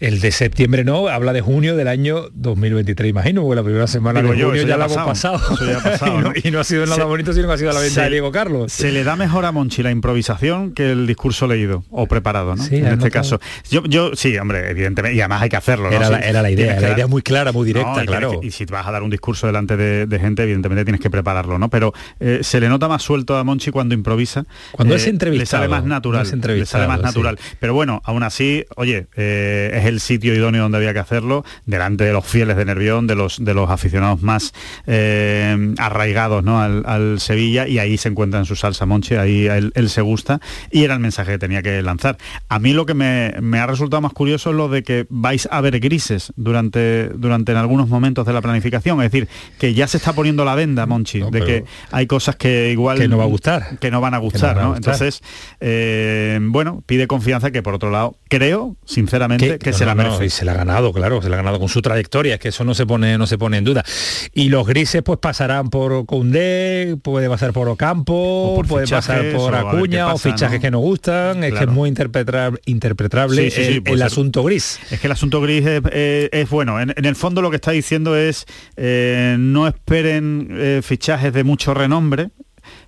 El 0.00 0.20
de 0.20 0.32
septiembre 0.32 0.82
no, 0.82 1.08
habla 1.08 1.34
de 1.34 1.42
junio 1.42 1.76
del 1.76 1.86
año 1.86 2.30
2023, 2.32 3.10
imagino, 3.10 3.42
porque 3.42 3.56
la 3.56 3.62
primera 3.62 3.86
semana 3.86 4.22
de 4.22 4.28
junio 4.28 4.54
ya, 4.54 4.78
la 4.78 4.86
hemos 4.86 4.96
pasado. 4.96 5.38
y, 6.42 6.50
no, 6.50 6.60
ha 6.60 6.64
sido 6.64 6.86
nada 6.86 7.04
bonito, 7.04 7.34
sino 7.34 7.46
que 7.46 7.52
ha 7.52 7.58
sido 7.58 7.72
la 7.74 7.80
venta 7.80 8.04
de 8.04 8.10
Diego 8.10 8.32
Carlos. 8.32 8.72
Se 8.72 8.92
le 8.92 9.04
da 9.04 9.16
mejor 9.16 9.44
a 9.44 9.52
Monchi 9.52 9.82
la 9.82 9.90
improvisación 9.90 10.72
que 10.72 10.92
el 10.92 11.06
discurso 11.06 11.46
leído 11.46 11.84
o 11.90 12.06
preparado, 12.06 12.56
¿no? 12.56 12.64
en 12.64 12.86
este 12.86 13.10
caso. 13.10 13.40
Yo, 13.70 13.82
yo, 13.84 14.16
sí, 14.16 14.38
hombre, 14.38 14.70
evidentemente, 14.70 15.18
y 15.18 15.20
además 15.20 15.42
hay 15.42 15.50
que 15.50 15.56
hacerlo. 15.56 15.90
Era, 15.90 16.08
la, 16.08 16.50
idea, 16.50 16.80
la 16.80 16.92
idea 16.92 17.06
muy 17.06 17.20
clara, 17.20 17.52
muy 17.52 17.66
directa, 17.66 18.06
claro. 18.06 18.40
y 18.42 18.52
si 18.52 18.64
vas 18.64 18.86
a 18.86 18.92
dar 18.92 19.02
un 19.02 19.10
discurso 19.10 19.48
delante 19.48 19.76
de, 19.76 20.18
gente, 20.18 20.44
evidentemente 20.44 20.84
tienes 20.86 21.02
que 21.02 21.10
prepararlo, 21.10 21.58
¿no? 21.58 21.68
Pero 21.68 21.92
eh, 22.20 22.38
se 22.40 22.58
le 22.58 22.70
nota 22.70 22.88
más 22.88 23.02
suelto 23.02 23.36
a 23.36 23.44
Monchi 23.44 23.70
cuando 23.70 23.94
improvisa. 23.94 24.46
Cuando 24.72 24.94
es 24.94 25.06
eh, 25.06 25.10
entrevistado. 25.10 25.64
Le 25.64 25.68
sale 25.68 25.68
más 25.68 25.84
natural. 25.84 26.26
le 26.26 26.64
sale 26.64 26.86
más 26.86 27.02
natural. 27.02 27.38
Pero 27.58 27.74
bueno, 27.74 28.00
aún 28.06 28.22
así, 28.22 28.64
oye, 28.76 29.08
eh, 29.14 29.72
es 29.74 29.89
el 29.90 30.00
sitio 30.00 30.34
idóneo 30.34 30.62
donde 30.62 30.78
había 30.78 30.92
que 30.92 31.00
hacerlo, 31.00 31.44
delante 31.66 32.04
de 32.04 32.12
los 32.12 32.24
fieles 32.24 32.56
de 32.56 32.64
Nervión, 32.64 33.06
de 33.06 33.14
los, 33.14 33.44
de 33.44 33.54
los 33.54 33.68
aficionados 33.70 34.22
más 34.22 34.52
eh, 34.86 35.74
arraigados 35.78 36.42
¿no? 36.42 36.60
al, 36.60 37.20
Sevilla, 37.20 37.68
y 37.68 37.78
ahí 37.78 37.98
se 37.98 38.08
encuentra 38.08 38.40
en 38.40 38.46
su 38.46 38.56
salsa 38.56 38.86
Monchi, 38.86 39.16
ahí 39.16 39.46
él, 39.46 39.90
se 39.90 40.00
gusta, 40.00 40.40
y 40.70 40.84
era 40.84 40.94
el 40.94 41.00
mensaje 41.00 41.32
que 41.32 41.38
tenía 41.38 41.62
que 41.62 41.82
lanzar. 41.82 42.16
A 42.48 42.58
mí 42.58 42.72
lo 42.72 42.86
que 42.86 42.94
me, 42.94 43.58
ha 43.58 43.66
resultado 43.66 44.00
más 44.00 44.12
curioso 44.12 44.50
es 44.50 44.56
lo 44.56 44.68
de 44.68 44.82
que 44.82 45.06
vais 45.10 45.48
a 45.50 45.60
ver 45.60 45.78
grises 45.80 46.32
durante, 46.36 47.08
durante 47.10 47.52
en 47.52 47.58
algunos 47.58 47.88
momentos 47.88 48.26
de 48.26 48.32
la 48.32 48.40
planificación, 48.40 49.02
es 49.02 49.10
decir, 49.10 49.28
que 49.58 49.74
ya 49.74 49.86
se 49.86 49.96
está 49.98 50.12
poniendo 50.12 50.44
la 50.44 50.54
venda, 50.54 50.86
Monchi, 50.86 51.20
de 51.30 51.44
que 51.44 51.64
hay 51.90 52.06
cosas 52.06 52.36
que 52.36 52.70
igual... 52.70 52.98
Que 52.98 53.08
no 53.08 53.18
va 53.18 53.24
a 53.24 53.28
gustar. 53.28 53.78
Que 53.78 53.90
no 53.90 54.00
van 54.00 54.14
a 54.14 54.18
gustar, 54.18 54.56
¿no? 54.56 54.76
Entonces, 54.76 55.22
eh, 55.60 56.38
bueno, 56.40 56.82
pide 56.86 57.06
confianza 57.06 57.50
que 57.50 57.62
por 57.62 57.74
otro 57.74 57.90
lado, 57.90 58.16
creo, 58.28 58.76
sinceramente, 58.84 59.58
que, 59.58 59.72
se 59.80 59.86
la 59.86 59.94
merece. 59.94 60.24
y 60.24 60.30
se 60.30 60.44
la 60.44 60.52
ha 60.52 60.56
ganado, 60.56 60.92
claro, 60.92 61.22
se 61.22 61.28
la 61.28 61.36
ha 61.36 61.38
ganado 61.38 61.58
con 61.58 61.68
su 61.68 61.82
trayectoria, 61.82 62.34
es 62.34 62.40
que 62.40 62.48
eso 62.48 62.64
no 62.64 62.74
se 62.74 62.86
pone, 62.86 63.18
no 63.18 63.26
se 63.26 63.38
pone 63.38 63.58
en 63.58 63.64
duda. 63.64 63.84
Y 64.32 64.48
los 64.48 64.66
grises 64.66 65.02
pues 65.02 65.18
pasarán 65.18 65.70
por 65.70 66.06
Koundé, 66.06 66.96
puede 67.02 67.28
pasar 67.28 67.52
por 67.52 67.68
Ocampo, 67.68 68.62
puede 68.68 68.86
pasar 68.86 69.32
por 69.32 69.54
Acuña, 69.54 70.12
o, 70.12 70.18
fichajes 70.18 70.60
que 70.60 70.70
no 70.70 70.78
gustan, 70.78 71.44
es 71.44 71.54
que 71.54 71.64
es 71.64 71.70
muy 71.70 71.88
interpretable, 71.88 72.60
interpretable 72.66 73.48
el, 73.84 74.02
asunto 74.02 74.44
gris. 74.44 74.78
Es 74.90 75.00
que 75.00 75.06
el 75.06 75.12
asunto 75.12 75.40
gris 75.40 75.64
es, 75.66 76.50
bueno, 76.50 76.80
en, 76.80 76.92
el 76.96 77.16
fondo 77.16 77.42
lo 77.42 77.50
que 77.50 77.56
está 77.56 77.70
diciendo 77.70 78.16
es 78.16 78.46
eh, 78.76 79.36
no 79.38 79.66
esperen 79.66 80.48
eh, 80.50 80.80
fichajes 80.82 81.32
de 81.32 81.44
mucho 81.44 81.74
renombre, 81.74 82.30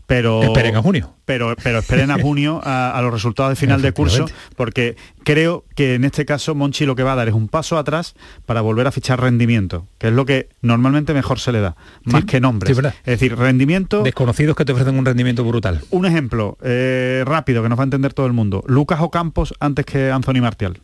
pero 0.07 0.43
esperen 0.43 0.77
a 0.77 0.83
junio. 0.83 1.15
pero 1.25 1.55
pero 1.63 1.79
esperen 1.79 2.11
a 2.11 2.19
junio 2.19 2.61
a, 2.65 2.99
los 3.03 3.13
resultados 3.13 3.51
de 3.51 3.57
final 3.57 3.83
de 3.83 3.93
curso 3.93 4.27
porque 4.57 4.97
creo 5.25 5.65
que 5.75 5.95
en 5.95 6.05
este 6.05 6.25
caso 6.25 6.55
Monchi 6.55 6.87
lo 6.87 6.97
que 6.97 7.03
va 7.03 7.13
a 7.13 7.17
dar 7.17 7.29
es 7.29 7.35
un 7.35 7.49
paso 7.49 7.79
atrás 7.79 8.15
para 8.47 8.61
volver 8.61 8.87
a 8.87 8.93
fichar 8.93 9.21
rendimiento 9.21 9.87
que 9.99 10.09
es 10.09 10.13
lo 10.13 10.25
que 10.27 10.49
normalmente 10.61 11.15
mejor 11.15 11.41
se 11.41 11.53
le 11.53 11.61
da 11.61 11.77
más 12.05 12.25
que 12.25 12.41
nombres. 12.41 12.77
Es 12.79 13.05
decir 13.05 13.37
rendimiento 13.37 14.03
desconocidos 14.03 14.57
que 14.57 14.65
te 14.65 14.73
ofrecen 14.73 14.97
un 14.97 15.05
rendimiento 15.05 15.45
brutal. 15.45 15.81
Un 15.91 16.07
ejemplo 16.07 16.59
eh, 16.63 17.23
rápido 17.27 17.63
que 17.63 17.69
nos 17.69 17.79
va 17.79 17.83
a 17.83 17.85
entender 17.85 18.13
todo 18.15 18.27
el 18.27 18.33
mundo. 18.33 18.65
Lucas 18.67 19.01
Ocampos 19.01 19.55
antes 19.61 19.87
que 19.87 20.11
Anthony 20.11 20.41
Martial. 20.41 20.81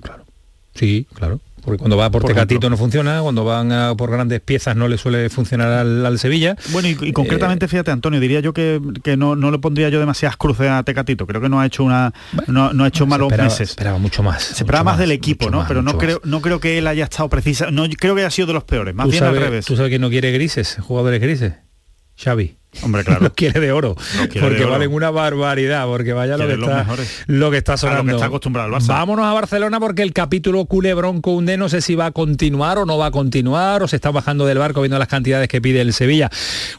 Claro. 0.00 0.24
Sí 0.74 1.06
claro 1.14 1.40
porque 1.66 1.80
cuando 1.80 1.96
va 1.96 2.12
por, 2.12 2.22
Tecatito 2.22 2.70
no 2.70 2.76
funciona, 2.76 3.20
cuando 3.22 3.44
van 3.44 3.96
por 3.96 4.08
grandes 4.08 4.40
piezas 4.40 4.76
no 4.76 4.86
le 4.86 4.98
suele 4.98 5.28
funcionar 5.28 5.72
al, 5.72 6.18
Sevilla. 6.20 6.56
Bueno, 6.70 6.86
y, 6.88 7.12
concretamente, 7.12 7.66
eh, 7.66 7.68
fíjate, 7.68 7.90
Antonio, 7.90 8.20
diría 8.20 8.38
yo 8.38 8.52
que, 8.52 8.80
no, 9.18 9.34
no, 9.34 9.50
le 9.50 9.58
pondría 9.58 9.88
yo 9.88 9.98
demasiadas 9.98 10.36
cruces 10.36 10.70
a 10.70 10.84
Tecatito. 10.84 11.26
Creo 11.26 11.40
que 11.40 11.48
no 11.48 11.58
ha 11.60 11.66
hecho 11.66 11.82
una 11.82 12.14
no, 12.46 12.84
ha 12.84 12.86
hecho 12.86 13.04
malos 13.04 13.36
meses. 13.36 13.70
Esperaba 13.70 13.98
mucho 13.98 14.22
más. 14.22 14.44
Se 14.44 14.62
esperaba 14.62 14.84
más, 14.84 14.98
del 14.98 15.10
equipo, 15.10 15.50
¿no? 15.50 15.64
Pero 15.66 15.82
no 15.82 15.98
creo, 15.98 16.20
no 16.22 16.40
creo 16.40 16.60
que 16.60 16.78
él 16.78 16.86
haya 16.86 17.04
estado 17.04 17.28
precisa. 17.28 17.72
No 17.72 17.84
creo 17.98 18.14
que 18.14 18.20
haya 18.20 18.30
sido 18.30 18.46
de 18.46 18.54
los 18.54 18.64
peores, 18.64 18.94
más 18.94 19.10
bien 19.10 19.24
al 19.24 19.36
revés. 19.36 19.66
¿Tú 19.66 19.74
sabes 19.74 19.90
que 19.90 19.98
no 19.98 20.08
quiere 20.08 20.30
grises, 20.30 20.78
jugadores 20.80 21.20
grises? 21.20 21.54
Xavi. 22.16 22.56
Hombre, 22.82 23.04
claro. 23.04 23.22
Los 23.22 23.32
quiere 23.32 23.60
de 23.60 23.72
oro. 23.72 23.96
porque 24.40 24.64
valen 24.64 24.92
una 24.92 25.10
barbaridad, 25.10 25.86
porque 25.86 26.12
vaya 26.12 26.36
lo 26.36 26.46
que, 26.46 26.54
está, 26.54 26.86
lo 27.26 27.50
que 27.50 27.56
está 27.56 27.76
sonando. 27.76 28.14
está 28.14 28.26
acostumbrado 28.26 28.76
Vámonos 28.86 29.24
a 29.24 29.32
Barcelona 29.32 29.80
porque 29.80 30.02
el 30.02 30.12
capítulo 30.12 30.64
culebrón 30.66 31.20
Koundé 31.20 31.56
no 31.56 31.68
sé 31.68 31.80
si 31.80 31.94
va 31.94 32.06
a 32.06 32.10
continuar 32.10 32.78
o 32.78 32.86
no 32.86 32.98
va 32.98 33.06
a 33.06 33.10
continuar 33.10 33.82
o 33.82 33.88
se 33.88 33.96
está 33.96 34.10
bajando 34.10 34.46
del 34.46 34.58
barco 34.58 34.82
viendo 34.82 34.98
las 34.98 35.08
cantidades 35.08 35.48
que 35.48 35.60
pide 35.60 35.80
el 35.80 35.92
Sevilla. 35.92 36.30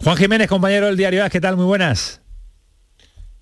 Juan 0.04 0.18
Jiménez, 0.18 0.48
compañero 0.48 0.86
del 0.88 0.98
diario 0.98 1.28
¿qué 1.30 1.42
tal? 1.42 1.58
Muy 1.58 1.66
buenas. 1.66 2.22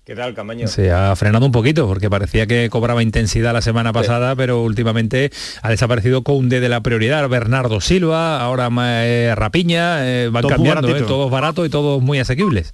¿Qué 0.06 0.14
tal, 0.14 0.34
Camaño? 0.34 0.68
Se 0.68 0.92
ha 0.92 1.16
frenado 1.16 1.46
un 1.46 1.50
poquito 1.50 1.88
porque 1.88 2.08
parecía 2.08 2.46
que 2.46 2.70
cobraba 2.70 3.02
intensidad 3.02 3.52
la 3.52 3.60
semana 3.60 3.92
pasada, 3.92 4.36
pero 4.36 4.62
últimamente 4.62 5.32
ha 5.62 5.68
desaparecido 5.68 6.22
Conde 6.22 6.60
de 6.60 6.68
la 6.68 6.80
prioridad. 6.80 7.28
Bernardo 7.28 7.80
Silva, 7.80 8.40
ahora 8.40 8.70
eh, 9.04 9.34
Rapiña, 9.34 10.06
eh, 10.06 10.28
van 10.28 10.46
cambiando, 10.46 10.96
eh, 10.96 11.02
todos 11.02 11.28
baratos 11.28 11.66
y 11.66 11.70
todos 11.70 12.00
muy 12.00 12.20
asequibles. 12.20 12.72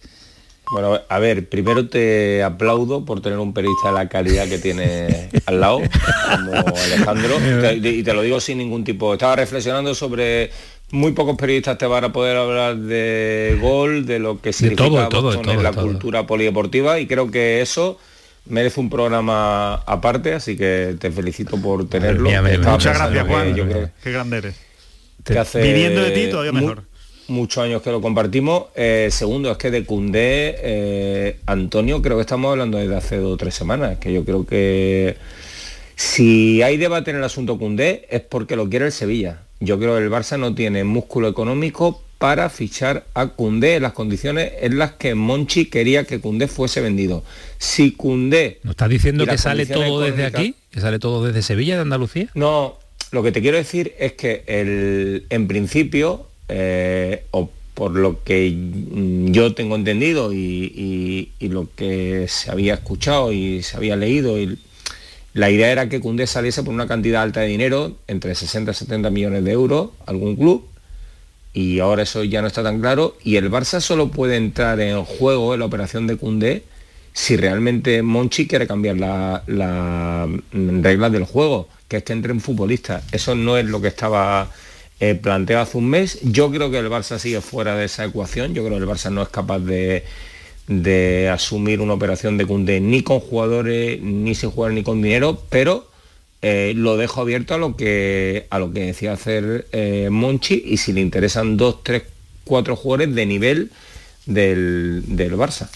Bueno, 0.72 1.00
a 1.06 1.18
ver, 1.18 1.48
primero 1.48 1.86
te 1.86 2.42
aplaudo 2.42 3.04
por 3.04 3.20
tener 3.20 3.38
un 3.38 3.52
periodista 3.52 3.88
de 3.88 3.94
la 3.94 4.08
calidad 4.08 4.48
que 4.48 4.58
tiene 4.58 5.28
al 5.44 5.60
lado, 5.60 5.80
como 6.30 6.52
Alejandro, 6.54 7.36
y 7.74 8.02
te 8.02 8.14
lo 8.14 8.22
digo 8.22 8.40
sin 8.40 8.58
ningún 8.58 8.82
tipo. 8.82 9.12
Estaba 9.12 9.36
reflexionando 9.36 9.94
sobre 9.94 10.50
muy 10.92 11.12
pocos 11.12 11.36
periodistas 11.36 11.78
te 11.78 11.86
van 11.86 12.04
a 12.04 12.12
poder 12.12 12.36
hablar 12.36 12.76
de 12.76 13.58
gol, 13.60 14.06
de 14.06 14.18
lo 14.18 14.40
que 14.40 14.52
significa 14.52 15.08
todo, 15.08 15.32
en 15.32 15.62
la 15.62 15.72
cultura 15.72 16.26
polideportiva 16.26 17.00
y 17.00 17.06
creo 17.06 17.30
que 17.30 17.60
eso 17.60 17.98
merece 18.46 18.78
un 18.78 18.90
programa 18.90 19.74
aparte, 19.74 20.34
así 20.34 20.56
que 20.56 20.96
te 20.98 21.10
felicito 21.10 21.56
por 21.56 21.88
tenerlo. 21.88 22.30
Muchas 22.30 22.98
gracias, 22.98 23.26
Juan. 23.26 23.54
Qué 24.02 24.12
grande 24.12 24.38
eres. 24.38 24.56
Viniendo 25.54 26.02
de 26.02 26.10
ti 26.10 26.30
todavía 26.30 26.52
mejor. 26.52 26.84
Muchos 27.32 27.64
años 27.64 27.82
que 27.82 27.90
lo 27.90 28.00
compartimos. 28.00 28.66
Eh, 28.74 29.08
segundo, 29.10 29.50
es 29.50 29.58
que 29.58 29.70
de 29.70 29.84
Cundé, 29.84 30.54
eh, 30.58 31.36
Antonio, 31.46 32.00
creo 32.02 32.16
que 32.16 32.22
estamos 32.22 32.50
hablando 32.50 32.78
desde 32.78 32.96
hace 32.96 33.16
dos 33.16 33.34
o 33.34 33.36
tres 33.36 33.54
semanas, 33.54 33.98
que 33.98 34.12
yo 34.12 34.24
creo 34.24 34.46
que 34.46 35.16
si 35.96 36.62
hay 36.62 36.76
debate 36.76 37.10
en 37.10 37.18
el 37.18 37.24
asunto 37.24 37.58
Cundé 37.58 38.06
es 38.10 38.20
porque 38.20 38.56
lo 38.56 38.68
quiere 38.68 38.86
el 38.86 38.92
Sevilla 38.92 39.40
yo 39.64 39.78
creo 39.78 39.96
que 39.96 40.02
el 40.02 40.10
Barça 40.10 40.38
no 40.38 40.54
tiene 40.54 40.84
músculo 40.84 41.28
económico 41.28 42.02
para 42.18 42.50
fichar 42.50 43.06
a 43.14 43.28
Cundé 43.28 43.76
en 43.76 43.82
las 43.82 43.92
condiciones 43.92 44.52
en 44.60 44.78
las 44.78 44.92
que 44.92 45.14
Monchi 45.14 45.66
quería 45.66 46.04
que 46.04 46.20
Cundé 46.20 46.48
fuese 46.48 46.80
vendido. 46.80 47.24
Si 47.58 47.92
Cundé... 47.92 48.60
¿No 48.62 48.72
estás 48.72 48.88
diciendo 48.88 49.26
que 49.26 49.38
sale 49.38 49.66
todo 49.66 50.00
desde 50.00 50.26
aquí? 50.26 50.54
¿Que 50.70 50.80
sale 50.80 50.98
todo 50.98 51.24
desde 51.24 51.42
Sevilla, 51.42 51.76
de 51.76 51.82
Andalucía? 51.82 52.28
No, 52.34 52.78
lo 53.10 53.22
que 53.22 53.32
te 53.32 53.40
quiero 53.40 53.56
decir 53.56 53.94
es 53.98 54.12
que 54.12 54.44
el, 54.46 55.26
en 55.30 55.46
principio, 55.48 56.26
eh, 56.54 57.24
o 57.30 57.50
por 57.72 57.92
lo 57.92 58.22
que 58.22 58.54
yo 59.30 59.54
tengo 59.54 59.74
entendido 59.76 60.32
y, 60.34 61.30
lo 61.40 61.68
que 61.74 62.26
se 62.28 62.50
había 62.50 62.74
escuchado 62.74 63.32
y 63.32 63.62
se 63.62 63.76
había 63.76 63.96
leído 63.96 64.38
y 64.38 64.58
la 65.32 65.50
idea 65.50 65.72
era 65.72 65.88
que 65.88 66.00
Cundé 66.00 66.26
saliese 66.26 66.62
por 66.62 66.74
una 66.74 66.86
cantidad 66.86 67.22
alta 67.22 67.40
de 67.40 67.46
dinero, 67.46 67.96
entre 68.06 68.34
60 68.34 68.70
y 68.70 68.74
70 68.74 69.08
millones 69.08 69.44
de 69.44 69.52
euros, 69.52 69.90
algún 70.04 70.36
club, 70.36 70.66
y 71.54 71.78
ahora 71.78 72.02
eso 72.02 72.22
ya 72.22 72.42
no 72.42 72.48
está 72.48 72.62
tan 72.62 72.80
claro, 72.80 73.16
y 73.24 73.36
el 73.36 73.50
Barça 73.50 73.80
solo 73.80 74.08
puede 74.08 74.36
entrar 74.36 74.78
en 74.80 75.02
juego 75.04 75.54
en 75.54 75.60
la 75.60 75.66
operación 75.66 76.06
de 76.06 76.16
Cundé 76.16 76.64
si 77.14 77.36
realmente 77.36 78.02
Monchi 78.02 78.46
quiere 78.46 78.66
cambiar 78.66 78.98
las 78.98 79.48
la 79.48 80.28
reglas 80.52 81.12
del 81.12 81.24
juego, 81.24 81.68
que 81.88 81.98
es 81.98 82.02
que 82.04 82.12
entren 82.12 82.40
futbolistas. 82.40 83.04
Eso 83.12 83.34
no 83.34 83.56
es 83.56 83.66
lo 83.66 83.80
que 83.80 83.88
estaba 83.88 84.50
eh, 85.00 85.14
planteado 85.14 85.62
hace 85.62 85.78
un 85.78 85.88
mes. 85.88 86.18
Yo 86.22 86.50
creo 86.50 86.70
que 86.70 86.78
el 86.78 86.88
Barça 86.88 87.18
sigue 87.18 87.40
fuera 87.40 87.76
de 87.76 87.86
esa 87.86 88.04
ecuación, 88.04 88.54
yo 88.54 88.64
creo 88.64 88.78
que 88.78 88.84
el 88.84 88.90
Barça 88.90 89.10
no 89.10 89.22
es 89.22 89.28
capaz 89.28 89.58
de 89.60 90.04
de 90.66 91.28
asumir 91.28 91.80
una 91.80 91.94
operación 91.94 92.38
de 92.38 92.46
Cundé 92.46 92.80
ni 92.80 93.02
con 93.02 93.20
jugadores, 93.20 94.00
ni 94.00 94.34
sin 94.34 94.50
jugar 94.50 94.72
ni 94.72 94.82
con 94.82 95.02
dinero, 95.02 95.42
pero 95.50 95.88
eh, 96.40 96.72
lo 96.76 96.96
dejo 96.96 97.20
abierto 97.20 97.54
a 97.54 97.58
lo 97.58 97.76
que 97.76 98.46
a 98.50 98.58
lo 98.58 98.72
que 98.72 98.80
decía 98.80 99.12
hacer 99.12 99.66
eh, 99.72 100.08
Monchi 100.10 100.62
y 100.64 100.76
si 100.76 100.92
le 100.92 101.00
interesan 101.00 101.56
dos, 101.56 101.82
tres, 101.82 102.04
cuatro 102.44 102.76
jugadores 102.76 103.14
de 103.14 103.26
nivel 103.26 103.70
del, 104.26 105.02
del 105.06 105.34
Barça. 105.34 105.68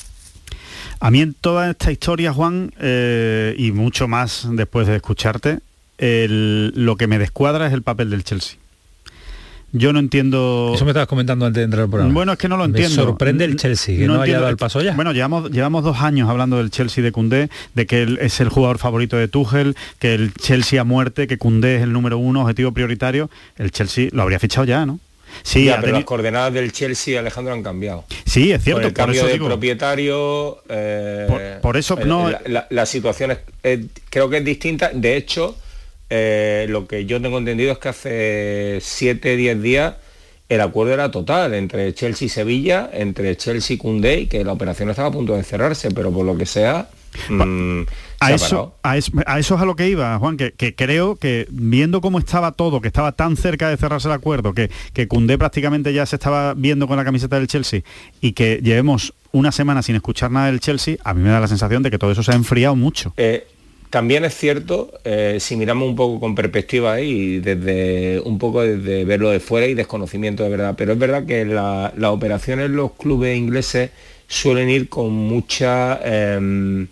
A 0.98 1.11
mí 1.11 1.20
en 1.20 1.35
toda 1.35 1.70
esta 1.70 1.92
historia, 1.92 2.33
Juan, 2.33 2.72
eh, 2.81 3.55
y 3.59 3.72
mucho 3.72 4.09
más 4.09 4.48
después 4.50 4.87
de 4.87 4.96
escucharte, 4.96 5.59
lo 5.98 6.96
que 6.96 7.07
me 7.07 7.18
descuadra 7.18 7.66
es 7.66 7.74
el 7.74 7.83
papel 7.83 8.11
del 8.11 8.24
Chelsea. 8.24 8.57
Yo 9.72 9.92
no 9.92 9.98
entiendo... 9.98 10.72
Eso 10.74 10.85
me 10.85 10.92
estabas 10.92 11.09
comentando 11.09 11.44
antes 11.44 11.61
de 11.61 11.64
entrar 11.64 11.83
al 11.85 11.90
programa. 11.90 12.14
Bueno, 12.14 12.33
es 12.33 12.38
que 12.38 12.48
no 12.48 12.57
lo 12.57 12.64
entiendo. 12.64 12.96
Me 12.96 13.02
sorprende 13.02 13.44
el 13.44 13.57
Chelsea, 13.57 13.98
que 13.98 14.07
no, 14.07 14.20
haya 14.20 14.38
dado 14.38 14.48
el 14.48 14.57
paso 14.57 14.81
ya. 14.81 14.94
Bueno, 14.94 15.12
llevamos, 15.12 15.50
llevamos 15.50 15.85
dos 15.85 16.00
años 16.00 16.31
hablando 16.31 16.57
del 16.59 16.70
Chelsea 16.70 17.05
de 17.05 17.12
Cundé, 17.12 17.50
de 17.74 17.87
que 17.87 18.02
él 18.02 18.18
es 18.22 18.40
el 18.40 18.48
jugador 18.48 18.79
favorito 18.79 19.16
de 19.16 19.29
Tuchel, 19.29 19.76
que 19.98 20.14
el 20.14 20.33
Chelsea 20.35 20.81
a 20.81 20.85
muerte, 20.85 21.26
que 21.26 21.37
Cundé 21.37 21.76
es 21.76 21.83
el 21.83 21.92
número 21.92 22.16
uno, 22.18 22.42
objetivo 22.42 22.72
prioritario. 22.72 23.29
El 23.57 23.70
Chelsea 23.70 24.09
lo 24.12 24.22
habría 24.22 24.38
fichado 24.38 24.64
ya, 24.64 24.87
¿no? 24.87 24.98
Sí, 25.42 25.70
pero 25.81 25.92
las 25.92 26.05
coordenadas 26.05 26.52
del 26.52 26.72
Chelsea, 26.72 27.18
Alejandro, 27.18 27.52
han 27.52 27.62
cambiado. 27.62 28.05
Sí, 28.24 28.52
es 28.52 28.62
cierto. 28.62 28.87
el 28.87 28.92
cambio 28.92 29.26
de 29.26 29.37
propietario. 29.37 30.62
Eh, 30.68 31.59
por, 31.62 31.76
eso 31.76 31.96
no. 32.05 32.31
La, 32.46 32.87
situación 32.87 33.37
creo 34.11 34.31
que 34.31 34.38
es 34.38 34.44
distinta. 34.44 34.90
De 34.92 35.16
hecho, 35.16 35.57
eh, 36.10 36.66
lo 36.68 36.86
que 36.86 37.06
yo 37.06 37.20
tengo 37.20 37.38
entendido 37.38 37.72
es 37.72 37.78
que 37.78 37.88
hace 37.88 38.78
7, 38.80 39.36
10 39.36 39.62
días 39.62 39.94
el 40.48 40.60
acuerdo 40.60 40.94
era 40.94 41.10
total 41.10 41.54
entre 41.54 41.92
Chelsea 41.92 42.26
y 42.26 42.28
Sevilla, 42.28 42.88
entre 42.92 43.36
Chelsea 43.36 43.74
y 43.74 43.78
Cundé, 43.78 44.20
y 44.20 44.26
que 44.26 44.44
la 44.44 44.52
operación 44.52 44.88
estaba 44.90 45.08
a 45.08 45.12
punto 45.12 45.34
de 45.34 45.42
cerrarse, 45.42 45.90
pero 45.90 46.12
por 46.12 46.24
lo 46.24 46.36
que 46.36 46.46
sea... 46.46 46.88
Mm, 47.28 47.82
a, 48.20 48.32
eso, 48.32 48.74
a, 48.82 48.98
eso, 48.98 49.14
es 49.24 49.50
a 49.50 49.64
lo 49.64 49.74
que 49.74 49.88
iba, 49.88 50.18
Juan, 50.18 50.36
que, 50.36 50.74
creo 50.76 51.16
que 51.16 51.46
viendo 51.50 52.00
cómo 52.00 52.18
estaba 52.18 52.52
todo, 52.52 52.80
que 52.80 52.88
estaba 52.88 53.12
tan 53.12 53.36
cerca 53.36 53.70
de 53.70 53.76
cerrarse 53.76 54.06
el 54.06 54.12
acuerdo, 54.12 54.52
que, 54.52 54.70
que 54.92 55.08
Cundé 55.08 55.38
prácticamente 55.38 55.92
ya 55.92 56.04
se 56.04 56.16
estaba 56.16 56.54
viendo 56.54 56.86
con 56.86 56.96
la 56.96 57.04
camiseta 57.04 57.36
del 57.36 57.48
Chelsea 57.48 57.80
y 58.20 58.32
que 58.32 58.60
llevemos 58.62 59.14
una 59.32 59.50
semana 59.50 59.82
sin 59.82 59.96
escuchar 59.96 60.30
nada 60.30 60.46
del 60.46 60.60
Chelsea, 60.60 60.96
a 61.04 61.14
mí 61.14 61.22
me 61.22 61.30
da 61.30 61.40
la 61.40 61.48
sensación 61.48 61.82
de 61.82 61.90
que 61.90 61.98
todo 61.98 62.12
eso 62.12 62.22
se 62.22 62.32
ha 62.32 62.34
enfriado 62.34 62.76
mucho. 62.76 63.14
Eh, 63.16 63.46
también 63.96 64.26
es 64.26 64.37
cierto, 64.37 64.92
eh, 65.04 65.38
si 65.40 65.56
miramos 65.56 65.88
un 65.88 65.96
poco 65.96 66.20
con 66.20 66.35
perspectiva 66.35 67.00
y 67.00 67.38
desde 67.38 68.20
un 68.20 68.38
poco 68.38 68.61
desde 68.61 69.06
verlo 69.06 69.30
de 69.30 69.40
fuera 69.40 69.66
y 69.68 69.72
desconocimiento 69.72 70.42
de 70.42 70.50
verdad, 70.50 70.74
pero 70.76 70.92
es 70.92 70.98
verdad 70.98 71.24
que 71.24 71.46
las 71.46 71.94
operaciones 72.04 72.66
en 72.66 72.76
los 72.76 72.92
clubes 72.92 73.38
ingleses 73.38 73.92
suelen 74.28 74.68
ir 74.68 74.90
con 74.90 75.14
mucha, 75.14 75.98
em, 76.04 76.88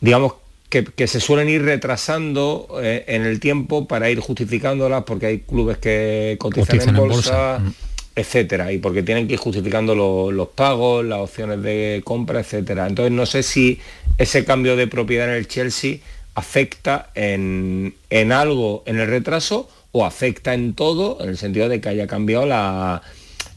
digamos, 0.00 0.32
que, 0.68 1.06
se 1.06 1.20
suelen 1.20 1.48
ir 1.48 1.62
retrasando 1.62 2.76
eh, 2.82 3.04
en 3.06 3.24
el 3.24 3.38
tiempo 3.38 3.86
para 3.86 4.10
ir 4.10 4.18
justificándolas 4.18 5.04
porque 5.04 5.26
hay 5.26 5.38
clubes 5.38 5.78
que 5.78 6.34
cotizan, 6.40 6.88
en 6.88 6.96
bolsa, 6.96 7.60
mm. 7.60 7.72
etcétera, 8.16 8.72
y 8.72 8.78
porque 8.78 9.04
tienen 9.04 9.28
que 9.28 9.34
ir 9.34 9.38
justificando 9.38 9.94
los 9.94 10.48
pagos, 10.48 11.04
las 11.04 11.20
opciones 11.20 11.62
de 11.62 12.02
compra, 12.04 12.40
etcétera. 12.40 12.88
Entonces 12.88 13.12
no 13.12 13.26
sé 13.26 13.44
si 13.44 13.78
ese 14.18 14.44
cambio 14.44 14.74
de 14.74 14.88
propiedad 14.88 15.28
en 15.28 15.34
el 15.34 15.46
Chelsea 15.46 15.98
afecta 16.36 17.10
en, 17.14 17.94
algo 18.30 18.84
en 18.86 19.00
el 19.00 19.08
retraso 19.08 19.68
o 19.90 20.04
afecta 20.04 20.52
en 20.52 20.74
todo 20.74 21.18
en 21.22 21.30
el 21.30 21.38
sentido 21.38 21.68
de 21.68 21.80
que 21.80 21.88
haya 21.88 22.06
cambiado 22.06 22.44
la, 22.44 23.00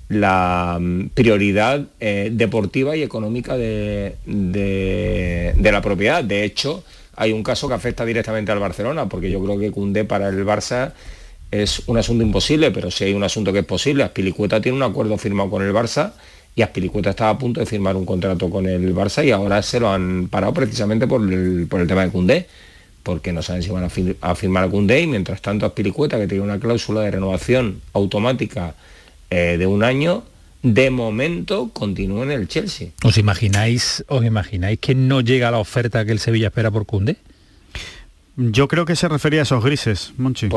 la 0.07 0.77
mm, 0.79 1.09
prioridad 1.09 1.85
eh, 1.99 2.29
deportiva 2.31 2.95
y 2.95 3.03
económica 3.03 3.57
de, 3.57 4.15
de, 4.25 5.71
la 5.71 5.81
propiedad. 5.81 6.23
De 6.23 6.45
hecho, 6.45 6.83
hay 7.17 7.33
un 7.33 7.43
caso 7.43 7.67
que 7.67 7.73
afecta 7.73 8.05
directamente 8.05 8.53
al 8.53 8.59
Barcelona, 8.59 9.09
porque 9.09 9.29
yo 9.29 9.43
creo 9.43 9.59
que 9.59 9.71
Cundé 9.71 10.05
para 10.05 10.29
el 10.29 10.45
Barça 10.45 10.93
es 11.51 11.83
un 11.87 11.97
asunto 11.97 12.23
imposible, 12.23 12.71
pero 12.71 12.89
si 12.89 13.03
hay 13.03 13.13
un 13.13 13.23
asunto 13.23 13.51
que 13.51 13.59
es 13.59 13.65
posible, 13.65 14.03
Aspilicueta 14.03 14.61
tiene 14.61 14.77
un 14.77 14.83
acuerdo 14.83 15.17
firmado 15.17 15.49
con 15.49 15.63
el 15.63 15.73
Barça 15.73 16.13
y 16.55 16.61
Aspilicueta 16.61 17.11
estaba 17.11 17.31
a 17.31 17.37
punto 17.37 17.59
de 17.59 17.65
firmar 17.65 17.95
un 17.95 18.05
contrato 18.05 18.49
con 18.49 18.67
el 18.67 18.93
Barça 18.95 19.25
y 19.25 19.31
ahora 19.31 19.61
se 19.61 19.79
lo 19.79 19.89
han 19.89 20.27
parado 20.29 20.53
precisamente 20.53 21.07
por 21.07 21.21
el, 21.21 21.67
tema 21.69 22.03
de 22.03 22.09
Cundé, 22.09 22.47
porque 23.03 23.31
no 23.33 23.41
saben 23.41 23.63
si 23.63 23.69
van 23.69 23.83
a, 23.83 24.35
firmar 24.35 24.63
a 24.63 24.69
Cundé 24.69 25.01
y 25.01 25.07
mientras 25.07 25.41
tanto 25.41 25.65
Aspilicueta, 25.65 26.17
que 26.17 26.27
tiene 26.27 26.43
una 26.43 26.59
cláusula 26.59 27.01
de 27.01 27.11
renovación 27.11 27.81
automática 27.93 28.75
eh, 29.29 29.55
de 29.57 29.65
un 29.65 29.83
año, 29.83 30.23
de 30.61 30.89
momento 30.89 31.69
continúa 31.73 32.23
en 32.23 32.31
el 32.31 32.47
Chelsea. 32.47 32.89
¿Os 33.03 33.17
imagináis, 33.17 34.03
os 34.07 34.25
imagináis 34.25 34.79
que 34.79 34.95
no 34.95 35.21
llega 35.21 35.51
la 35.51 35.59
oferta 35.59 36.05
que 36.05 36.11
el 36.11 36.19
Sevilla 36.19 36.47
espera 36.47 36.69
por 36.71 36.85
Cundé? 36.85 37.17
Yo 38.35 38.67
creo 38.67 38.85
que 38.85 38.95
se 38.95 39.07
refería 39.07 39.41
a 39.41 39.43
esos 39.43 39.63
grises, 39.63 40.13
Monchi. 40.17 40.49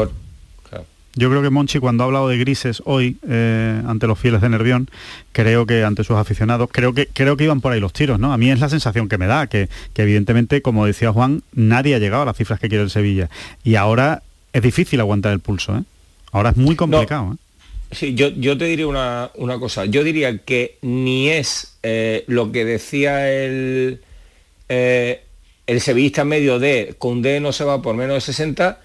Yo 1.14 1.28
creo 1.28 1.42
que 1.42 1.50
Monchi 1.50 1.78
cuando 1.78 2.04
ha 2.04 2.06
hablado 2.06 2.28
de 2.28 2.38
grises 2.38 2.82
hoy 2.86 3.16
eh, 3.28 3.82
ante 3.86 4.06
los 4.06 4.18
fieles 4.18 4.40
de 4.40 4.48
Nervión, 4.48 4.88
creo 5.32 5.66
que 5.66 5.84
ante 5.84 6.04
sus 6.04 6.16
aficionados, 6.16 6.70
creo 6.72 6.94
que 6.94 7.06
creo 7.06 7.36
que 7.36 7.44
iban 7.44 7.60
por 7.60 7.72
ahí 7.72 7.80
los 7.80 7.92
tiros, 7.92 8.18
¿no? 8.18 8.32
A 8.32 8.38
mí 8.38 8.50
es 8.50 8.60
la 8.60 8.68
sensación 8.68 9.08
que 9.08 9.18
me 9.18 9.26
da, 9.26 9.46
que, 9.46 9.68
que 9.92 10.02
evidentemente, 10.02 10.62
como 10.62 10.86
decía 10.86 11.12
Juan, 11.12 11.42
nadie 11.52 11.94
ha 11.94 11.98
llegado 11.98 12.22
a 12.22 12.26
las 12.26 12.36
cifras 12.36 12.60
que 12.60 12.68
quiere 12.68 12.84
el 12.84 12.90
Sevilla. 12.90 13.28
Y 13.62 13.74
ahora 13.74 14.22
es 14.52 14.62
difícil 14.62 15.00
aguantar 15.00 15.32
el 15.32 15.40
pulso, 15.40 15.76
¿eh? 15.76 15.82
Ahora 16.32 16.50
es 16.50 16.56
muy 16.56 16.74
complicado. 16.74 17.34
¿eh? 17.34 17.36
Sí, 17.92 18.14
yo, 18.14 18.28
yo 18.28 18.56
te 18.56 18.64
diría 18.64 18.86
una, 18.86 19.30
cosa. 19.60 19.84
Yo 19.84 20.02
diría 20.02 20.38
que 20.38 20.78
ni 20.80 21.28
es 21.28 21.76
eh, 21.82 22.24
lo 22.26 22.50
que 22.50 22.64
decía 22.64 23.30
el, 23.30 24.00
eh, 24.70 25.22
el 25.66 25.80
sevillista 25.80 26.24
medio 26.24 26.58
de 26.58 26.94
Cundé 26.98 27.38
no 27.38 27.52
se 27.52 27.64
va 27.64 27.82
por 27.82 27.94
menos 27.94 28.14
de 28.14 28.20
60, 28.22 28.80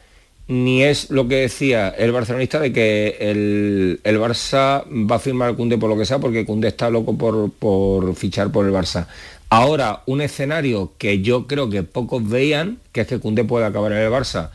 ni 0.47 0.83
es 0.83 1.09
lo 1.09 1.27
que 1.27 1.35
decía 1.35 1.89
el 1.89 2.11
barcelonista 2.11 2.59
de 2.59 2.71
que 2.71 3.17
el, 3.19 3.99
el 4.03 4.19
Barça 4.19 4.83
va 4.89 5.17
a 5.17 5.19
firmar 5.19 5.49
a 5.49 5.53
Cundé 5.53 5.77
por 5.77 5.89
lo 5.89 5.97
que 5.97 6.05
sea, 6.05 6.19
porque 6.19 6.45
Cundé 6.45 6.69
está 6.69 6.89
loco 6.89 7.17
por, 7.17 7.51
por 7.51 8.15
fichar 8.15 8.51
por 8.51 8.65
el 8.65 8.73
Barça. 8.73 9.07
Ahora, 9.49 10.03
un 10.05 10.21
escenario 10.21 10.91
que 10.97 11.21
yo 11.21 11.47
creo 11.47 11.69
que 11.69 11.83
pocos 11.83 12.27
veían, 12.27 12.79
que 12.91 13.01
es 13.01 13.07
que 13.07 13.19
Cundé 13.19 13.43
puede 13.43 13.65
acabar 13.65 13.91
en 13.91 13.99
el 13.99 14.11
Barça, 14.11 14.49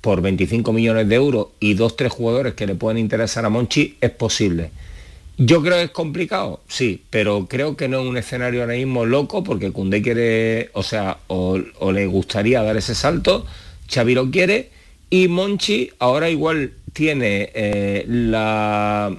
por 0.00 0.22
25 0.22 0.72
millones 0.72 1.08
de 1.08 1.14
euros 1.16 1.48
y 1.60 1.74
dos, 1.74 1.96
tres 1.96 2.12
jugadores 2.12 2.54
que 2.54 2.66
le 2.66 2.74
pueden 2.74 2.98
interesar 2.98 3.44
a 3.44 3.48
Monchi, 3.48 3.96
es 4.00 4.10
posible. 4.10 4.70
Yo 5.36 5.62
creo 5.62 5.76
que 5.76 5.84
es 5.84 5.90
complicado, 5.90 6.60
sí, 6.68 7.02
pero 7.10 7.46
creo 7.48 7.76
que 7.76 7.88
no 7.88 8.00
es 8.00 8.06
un 8.08 8.16
escenario 8.16 8.62
ahora 8.62 8.74
mismo 8.74 9.06
loco 9.06 9.44
porque 9.44 9.70
Cundé 9.70 10.02
quiere, 10.02 10.70
o 10.72 10.82
sea, 10.82 11.18
o, 11.28 11.58
le 11.92 12.06
gustaría 12.06 12.62
dar 12.62 12.76
ese 12.76 12.94
salto, 12.94 13.46
Xavi 13.88 14.14
lo 14.14 14.30
quiere 14.30 14.70
y 15.10 15.28
Monchi 15.28 15.90
ahora 15.98 16.30
igual 16.30 16.72
tiene 16.92 17.50
eh, 17.54 18.04
la, 18.08 19.14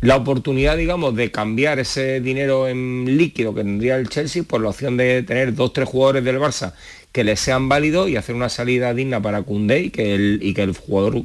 la 0.00 0.16
oportunidad, 0.16 0.76
digamos, 0.76 1.14
de 1.16 1.30
cambiar 1.30 1.78
ese 1.78 2.20
dinero 2.20 2.68
en 2.68 3.16
líquido 3.16 3.54
que 3.54 3.62
tendría 3.62 3.96
el 3.96 4.08
Chelsea 4.08 4.42
por 4.42 4.60
la 4.60 4.70
opción 4.70 4.96
de 4.96 5.22
tener 5.22 5.54
dos, 5.54 5.72
tres 5.72 5.88
jugadores 5.88 6.24
del 6.24 6.38
Barça 6.38 6.74
que 7.12 7.24
les 7.24 7.40
sean 7.40 7.68
válidos 7.68 8.08
y 8.08 8.16
hacer 8.16 8.34
una 8.34 8.48
salida 8.48 8.94
digna 8.94 9.20
para 9.20 9.42
Koundé 9.42 9.90
que 9.90 10.14
el, 10.14 10.38
y 10.42 10.54
que 10.54 10.62
el 10.62 10.76
jugador 10.76 11.22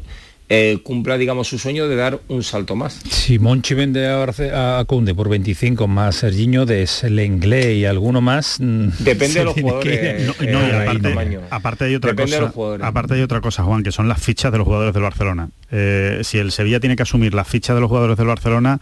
eh, 0.50 0.80
cumpla, 0.84 1.18
digamos, 1.18 1.48
su 1.48 1.58
sueño 1.58 1.88
de 1.88 1.96
dar 1.96 2.20
un 2.28 2.44
salto 2.44 2.76
más. 2.76 3.00
Si 3.10 3.40
Monchi 3.40 3.74
vende 3.74 4.08
a, 4.08 4.80
a 4.80 4.86
Kunde 4.86 5.16
por 5.16 5.30
25 5.30 5.88
más 5.88 6.18
Serginho 6.18 6.66
de 6.66 6.88
Lenglet 7.10 7.76
y 7.76 7.86
alguno 7.86 8.22
más... 8.22 8.58
Mm, 8.60 8.90
Depende 9.00 9.40
de 9.40 9.46
los 9.46 9.54
jugadores. 9.60 10.32
aparte, 11.50 11.86
hay 11.86 11.96
otra 11.96 12.16
cosa, 12.16 12.54
aparte 12.82 13.14
hay 13.16 13.22
otra 13.22 13.42
cosa, 13.42 13.64
Juan, 13.64 13.84
que 13.84 13.92
son 13.92 14.08
las 14.08 14.22
fichas 14.22 14.52
de 14.52 14.58
los 14.58 14.66
jugadores 14.66 14.94
del 14.94 15.04
Barcelona. 15.04 15.50
Eh, 15.78 16.22
si 16.24 16.38
el 16.38 16.54
Sevilla 16.54 16.80
tiene 16.80 16.96
que 16.96 17.04
asumir 17.04 17.34
las 17.34 17.50
fichas 17.50 17.76
de 17.76 17.82
los 17.82 17.90
jugadores 17.90 18.16
del 18.16 18.28
Barcelona, 18.28 18.80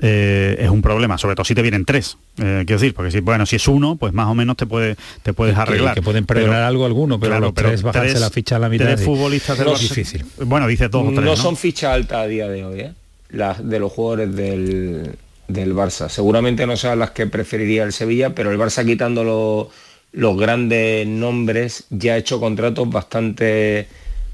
eh, 0.00 0.56
es 0.58 0.68
un 0.68 0.82
problema, 0.82 1.16
sobre 1.16 1.36
todo 1.36 1.44
si 1.44 1.54
te 1.54 1.62
vienen 1.62 1.84
tres. 1.84 2.16
quiero 2.34 2.64
decir, 2.64 2.92
porque 2.92 3.12
si 3.12 3.20
bueno, 3.20 3.46
si 3.46 3.54
es 3.54 3.68
uno, 3.68 3.94
pues 3.94 4.12
más 4.12 4.26
o 4.26 4.34
menos 4.34 4.56
te 4.56 4.66
puede 4.66 4.96
te 5.22 5.32
puedes 5.32 5.56
arreglar. 5.56 5.94
Que, 5.94 6.02
pueden 6.02 6.26
perdonar 6.26 6.62
algo 6.62 6.86
alguno, 6.86 7.20
pero 7.20 7.38
los 7.38 7.54
tres 7.54 7.82
bajarse 7.82 8.18
la 8.18 8.30
ficha 8.30 8.56
a 8.56 8.58
la 8.58 8.68
mitad. 8.68 8.86
de 8.86 8.96
futbolistas 8.96 9.58
del 9.58 9.78
difícil. 9.78 10.24
Bueno, 10.44 10.66
dices 10.66 10.90
dos 10.90 11.06
o 11.06 11.12
tres. 11.12 11.24
No, 11.24 11.36
son 11.36 11.56
fichas 11.56 11.92
altas 11.92 12.18
a 12.18 12.26
día 12.26 12.48
de 12.48 12.64
hoy, 12.64 12.80
¿eh? 12.80 12.92
las 13.28 13.68
de 13.68 13.78
los 13.78 13.92
jugadores 13.92 14.34
del, 14.34 15.16
del 15.46 15.74
Barça. 15.74 16.08
Seguramente 16.08 16.66
no 16.66 16.76
sean 16.76 16.98
las 16.98 17.12
que 17.12 17.28
preferiría 17.28 17.84
el 17.84 17.92
Sevilla, 17.92 18.34
pero 18.34 18.50
el 18.50 18.58
Barça 18.58 18.84
quitando 18.84 19.70
los 20.12 20.36
grandes 20.36 21.06
nombres 21.06 21.84
ya 21.90 22.14
ha 22.14 22.16
hecho 22.16 22.40
contratos 22.40 22.90
bastante 22.90 23.86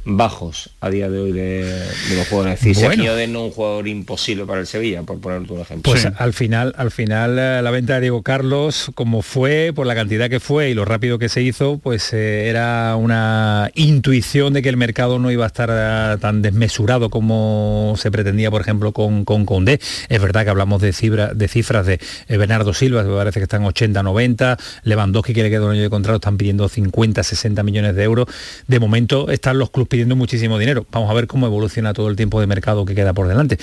bajos 0.04 0.70
a 0.80 0.88
día 0.88 1.10
de 1.10 1.18
hoy 1.18 1.32
de, 1.32 1.84
los 2.16 2.28
jugadores. 2.28 2.58
Es 2.58 2.64
decir, 2.64 2.86
bueno. 2.86 3.26
no 3.28 3.44
un 3.44 3.50
jugador 3.50 3.86
imposible 3.86 4.46
para 4.46 4.60
el 4.60 4.66
Sevilla, 4.66 5.02
por 5.02 5.20
poner 5.20 5.38
un 5.50 5.60
ejemplo. 5.60 5.92
Pues 5.92 6.06
al 6.16 6.32
final, 6.32 6.74
al 6.76 6.90
final 6.90 7.38
eh, 7.38 7.60
la 7.62 7.70
venta 7.70 7.94
de 7.94 8.02
Diego 8.02 8.22
Carlos, 8.22 8.90
como 8.94 9.22
fue, 9.22 9.72
por 9.74 9.86
la 9.86 9.94
cantidad 9.94 10.30
que 10.30 10.40
fue 10.40 10.70
y 10.70 10.74
lo 10.74 10.84
rápido 10.84 11.18
que 11.18 11.28
se 11.28 11.42
hizo, 11.42 11.78
pues 11.78 12.12
eh, 12.12 12.48
era 12.48 12.96
una 12.96 13.70
intuición 13.74 14.52
de 14.52 14.62
que 14.62 14.70
el 14.70 14.76
mercado 14.76 15.18
no 15.18 15.30
iba 15.30 15.44
a 15.44 15.48
estar 15.48 15.68
eh, 15.70 16.16
tan 16.18 16.40
desmesurado 16.40 17.10
como 17.10 17.94
se 17.98 18.10
pretendía, 18.10 18.50
por 18.50 18.62
ejemplo, 18.62 18.92
con, 18.92 19.24
con 19.24 19.44
Condé. 19.44 19.80
Es 20.08 20.20
verdad 20.20 20.44
que 20.44 20.50
hablamos 20.50 20.80
de, 20.80 20.92
cifra, 20.92 21.34
de 21.34 21.48
cifras 21.48 21.86
de 21.86 22.00
Bernardo 22.28 22.72
Silva, 22.72 23.02
me 23.02 23.14
parece 23.14 23.40
que 23.40 23.44
están 23.44 23.64
80, 23.64 24.02
90, 24.02 24.58
Lewandowski 24.84 25.34
que 25.34 25.42
le 25.42 25.50
queda 25.50 25.66
un 25.66 25.72
año 25.72 25.82
de 25.82 25.90
contrato, 25.90 26.16
están 26.16 26.38
pidiendo 26.38 26.68
50, 26.68 27.22
60 27.22 27.62
millones 27.62 27.94
de 27.94 28.02
euros. 28.02 28.26
De 28.66 28.80
momento 28.80 29.30
están 29.30 29.58
los 29.58 29.70
clubes 29.70 29.90
pidiendo 30.00 30.16
muchísimo 30.16 30.58
dinero. 30.58 30.86
Vamos 30.92 31.10
a 31.10 31.12
ver 31.12 31.26
cómo 31.26 31.44
evoluciona 31.44 31.92
todo 31.92 32.08
el 32.08 32.16
tiempo 32.16 32.40
de 32.40 32.46
mercado 32.46 32.86
que 32.86 32.94
queda 32.94 33.12
por 33.12 33.28
delante. 33.28 33.58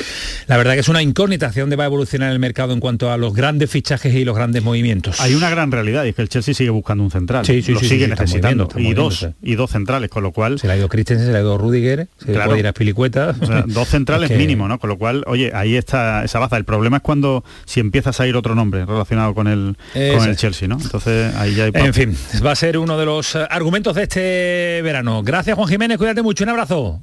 La 0.46 0.56
verdad 0.56 0.76
que 0.76 0.82
es 0.82 0.88
una 0.88 1.02
incógnita 1.02 1.48
hacia 1.48 1.64
dónde 1.64 1.76
va 1.76 1.86
a 1.86 1.88
evolucionar 1.88 2.32
el 2.32 2.38
mercado 2.38 2.74
en 2.74 2.80
cuanto 2.80 3.12
a 3.12 3.18
los 3.18 3.34
grandes 3.34 3.72
fichajes 3.72 4.14
y 4.14 4.24
los 4.24 4.36
grandes 4.36 4.62
movimientos. 4.62 5.20
Hay 5.20 5.34
una 5.34 5.50
gran 5.50 5.72
realidad 5.72 6.06
y 6.06 6.10
es 6.10 6.16
que 6.16 6.22
el 6.22 6.30
Chelsea 6.30 6.54
sigue 6.54 6.70
buscando 6.70 7.04
un 7.04 7.10
central. 7.10 7.44
Sí, 7.44 7.64
sí, 7.64 7.72
lo 7.72 7.80
sí, 7.80 7.90
sigue 7.90 8.08
necesitando. 8.08 8.68
y 8.78 8.94
dos, 8.94 9.28
y 9.42 9.56
dos 9.56 9.72
centrales, 9.72 10.12
con 10.12 10.22
lo 10.22 10.32
cual. 10.32 10.60
Se 10.60 10.68
le 10.68 10.74
ha 10.74 10.78
ido 10.78 10.90
Christensen, 10.90 11.26
se 11.26 11.32
le 11.32 11.40
ha 11.40 11.42
ido 11.42 11.58
Rudiger, 11.58 12.08
se 12.24 12.32
le 12.32 12.40
puede 12.40 12.60
ir 12.60 12.68
a 12.68 12.74
Pilicueta. 12.74 13.34
dos 13.66 13.88
centrales 13.88 14.30
mínimo, 14.30 14.68
¿no? 14.68 14.78
Con 14.78 14.92
lo 14.92 15.00
cual, 15.00 15.24
oye, 15.26 15.52
ahí 15.56 15.76
está 15.76 16.24
esa 16.24 16.38
baza. 16.38 16.56
El 16.58 16.66
problema 16.66 16.98
es 16.98 17.04
cuando 17.04 17.44
si 17.66 17.80
empiezas 17.80 18.20
a 18.20 18.28
ir 18.28 18.36
otro 18.36 18.54
nombre 18.54 18.86
relacionado 18.86 19.34
con 19.34 19.48
el, 19.48 19.76
con 19.92 20.30
el 20.30 20.38
Chelsea, 20.38 20.68
¿no? 20.68 20.78
Entonces 20.80 21.34
ahí 21.36 21.56
ya 21.56 21.64
hay 21.64 21.72
En 21.74 21.96
fin, 21.96 22.16
va 22.46 22.52
a 22.52 22.56
ser 22.56 22.78
uno 22.78 22.96
de 22.96 23.06
los 23.06 23.34
eh, 23.34 23.48
argumentos 23.50 23.96
de 23.96 24.04
este 24.04 24.82
verano. 24.84 25.24
Gracias 25.24 25.56
Juan 25.56 25.68
Jiménez, 25.68 25.98
cuídate 25.98 26.17
mucho, 26.22 26.44
un 26.44 26.50
abrazo. 26.50 27.02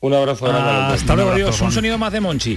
Un 0.00 0.14
abrazo 0.14 0.46
Hasta 0.46 1.16
luego, 1.16 1.32
adiós. 1.32 1.60
Un 1.60 1.72
sonido 1.72 1.98
más 1.98 2.12
de 2.12 2.20
Monchi. 2.20 2.56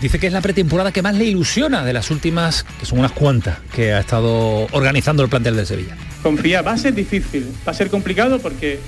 Dice 0.00 0.18
que 0.18 0.26
es 0.26 0.32
la 0.32 0.42
pretemporada 0.42 0.92
que 0.92 1.00
más 1.00 1.14
le 1.14 1.24
ilusiona 1.24 1.84
de 1.84 1.92
las 1.94 2.10
últimas, 2.10 2.64
que 2.78 2.84
son 2.84 2.98
unas 2.98 3.12
cuantas, 3.12 3.58
que 3.74 3.94
ha 3.94 4.00
estado 4.00 4.66
organizando 4.72 5.22
el 5.22 5.30
plantel 5.30 5.56
del 5.56 5.66
Sevilla. 5.66 5.96
Confía, 6.22 6.60
va 6.60 6.72
a 6.72 6.78
ser 6.78 6.94
difícil, 6.94 7.50
va 7.66 7.72
a 7.72 7.74
ser 7.74 7.88
complicado 7.88 8.38
porque 8.40 8.78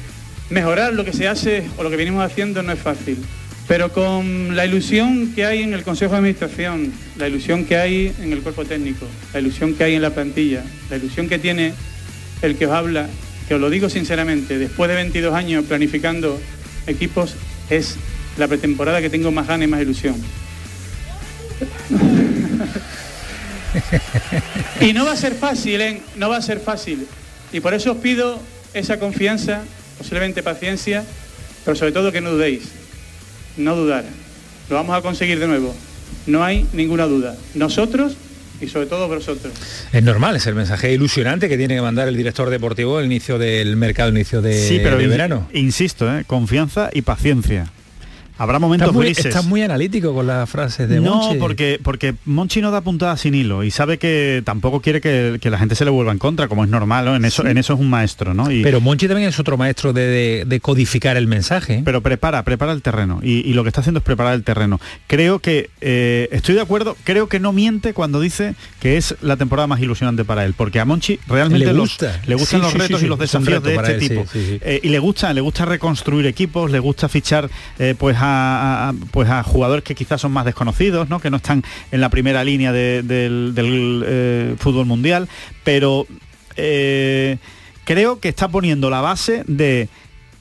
mejorar 0.50 0.92
lo 0.92 1.04
que 1.04 1.14
se 1.14 1.28
hace 1.28 1.66
o 1.78 1.82
lo 1.82 1.88
que 1.88 1.96
venimos 1.96 2.22
haciendo 2.22 2.62
no 2.62 2.72
es 2.72 2.78
fácil. 2.78 3.24
Pero 3.66 3.90
con 3.92 4.54
la 4.54 4.66
ilusión 4.66 5.32
que 5.34 5.46
hay 5.46 5.62
en 5.62 5.72
el 5.72 5.82
Consejo 5.82 6.12
de 6.12 6.18
Administración, 6.18 6.92
la 7.16 7.28
ilusión 7.28 7.64
que 7.64 7.78
hay 7.78 8.14
en 8.20 8.34
el 8.34 8.42
cuerpo 8.42 8.66
técnico, 8.66 9.06
la 9.32 9.40
ilusión 9.40 9.74
que 9.74 9.84
hay 9.84 9.94
en 9.94 10.02
la 10.02 10.10
plantilla, 10.10 10.62
la 10.90 10.96
ilusión 10.96 11.28
que 11.28 11.38
tiene 11.38 11.72
el 12.42 12.56
que 12.56 12.66
os 12.66 12.72
habla, 12.72 13.08
que 13.48 13.54
os 13.54 13.61
lo 13.61 13.70
digo 13.70 13.88
sinceramente, 13.88 14.59
después 14.59 14.88
de 14.88 14.96
22 14.96 15.35
años 15.35 15.64
planificando 15.66 16.40
equipos, 16.87 17.35
es 17.70 17.96
la 18.37 18.48
pretemporada 18.48 19.00
que 19.00 19.11
tengo 19.11 19.30
más 19.30 19.46
ganas 19.46 19.68
y 19.68 19.70
más 19.70 19.80
ilusión. 19.83 20.16
y 24.80 24.92
no 24.92 25.04
va 25.04 25.12
a 25.12 25.16
ser 25.16 25.35
fácil, 25.35 25.80
¿eh? 25.80 26.02
no 26.16 26.28
va 26.28 26.38
a 26.38 26.42
ser 26.42 26.61
fácil. 26.61 27.07
Y 27.52 27.61
por 27.61 27.74
eso 27.74 27.92
os 27.92 27.98
pido 27.98 28.40
esa 28.72 28.98
confianza, 28.98 29.62
posiblemente 29.98 30.42
paciencia, 30.42 31.04
pero 31.64 31.76
sobre 31.76 31.92
todo 31.92 32.12
que 32.12 32.20
no 32.20 32.33
dudéis, 32.33 32.64
no 33.57 33.76
dudar. 33.76 34.04
Lo 34.68 34.76
vamos 34.76 34.96
a 34.96 35.02
conseguir 35.02 35.38
de 35.38 35.46
nuevo. 35.46 35.74
No 36.26 36.42
hay 36.42 36.66
ninguna 36.72 37.04
duda. 37.04 37.37
Nosotros 37.54 38.16
y 38.61 38.69
sobre 38.69 38.87
todo 38.87 39.09
vosotros. 39.09 39.53
Es 39.93 40.03
normal, 40.03 40.37
es 40.37 40.47
el 40.47 40.55
mensaje 40.55 40.93
ilusionante 40.93 41.49
que 41.49 41.57
tiene 41.57 41.75
que 41.75 41.83
mandar 41.83 42.09
el 42.09 42.17
director 42.17 42.51
deportivo 42.51 42.99
al 42.99 43.07
inicio 43.07 43.38
del 43.38 43.77
mercado, 43.77 44.09
al 44.09 44.17
inicio 44.17 44.43
de, 44.43 44.55
sí, 44.55 44.81
pero 44.83 44.97
de 44.97 45.07
verano. 45.07 45.49
Insisto, 45.53 46.12
¿eh? 46.14 46.25
confianza 46.27 46.90
y 46.93 47.03
paciencia. 47.03 47.71
Habrá 48.37 48.59
momentos 48.59 48.88
estás 48.88 48.94
muy, 48.94 49.07
grises. 49.07 49.27
Estás 49.27 49.44
muy 49.44 49.62
analítico 49.62 50.12
con 50.12 50.27
las 50.27 50.51
frases 50.51 50.88
de 50.88 51.01
no, 51.01 51.14
Monchi. 51.14 51.35
No, 51.35 51.40
porque, 51.40 51.81
porque 51.83 52.15
Monchi 52.25 52.61
no 52.61 52.73
da 52.73 52.81
puntada 52.81 53.17
sin 53.17 53.35
hilo 53.35 53.63
y 53.63 53.71
sabe 53.71 53.98
que 53.98 54.42
tampoco 54.44 54.81
quiere 54.81 55.00
que, 55.00 55.38
que 55.40 55.50
la 55.50 55.58
gente 55.58 55.77
se 55.77 55.85
le 55.85 55.90
vuelva 55.92 56.11
en 56.11 56.19
contra, 56.19 56.48
como 56.48 56.65
es 56.65 56.71
normal, 56.71 57.04
¿no? 57.04 57.15
En 57.15 57.25
eso, 57.25 57.42
sí. 57.42 57.48
en 57.48 57.58
eso 57.58 57.75
es 57.75 57.81
un 57.81 57.88
maestro, 57.88 58.35
¿no? 58.35 58.50
Y, 58.50 58.63
pero 58.63 58.81
Monchi 58.81 59.06
también 59.06 59.29
es 59.29 59.38
otro 59.38 59.56
maestro 59.56 59.92
de, 59.92 60.06
de, 60.06 60.44
de 60.46 60.61
codificar 60.61 61.17
el 61.17 61.29
mensaje. 61.29 61.83
Pero 61.85 62.00
prepara, 62.00 62.42
prepara 62.42 62.73
el 62.73 62.83
terreno. 62.83 63.21
Y, 63.23 63.48
y, 63.48 63.52
lo 63.52 63.63
que 63.63 63.69
está 63.69 63.83
haciendo 63.83 63.98
es 63.98 64.04
preparar 64.04 64.35
el 64.35 64.42
terreno. 64.42 64.81
Creo 65.06 65.38
que, 65.38 65.71
eh, 65.81 66.29
estoy 66.33 66.56
de 66.56 66.61
acuerdo, 66.61 66.96
creo 67.04 67.29
que 67.29 67.38
no 67.38 67.52
miente 67.52 67.94
cuando 67.94 68.21
dice 68.21 68.56
que 68.81 68.96
es 68.96 69.15
la 69.21 69.37
temporada 69.37 69.69
más 69.69 69.81
ilusionante 69.81 70.25
para 70.25 70.44
él, 70.44 70.54
porque 70.56 70.81
a 70.81 70.85
Monchi 70.85 71.21
realmente 71.29 71.73
le, 71.73 71.79
gusta. 71.79 72.19
Los, 72.19 72.29
le 72.29 72.35
gustan 72.35 72.61
sí, 72.61 72.65
los 72.65 72.75
retos 72.75 73.02
y 73.02 73.06
los 73.06 73.19
desafíos 73.19 73.63
de 73.63 73.77
este 73.77 73.92
él, 73.92 73.98
tipo. 74.00 74.25
Eh, 74.35 74.81
y 74.83 74.88
le 74.88 74.98
gusta, 74.98 75.33
le 75.33 75.40
gusta 75.40 75.65
reconstruir 75.65 76.27
equipos, 76.27 76.71
le 76.71 76.81
gusta 76.81 77.08
fichar 77.08 77.48
eh, 77.79 77.94
pues 77.96 78.17
a, 78.25 78.92
pues 79.10 79.29
a 79.29 79.42
jugadores 79.42 79.85
que 79.85 79.94
quizás 79.94 80.20
son 80.20 80.33
más 80.33 80.44
desconocidos, 80.44 81.08
¿no? 81.08 81.20
que 81.20 81.31
no 81.31 81.37
están 81.38 81.62
en 81.90 82.00
la 82.00 82.08
primera 82.08 82.44
línea 82.44 82.72
de, 82.72 83.02
del, 83.02 83.54
del 83.54 84.04
eh, 84.06 84.56
fútbol 84.58 84.87
mundial, 84.87 85.29
pero 85.62 86.06
eh, 86.56 87.38
creo 87.85 88.20
que 88.20 88.29
está 88.29 88.48
poniendo 88.48 88.90
la 88.90 89.00
base 89.00 89.44
de 89.46 89.88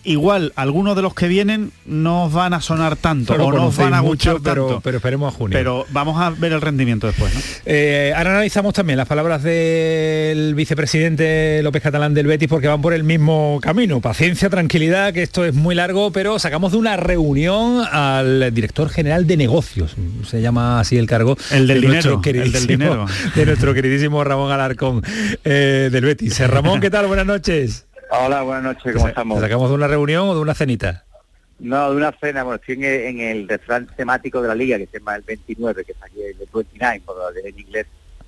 igual 0.04 0.54
algunos 0.56 0.96
de 0.96 1.02
los 1.02 1.14
que 1.14 1.28
vienen 1.28 1.72
no 1.86 2.26
os 2.26 2.34
van 2.34 2.54
a 2.54 2.62
sonar 2.62 2.96
tanto 2.96 3.34
o 3.34 3.52
no 3.52 3.68
os 3.68 3.78
van 3.78 3.94
a 3.94 4.00
gustar 4.00 4.34
mucho, 4.34 4.44
pero, 4.44 4.68
tanto. 4.68 4.82
Pero 4.82 4.98
esperemos 4.98 5.34
a 5.34 5.38
junio. 5.38 5.58
Pero 5.58 5.86
vamos 5.92 6.22
a 6.22 6.30
ver 6.30 6.54
el 6.54 6.62
rendimiento 6.62 7.08
después. 7.08 7.34
¿no? 7.34 7.42
Eh, 7.66 8.14
ahora 8.16 8.32
analizamos 8.32 8.74
también 8.74 8.98
las 8.98 9.08
palabras 9.08 9.44
del 9.44 10.56
vicepresidente 10.56 11.62
López 11.64 11.82
Catalán 11.82 12.14
del 12.14 12.28
Betis 12.28 12.48
porque 12.48 12.68
van 12.68 12.82
por 12.82 12.94
el 12.94 13.04
mismo 13.04 13.60
camino. 13.62 14.02
Paciencia, 14.02 14.50
tranquilidad, 14.50 15.14
que 15.14 15.24
esto 15.24 15.46
es 15.46 15.54
muy 15.54 15.76
largo, 15.76 16.12
pero 16.12 16.40
sacamos 16.40 16.72
de 16.72 16.78
una 16.78 16.98
reunión 16.98 17.84
al 17.92 18.54
director 18.54 18.90
general 18.90 19.28
de 19.28 19.38
negocios. 19.38 19.96
Se 20.28 20.42
llama 20.42 20.80
así 20.80 20.98
el 20.98 21.08
cargo. 21.08 21.38
El 21.52 21.68
del 21.68 21.82
de 21.82 21.88
dinero. 21.88 22.22
El 22.24 22.52
del 22.52 22.68
dinero. 22.68 23.06
De 23.36 23.46
nuestro 23.46 23.74
queridísimo 23.74 24.24
Ramón 24.24 24.52
Alarcón 24.52 25.02
eh, 25.44 25.90
del 25.92 26.06
Betis. 26.06 26.40
Ramón, 26.48 26.80
¿qué 26.80 26.90
tal? 26.90 27.08
Buenas 27.08 27.26
noches. 27.26 27.86
Hola, 28.16 28.44
buenas 28.44 28.64
noches, 28.64 28.94
¿cómo 28.94 29.08
estamos? 29.08 29.40
¿Te 29.40 29.46
sacamos 29.46 29.70
de 29.70 29.76
una 29.76 29.88
reunión 29.88 30.30
o 30.30 30.36
de 30.36 30.40
una 30.40 30.54
cenita? 30.54 31.04
No, 31.58 31.90
de 31.90 31.98
una 31.98 32.12
cena, 32.22 32.44
bueno, 32.44 32.58
estoy 32.58 32.76
en 32.76 32.84
el, 32.84 33.02
en 33.02 33.20
el 33.22 33.48
restaurante 33.48 33.92
temático 33.96 34.40
de 34.40 34.50
la 34.50 34.54
liga, 34.54 34.78
que 34.78 34.86
se 34.86 35.00
llama 35.00 35.16
el 35.16 35.24
29, 35.24 35.84
que 35.84 35.94
es 35.94 35.98
aquí 36.00 36.22
el 36.22 36.36
29, 36.36 37.02
por 37.06 37.16
en 37.44 37.60
inglés, 37.60 37.88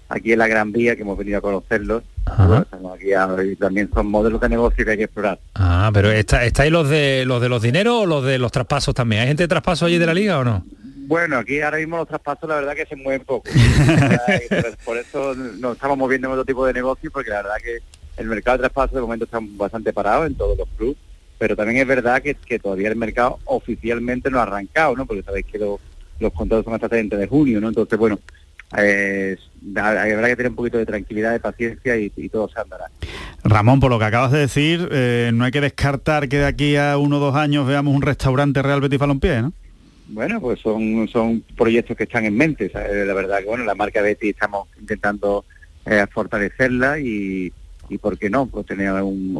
aquí 0.09 0.33
en 0.33 0.39
la 0.39 0.47
Gran 0.47 0.71
Vía, 0.71 0.95
que 0.95 1.03
hemos 1.03 1.15
venido 1.15 1.37
a 1.37 1.41
conocerlos. 1.41 2.01
Bueno, 2.35 2.63
estamos 2.63 2.97
aquí 2.97 3.13
a, 3.13 3.27
y 3.43 3.55
también 3.57 3.91
son 3.93 4.07
modelos 4.07 4.41
de 4.41 4.49
negocio 4.49 4.83
que 4.83 4.89
hay 4.91 4.97
que 4.97 5.03
explorar. 5.03 5.39
Ah, 5.53 5.91
pero 5.93 6.11
¿está, 6.11 6.43
¿estáis 6.45 6.71
los 6.71 6.89
de 6.89 7.23
los 7.27 7.39
de 7.39 7.49
los 7.49 7.61
dineros 7.61 7.93
o 7.93 8.05
los 8.07 8.23
de 8.23 8.39
los 8.39 8.51
traspasos 8.51 8.95
también? 8.95 9.21
¿Hay 9.21 9.27
gente 9.27 9.43
de 9.43 9.49
traspaso 9.49 9.85
allí 9.85 9.99
de 9.99 10.05
la 10.07 10.15
liga 10.15 10.39
o 10.39 10.43
no? 10.43 10.65
Bueno, 11.07 11.37
aquí 11.37 11.61
ahora 11.61 11.77
mismo 11.77 11.97
los 11.97 12.07
traspasos 12.07 12.49
la 12.49 12.55
verdad 12.55 12.73
que 12.73 12.87
se 12.87 12.95
mueven 12.95 13.23
poco. 13.23 13.47
por 14.83 14.97
eso 14.97 15.35
nos 15.35 15.75
estamos 15.75 15.95
moviendo 15.95 16.27
en 16.27 16.33
otro 16.33 16.45
tipo 16.45 16.65
de 16.65 16.73
negocio, 16.73 17.11
porque 17.11 17.29
la 17.29 17.43
verdad 17.43 17.57
que 17.63 17.77
el 18.17 18.27
mercado 18.27 18.57
de 18.57 18.61
traspasos 18.63 18.95
de 18.95 19.01
momento 19.01 19.25
está 19.25 19.39
bastante 19.41 19.93
parado 19.93 20.25
en 20.25 20.35
todos 20.35 20.57
los 20.57 20.67
clubes, 20.77 20.97
pero 21.37 21.55
también 21.55 21.79
es 21.79 21.87
verdad 21.87 22.21
que, 22.21 22.35
que 22.35 22.59
todavía 22.59 22.89
el 22.89 22.95
mercado 22.95 23.39
oficialmente 23.45 24.29
no 24.29 24.39
ha 24.39 24.43
arrancado, 24.43 24.95
¿no? 24.95 25.05
Porque 25.05 25.23
sabéis 25.23 25.45
que 25.45 25.59
lo, 25.59 25.79
los 26.19 26.33
contratos 26.33 26.65
son 26.65 26.73
hasta 26.73 26.89
30 26.89 27.17
de 27.17 27.27
junio, 27.27 27.59
¿no? 27.59 27.69
Entonces, 27.69 27.97
bueno, 27.99 28.19
eh, 28.77 29.37
habrá 29.77 30.27
que 30.27 30.35
tener 30.35 30.49
un 30.49 30.55
poquito 30.55 30.77
de 30.77 30.85
tranquilidad, 30.85 31.31
de 31.31 31.39
paciencia 31.39 31.97
y, 31.97 32.11
y, 32.15 32.29
todo 32.29 32.49
se 32.49 32.59
andará. 32.59 32.85
Ramón, 33.43 33.79
por 33.79 33.91
lo 33.91 33.99
que 33.99 34.05
acabas 34.05 34.31
de 34.31 34.39
decir, 34.39 34.89
eh, 34.91 35.31
no 35.33 35.45
hay 35.45 35.51
que 35.51 35.61
descartar 35.61 36.27
que 36.27 36.37
de 36.37 36.45
aquí 36.45 36.75
a 36.75 36.97
uno 36.97 37.17
o 37.17 37.19
dos 37.19 37.35
años 37.35 37.67
veamos 37.67 37.95
un 37.95 38.01
restaurante 38.01 38.61
Real 38.61 38.81
Betis 38.81 38.99
Balompié, 38.99 39.41
¿no? 39.41 39.53
Bueno, 40.07 40.39
pues 40.39 40.59
son, 40.59 41.07
son 41.07 41.43
proyectos 41.57 41.97
que 41.97 42.03
están 42.03 42.25
en 42.25 42.35
mente. 42.35 42.69
¿sabes? 42.69 43.07
La 43.07 43.13
verdad 43.13 43.39
que, 43.39 43.45
bueno, 43.45 43.63
la 43.65 43.75
marca 43.75 44.01
Betis 44.01 44.31
estamos 44.31 44.67
intentando 44.79 45.45
eh, 45.85 46.05
fortalecerla 46.11 46.99
y 46.99 47.51
y 47.89 47.97
por 47.97 48.17
qué 48.17 48.29
no, 48.29 48.47
pues 48.47 48.65
tener 48.65 48.91
un, 49.03 49.35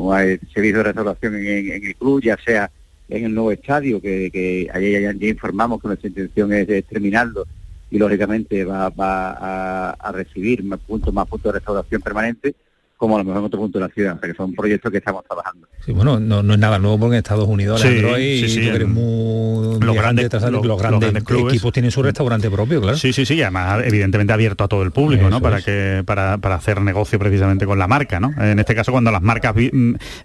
servicio 0.53 0.77
de 0.77 0.83
restauración 0.83 1.35
en, 1.35 1.85
el 1.85 1.95
club, 1.95 2.21
ya 2.21 2.37
sea 2.37 2.69
en 3.09 3.25
el 3.25 3.33
nuevo 3.33 3.51
estadio, 3.51 4.01
que, 4.01 4.29
que 4.31 4.69
ayer 4.73 5.01
ya, 5.01 5.13
ya, 5.13 5.27
informamos 5.27 5.81
que 5.81 5.87
nuestra 5.87 6.09
intención 6.09 6.53
es, 6.53 6.67
es 6.69 6.85
terminarlo 6.85 7.45
y 7.91 7.97
lógicamente 7.97 8.65
va, 8.65 8.89
va 8.89 9.31
a, 9.31 9.89
a, 9.91 10.11
recibir 10.11 10.63
más 10.63 10.79
puntos, 10.79 11.13
más 11.13 11.27
puntos 11.27 11.53
de 11.53 11.59
restauración 11.59 12.01
permanente, 12.01 12.55
como 12.97 13.15
a 13.15 13.19
lo 13.19 13.25
mejor 13.25 13.39
en 13.41 13.45
otro 13.47 13.59
punto 13.59 13.77
de 13.79 13.85
la 13.87 13.93
ciudad, 13.93 14.15
o 14.15 14.19
sea 14.19 14.29
que 14.29 14.35
son 14.35 14.53
proyectos 14.53 14.91
que 14.91 14.99
estamos 14.99 15.23
trabajando. 15.25 15.67
Sí, 15.85 15.91
bueno, 15.91 16.19
no, 16.19 16.41
no 16.41 16.53
es 16.53 16.59
nada 16.59 16.79
nuevo 16.79 16.97
porque 16.99 17.15
en 17.15 17.19
Estados 17.19 17.47
Unidos 17.47 17.81
sí, 17.81 17.87
Alejandro, 17.87 18.15
sí, 18.17 18.21
y 18.23 18.49
sí, 18.49 18.61
tú 18.69 18.75
eres 18.75 18.87
muy 18.87 19.79
los 19.79 19.95
grandes, 19.95 20.31
los, 20.31 20.43
los, 20.51 20.65
los 20.65 20.79
grandes, 20.79 20.99
grandes 21.01 21.23
clubes. 21.23 21.53
equipos 21.53 21.73
tienen 21.73 21.91
su 21.91 22.01
restaurante 22.01 22.49
propio, 22.49 22.81
claro. 22.81 22.97
Sí, 22.97 23.11
sí, 23.13 23.25
sí, 23.25 23.41
además 23.41 23.81
evidentemente 23.85 24.33
abierto 24.33 24.63
a 24.63 24.67
todo 24.67 24.81
el 24.83 24.91
público, 24.91 25.23
Eso 25.23 25.29
¿no? 25.29 25.41
Para 25.41 25.59
es. 25.59 25.65
que 25.65 26.03
para, 26.05 26.37
para 26.37 26.55
hacer 26.55 26.81
negocio 26.81 27.19
precisamente 27.19 27.65
con 27.65 27.77
la 27.77 27.87
marca, 27.87 28.19
¿no? 28.19 28.33
En 28.41 28.59
este 28.59 28.73
caso 28.73 28.91
cuando 28.91 29.11
las 29.11 29.21
marcas 29.21 29.53
vi, 29.53 29.69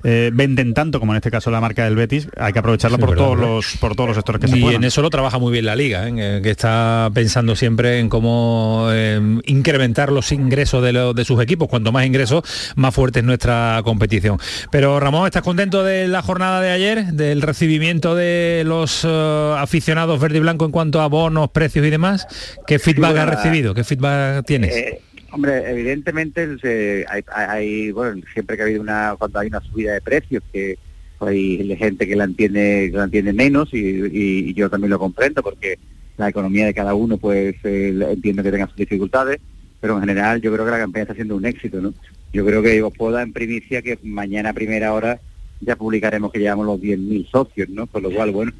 eh, 0.05 0.31
venden 0.33 0.73
tanto 0.73 1.01
como 1.01 1.13
en 1.13 1.17
este 1.17 1.31
caso 1.31 1.51
la 1.51 1.61
marca 1.61 1.85
del 1.85 1.97
Betis, 1.97 2.29
hay 2.39 2.53
que 2.53 2.59
aprovecharla 2.61 2.97
Sí, 2.97 3.01
por 3.01 3.11
verdad, 3.11 3.25
todos 3.25 3.37
verdad. 3.39 3.53
los 3.55 3.77
por 3.81 3.95
todos 3.97 4.09
los 4.11 4.17
sectores 4.17 4.41
que 4.41 4.49
se 4.49 4.59
y 4.59 4.61
puedan. 4.63 4.77
en 4.83 4.85
eso 4.85 5.03
lo 5.03 5.11
trabaja 5.11 5.39
muy 5.39 5.53
bien 5.53 5.67
la 5.67 5.77
liga, 5.77 6.09
¿eh? 6.09 6.41
que 6.43 6.51
está 6.51 7.11
pensando 7.13 7.57
siempre 7.57 7.99
en 7.99 8.09
cómo 8.09 8.87
eh, 8.93 9.21
incrementar 9.47 10.13
los 10.13 10.33
ingresos 10.33 10.83
de, 10.83 10.93
lo- 10.93 11.13
de 11.15 11.25
sus 11.25 11.41
equipos. 11.43 11.69
Cuanto 11.69 11.93
más 11.93 12.07
ingresos, 12.07 12.43
más 12.77 12.95
fuerte 12.95 13.21
es 13.21 13.25
nuestra 13.25 13.81
competición. 13.85 14.39
Pero 14.71 15.01
Ramón, 15.01 15.27
¿estás 15.27 15.43
contento 15.43 15.85
de 15.85 16.09
la 16.09 16.23
jornada 16.23 16.61
de 16.61 16.71
ayer, 16.71 17.05
del 17.13 17.43
recibimiento 17.43 18.15
de 18.15 18.63
los 18.67 19.05
eh, 19.05 19.55
aficionados 19.57 20.21
verde 20.21 20.39
y 20.39 20.41
blanco 20.41 20.65
en 20.65 20.71
cuanto 20.73 21.01
a 21.01 21.07
bonos, 21.09 21.51
precios 21.51 21.87
y 21.87 21.91
demás? 21.91 22.27
¿Qué 22.67 22.79
feedback 22.79 23.11
bueno, 23.13 23.23
has 23.33 23.37
recibido? 23.43 23.75
¿Qué 23.75 23.85
feedback 23.85 24.45
tienes? 24.47 24.75
Eh, 24.77 25.01
hombre, 25.33 25.71
evidentemente 25.71 27.05
hay, 27.09 27.23
hay- 27.35 27.91
bueno, 27.93 28.21
siempre 28.33 28.57
que 28.57 28.63
ha 28.63 28.67
habido 28.67 28.81
una, 28.81 29.15
cuando 29.19 29.39
hay 29.39 29.49
una 29.49 29.61
subida 29.61 29.93
de 29.93 30.01
precios, 30.01 30.43
que 30.53 30.79
hay 31.21 31.77
gente 31.77 32.07
que 32.09 32.17
la 32.17 32.25
entiende, 32.25 32.89
que 32.91 32.97
la 32.97 33.05
entiende 33.05 33.33
menos 33.33 33.69
y, 33.73 33.79
y- 33.79 34.51
y 34.51 34.55
yo 34.55 34.71
también 34.71 34.91
lo 34.91 34.99
comprendo 34.99 35.43
porque 35.43 35.79
la 36.17 36.29
economía 36.29 36.67
de 36.67 36.75
cada 36.75 36.95
uno 36.95 37.17
pues 37.19 37.55
eh, 37.65 38.07
entiendo 38.11 38.43
que 38.43 38.51
tenga 38.51 38.67
sus 38.67 38.77
dificultades, 38.77 39.39
pero 39.81 39.95
en 39.95 40.01
general 40.01 40.41
yo 40.41 40.53
creo 40.53 40.65
que 40.65 40.71
la 40.71 40.79
campaña 40.79 41.03
está 41.03 41.15
siendo 41.15 41.37
un 41.37 41.45
éxito, 41.47 41.81
¿no? 41.81 41.95
Yo 42.33 42.45
creo 42.47 42.63
que 42.63 42.83
os 42.83 42.93
puedo 42.97 43.13
dar 43.13 43.25
en 43.27 43.33
primicia 43.33 43.83
que 43.83 43.99
mañana 44.03 44.51
a 44.51 44.55
primera 44.55 44.93
hora 44.95 45.21
ya 45.61 45.77
publicaremos 45.77 46.33
que 46.33 46.39
llevamos 46.39 46.65
los 46.67 46.81
10.000 46.81 47.29
socios, 47.31 47.69
¿no? 47.69 47.87
Con 47.87 48.03
lo 48.05 48.11
cual, 48.11 48.31
bueno, 48.31 48.53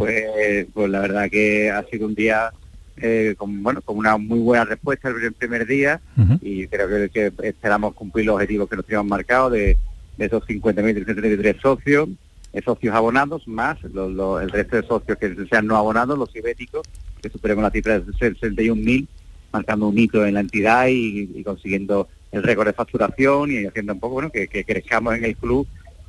pues, 0.00 0.66
pues 0.72 0.90
la 0.90 1.00
verdad 1.00 1.30
que 1.30 1.70
ha 1.70 1.82
sido 1.84 2.06
un 2.06 2.14
día 2.14 2.50
eh, 2.96 3.34
con, 3.38 3.62
bueno, 3.62 3.80
con 3.82 3.96
una 3.98 4.16
muy 4.16 4.40
buena 4.40 4.64
respuesta 4.64 5.08
el 5.08 5.32
primer- 5.32 5.66
día 5.66 6.00
y 6.42 6.66
creo 6.66 6.88
que, 6.88 7.08
que 7.10 7.32
esperamos 7.48 7.94
cumplir 7.94 8.26
los 8.26 8.34
objetivos 8.34 8.68
que 8.68 8.76
nos 8.76 8.84
teníamos 8.84 9.08
marcados 9.08 9.52
de, 9.52 9.76
de 10.18 10.24
esos 10.26 10.42
50.333 10.46 11.60
socios, 11.60 12.08
eh, 12.52 12.60
socios 12.64 12.94
abonados, 12.94 13.46
más 13.46 13.80
los- 13.84 14.10
los- 14.12 14.42
el 14.42 14.50
resto 14.50 14.76
de 14.76 14.82
socios 14.86 15.18
que 15.18 15.34
sean 15.48 15.66
no 15.66 15.76
abonados, 15.76 16.18
los 16.18 16.34
ibéticos, 16.34 16.82
que 17.22 17.28
superemos 17.30 17.62
la 17.62 17.70
cifra 17.70 18.00
de 18.00 18.06
61.000, 18.12 19.06
marcando 19.52 19.88
un 19.88 19.98
hito 19.98 20.26
en 20.26 20.34
la 20.34 20.40
entidad 20.40 20.88
y, 20.88 21.30
y 21.34 21.42
consiguiendo 21.44 22.08
el 22.32 22.42
récord 22.42 22.66
de 22.68 22.72
facturación 22.72 23.50
y 23.50 23.66
haciendo 23.66 23.92
un 23.92 24.00
poco 24.00 24.14
bueno 24.14 24.30
que, 24.30 24.46
que 24.48 24.64
crezcamos 24.64 25.14
en 25.16 25.24
el 25.24 25.36
club, 25.36 25.66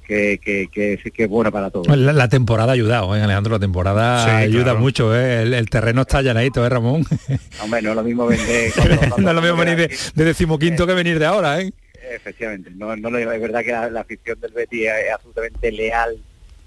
que, 0.08 0.40
que, 0.44 0.68
que, 0.72 0.94
es- 0.94 1.12
que 1.14 1.24
es 1.24 1.30
bueno 1.30 1.52
para 1.52 1.70
todos. 1.70 1.88
La, 1.98 2.12
la 2.14 2.28
temporada 2.28 2.72
ha 2.72 2.74
ayudado, 2.74 3.16
¿eh, 3.16 3.22
Alejandro, 3.22 3.54
la 3.54 3.60
temporada 3.60 4.26
Sí, 4.26 4.30
ayuda 4.32 4.64
claro. 4.66 4.80
mucho, 4.80 5.16
¿eh? 5.16 5.44
el, 5.44 5.54
el 5.54 5.70
terreno 5.70 6.02
está 6.02 6.22
llanadito, 6.22 6.66
¿eh, 6.66 6.70
Ramón? 6.70 7.06
Hombre, 7.64 7.82
no 7.82 7.90
es 7.92 7.96
lo 7.96 8.04
mismo 8.04 8.28
vender... 8.28 8.72
cuando- 8.76 8.98
cuando- 8.98 9.18
no 9.22 9.30
es 9.30 9.36
lo 9.36 9.42
mismo 9.42 9.58
venir 9.58 9.78
de, 9.78 9.96
de 10.16 10.24
decimoquinto 10.26 10.86
que 10.86 10.94
venir 10.94 11.18
de 11.20 11.26
ahora, 11.26 11.62
¿eh? 11.62 11.72
Efectivamente, 12.14 12.72
no, 12.76 12.96
no 12.98 13.18
es 13.18 13.42
verdad 13.42 13.64
que 13.64 13.72
la, 13.72 13.90
la 13.90 14.02
afición 14.02 14.40
del 14.42 14.52
Betis 14.52 14.82
es 14.88 15.14
absolutamente 15.14 15.72
leal 15.72 16.18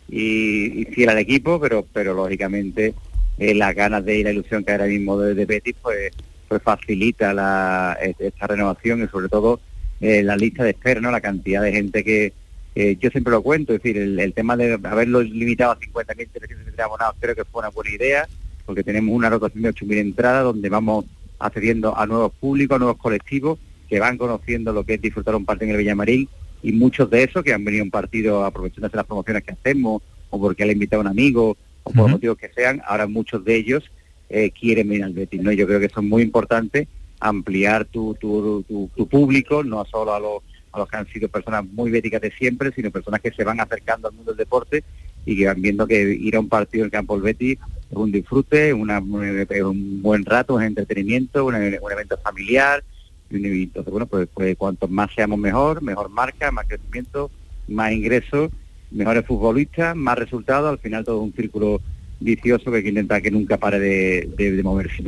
y, 0.08 0.80
y 0.82 0.84
fiel 0.86 1.08
al 1.10 1.18
equipo, 1.18 1.60
pero 1.60 1.86
pero 1.92 2.14
lógicamente 2.14 2.94
eh, 3.38 3.54
las 3.54 3.74
ganas 3.74 4.04
de 4.04 4.16
ir, 4.18 4.24
la 4.24 4.30
ilusión 4.32 4.64
que 4.64 4.70
hay 4.72 4.76
ahora 4.78 4.86
mismo 4.88 5.18
de, 5.18 5.34
de 5.34 5.44
Betis, 5.44 5.74
pues 5.82 6.12
pues 6.48 6.62
facilita 6.62 7.32
la, 7.32 7.98
esta 8.18 8.46
renovación 8.46 9.02
y 9.02 9.08
sobre 9.08 9.28
todo 9.28 9.60
eh, 10.00 10.22
la 10.22 10.36
lista 10.36 10.64
de 10.64 10.70
espera, 10.70 11.00
¿no? 11.00 11.10
la 11.10 11.20
cantidad 11.20 11.62
de 11.62 11.72
gente 11.72 12.04
que 12.04 12.32
eh, 12.74 12.96
yo 13.00 13.10
siempre 13.10 13.30
lo 13.30 13.42
cuento, 13.42 13.72
es 13.72 13.82
decir, 13.82 14.00
el, 14.00 14.18
el 14.18 14.32
tema 14.34 14.56
de 14.56 14.78
haberlo 14.82 15.22
limitado 15.22 15.72
a 15.72 15.78
50.333 15.78 16.80
abonados 16.80 17.14
creo 17.20 17.34
que 17.34 17.44
fue 17.44 17.60
una 17.60 17.70
buena 17.70 17.90
idea, 17.90 18.28
porque 18.66 18.82
tenemos 18.82 19.14
una 19.14 19.30
rotación 19.30 19.62
de 19.62 19.70
8.000 19.70 19.98
entradas 19.98 20.44
donde 20.44 20.68
vamos 20.68 21.04
accediendo 21.38 21.96
a 21.96 22.06
nuevos 22.06 22.32
públicos, 22.32 22.76
a 22.76 22.78
nuevos 22.78 22.96
colectivos 22.96 23.58
que 23.88 24.00
van 24.00 24.18
conociendo 24.18 24.72
lo 24.72 24.84
que 24.84 24.94
es 24.94 25.02
disfrutar 25.02 25.36
un 25.36 25.44
partido 25.44 25.66
en 25.66 25.76
el 25.76 25.78
Villamarín 25.78 26.28
y 26.62 26.72
muchos 26.72 27.10
de 27.10 27.22
esos 27.22 27.44
que 27.44 27.52
han 27.52 27.64
venido 27.64 27.82
a 27.82 27.84
un 27.84 27.90
partido 27.90 28.44
aprovechándose 28.44 28.96
las 28.96 29.06
promociones 29.06 29.44
que 29.44 29.52
hacemos 29.52 30.02
o 30.30 30.40
porque 30.40 30.64
le 30.64 30.70
ha 30.70 30.72
invitado 30.72 31.00
a 31.00 31.04
un 31.04 31.10
amigo 31.10 31.56
o 31.82 31.90
por 31.92 32.08
motivos 32.08 32.38
que 32.38 32.48
sean, 32.48 32.80
ahora 32.86 33.06
muchos 33.06 33.44
de 33.44 33.56
ellos 33.56 33.90
eh, 34.28 34.50
quieren 34.50 34.88
venir 34.88 35.04
al 35.04 35.12
Betis, 35.12 35.42
¿no? 35.42 35.52
Yo 35.52 35.66
creo 35.66 35.80
que 35.80 35.86
eso 35.86 36.00
es 36.00 36.06
muy 36.06 36.22
importante, 36.22 36.88
ampliar 37.20 37.84
tu, 37.84 38.14
tu, 38.14 38.62
tu, 38.68 38.90
tu 38.94 39.08
público, 39.08 39.62
no 39.64 39.84
solo 39.84 40.14
a 40.14 40.20
los, 40.20 40.42
a 40.72 40.78
los 40.78 40.88
que 40.88 40.96
han 40.96 41.06
sido 41.06 41.28
personas 41.28 41.64
muy 41.64 41.90
béticas 41.90 42.20
de 42.20 42.32
siempre, 42.32 42.72
sino 42.74 42.90
personas 42.90 43.20
que 43.20 43.30
se 43.32 43.44
van 43.44 43.60
acercando 43.60 44.08
al 44.08 44.14
mundo 44.14 44.32
del 44.32 44.38
deporte 44.38 44.84
y 45.24 45.36
que 45.36 45.46
van 45.46 45.62
viendo 45.62 45.86
que 45.86 46.02
ir 46.02 46.36
a 46.36 46.40
un 46.40 46.48
partido 46.48 46.84
en 46.84 46.90
campo 46.90 47.14
del 47.14 47.22
Betis 47.22 47.58
es 47.90 47.96
un 47.96 48.10
disfrute, 48.10 48.72
un 48.72 50.02
buen 50.02 50.24
rato, 50.24 50.54
un 50.54 50.62
entretenimiento, 50.62 51.44
un, 51.44 51.54
evento 51.54 52.18
familiar, 52.18 52.82
entonces 53.30 53.90
bueno 53.90 54.06
pues, 54.06 54.28
pues 54.32 54.56
cuanto 54.56 54.88
más 54.88 55.10
seamos 55.14 55.38
mejor, 55.38 55.82
mejor 55.82 56.08
marca, 56.08 56.50
más 56.50 56.66
crecimiento, 56.66 57.30
más 57.68 57.92
ingresos, 57.92 58.50
mejores 58.90 59.24
futbolistas, 59.26 59.94
más 59.96 60.18
resultados, 60.18 60.70
al 60.70 60.78
final 60.78 61.04
todo 61.04 61.20
un 61.20 61.32
círculo 61.32 61.80
vicioso 62.24 62.70
que 62.70 62.78
hay 62.78 62.82
que 62.82 62.88
intentar 62.88 63.22
que 63.22 63.30
nunca 63.30 63.56
pare 63.58 63.78
de, 63.78 64.28
de- 64.36 64.52
de 64.52 64.62
moverse. 64.62 65.02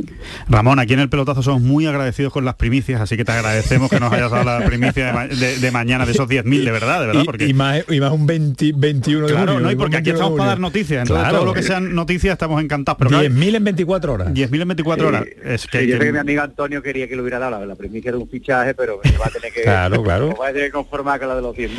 Ramón, 0.48 0.78
aquí 0.78 0.94
en 0.94 1.00
el 1.00 1.08
pelotazo 1.08 1.42
somos 1.42 1.62
muy 1.62 1.86
agradecidos 1.86 2.32
con 2.32 2.44
las 2.44 2.54
primicias, 2.54 3.00
así 3.00 3.16
que 3.16 3.24
te 3.24 3.32
agradecemos 3.32 3.90
que 3.90 3.98
nos 3.98 4.12
hayas 4.12 4.30
dado 4.30 4.44
la 4.44 4.64
primicia 4.66 5.06
de, 5.06 5.12
ma- 5.12 5.26
de- 5.26 5.58
de 5.58 5.70
mañana 5.70 6.04
de 6.06 6.12
esos 6.12 6.28
10.000, 6.28 6.64
de 6.64 6.70
verdad, 6.70 7.00
de 7.00 7.06
verdad. 7.06 7.22
Y- 7.22 7.24
porque... 7.24 7.46
y, 7.48 7.54
más, 7.54 7.82
y 7.88 8.00
más 8.00 8.12
un 8.12 8.26
20 8.26 8.72
21 8.76 9.26
de 9.26 9.32
Claro, 9.32 9.52
junio, 9.54 9.66
no, 9.66 9.72
y 9.72 9.76
porque 9.76 9.96
aquí 9.96 10.10
21 10.10 10.18
de 10.18 10.22
estamos 10.22 10.38
para 10.38 10.48
dar 10.50 10.60
noticias, 10.60 11.02
entonces 11.02 11.22
Claro. 11.24 11.36
todo 11.38 11.46
lo 11.46 11.54
que 11.54 11.62
sean 11.62 11.94
noticias 11.94 12.32
estamos 12.32 12.62
encantados. 12.62 12.98
Pero 12.98 13.10
claro, 13.10 13.24
10.000 13.28 13.54
en 13.56 13.64
24 13.64 14.12
horas. 14.12 14.28
10.000 14.28 14.62
en 14.62 14.68
24 14.68 15.08
horas. 15.08 15.24
Es 15.44 15.66
que, 15.66 15.80
Sí, 15.80 15.86
yo 15.88 15.96
sé 15.98 16.04
que- 16.04 16.12
mi 16.12 16.18
amigo 16.18 16.42
Antonio 16.42 16.82
quería 16.82 17.08
que 17.08 17.16
le 17.16 17.22
hubiera 17.22 17.38
dado 17.38 17.58
la, 17.60 17.66
la 17.66 17.74
primicia 17.74 18.10
de 18.12 18.18
un 18.18 18.28
fichaje, 18.28 18.74
pero 18.74 19.00
me 19.02 19.10
va 19.16 19.26
a 19.26 19.30
tener 19.30 19.52
que, 19.52 19.62
Claro, 19.66 20.02
claro. 20.02 20.28
me 20.28 20.34
va 20.34 20.48
a 20.48 20.52
tener 20.52 20.66
que 20.66 20.72
conformar 20.72 21.18
con 21.18 21.28
la 21.28 21.36
de 21.36 21.42
los 21.42 21.56
100. 21.56 21.70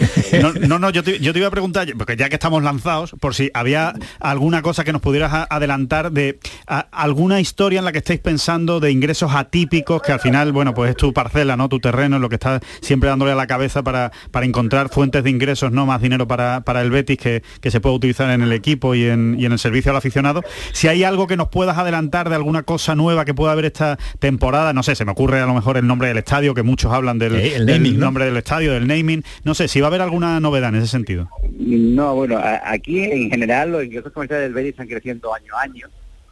No, 0.42 0.54
no, 0.54 0.80
no, 0.80 0.90
yo 0.90 1.04
te, 1.04 1.20
yo 1.20 1.32
te 1.34 1.40
iba 1.40 1.48
a 1.48 1.52
preguntar, 1.52 1.88
porque 1.98 2.16
ya 2.16 2.30
que 2.30 2.36
estamos 2.36 2.64
lanzados, 2.64 3.16
por 3.20 3.36
si 3.36 3.52
había 3.54 3.94
alguna 4.20 4.62
cosa 4.62 4.84
que 4.84 4.92
nos 4.94 5.02
pudieras 5.28 5.47
a- 5.49 5.55
adelantar 5.55 6.11
de 6.11 6.39
a- 6.67 6.88
alguna 6.91 7.39
historia 7.39 7.80
en 7.80 7.86
la 7.86 7.91
que 7.91 7.99
estáis 7.99 8.19
pensando 8.19 8.80
de 8.80 8.91
ingresos 8.91 9.32
atípicos, 9.34 10.01
que 10.01 10.11
al 10.11 10.19
final, 10.19 10.51
bueno, 10.51 10.73
pues 10.73 10.91
es 10.91 10.97
tu 10.97 11.13
parcela, 11.13 11.57
¿no? 11.57 11.69
Tu 11.69 11.80
terreno, 11.80 12.15
es 12.17 12.21
lo 12.21 12.30
que 12.30 12.36
está 12.36 12.59
siempre 12.82 13.09
dándole 13.09 13.32
a 13.32 13.36
la 13.36 13.47
cabeza 13.47 13.84
para, 13.84 14.11
para 14.32 14.45
encontrar 14.45 14.89
fuentes 14.89 15.23
de 15.23 15.30
ingresos, 15.30 15.71
¿no? 15.71 15.86
Más 15.86 16.01
dinero 16.01 16.28
para, 16.28 16.61
para 16.61 16.82
el 16.82 16.91
Betis 16.91 17.17
que, 17.17 17.43
que 17.61 17.71
se 17.71 17.80
pueda 17.80 17.95
utilizar 17.95 18.30
en 18.32 18.41
el 18.41 18.51
equipo 18.51 18.95
y 18.95 19.05
en, 19.05 19.36
y 19.39 19.45
en 19.45 19.51
el 19.51 19.59
servicio 19.59 19.91
al 19.91 19.97
aficionado. 19.97 20.43
Si 20.73 20.88
hay 20.88 21.03
algo 21.03 21.28
que 21.28 21.38
nos 21.38 21.49
puedas 21.49 21.78
adelantar 21.78 22.30
de 22.30 22.36
alguna 22.36 22.63
cosa 22.63 22.95
nueva 22.95 23.25
que 23.25 23.34
pueda 23.34 23.51
haber 23.51 23.65
esta 23.65 23.97
temporada, 24.19 24.73
no 24.73 24.84
sé, 24.84 24.95
se 24.95 25.05
me 25.05 25.11
ocurre 25.11 25.39
a 25.41 25.45
lo 25.45 25.53
mejor 25.53 25.78
el 25.78 25.88
nombre 25.88 26.07
del 26.07 26.17
estadio, 26.17 26.53
que 26.53 26.63
muchos 26.63 26.91
hablan 26.91 27.19
del, 27.19 27.36
Eh, 27.36 27.55
el 27.55 27.65
del 27.65 27.78
naming, 27.78 27.99
¿no? 27.99 28.05
nombre 28.07 28.25
del 28.25 28.38
estadio, 28.38 28.73
del 28.73 28.88
naming. 28.88 29.23
No 29.43 29.53
sé, 29.53 29.67
si 29.67 29.82
va 29.82 29.88
a 29.88 29.89
haber 29.89 30.01
alguna 30.01 30.39
novedad 30.39 30.69
en 30.69 30.75
ese 30.75 30.88
sentido. 30.88 31.30
No, 31.59 32.15
bueno, 32.15 32.39
aquí 32.65 33.01
en 33.03 33.30
general 33.30 33.71
los 33.71 33.84
ingresos 33.84 34.11
comerciales 34.11 34.45
del 34.45 34.53
Betis 34.53 34.71
están 34.71 34.88
creciendo 35.08 35.34
año 35.34 35.53
a 35.55 35.62
año. 35.64 35.88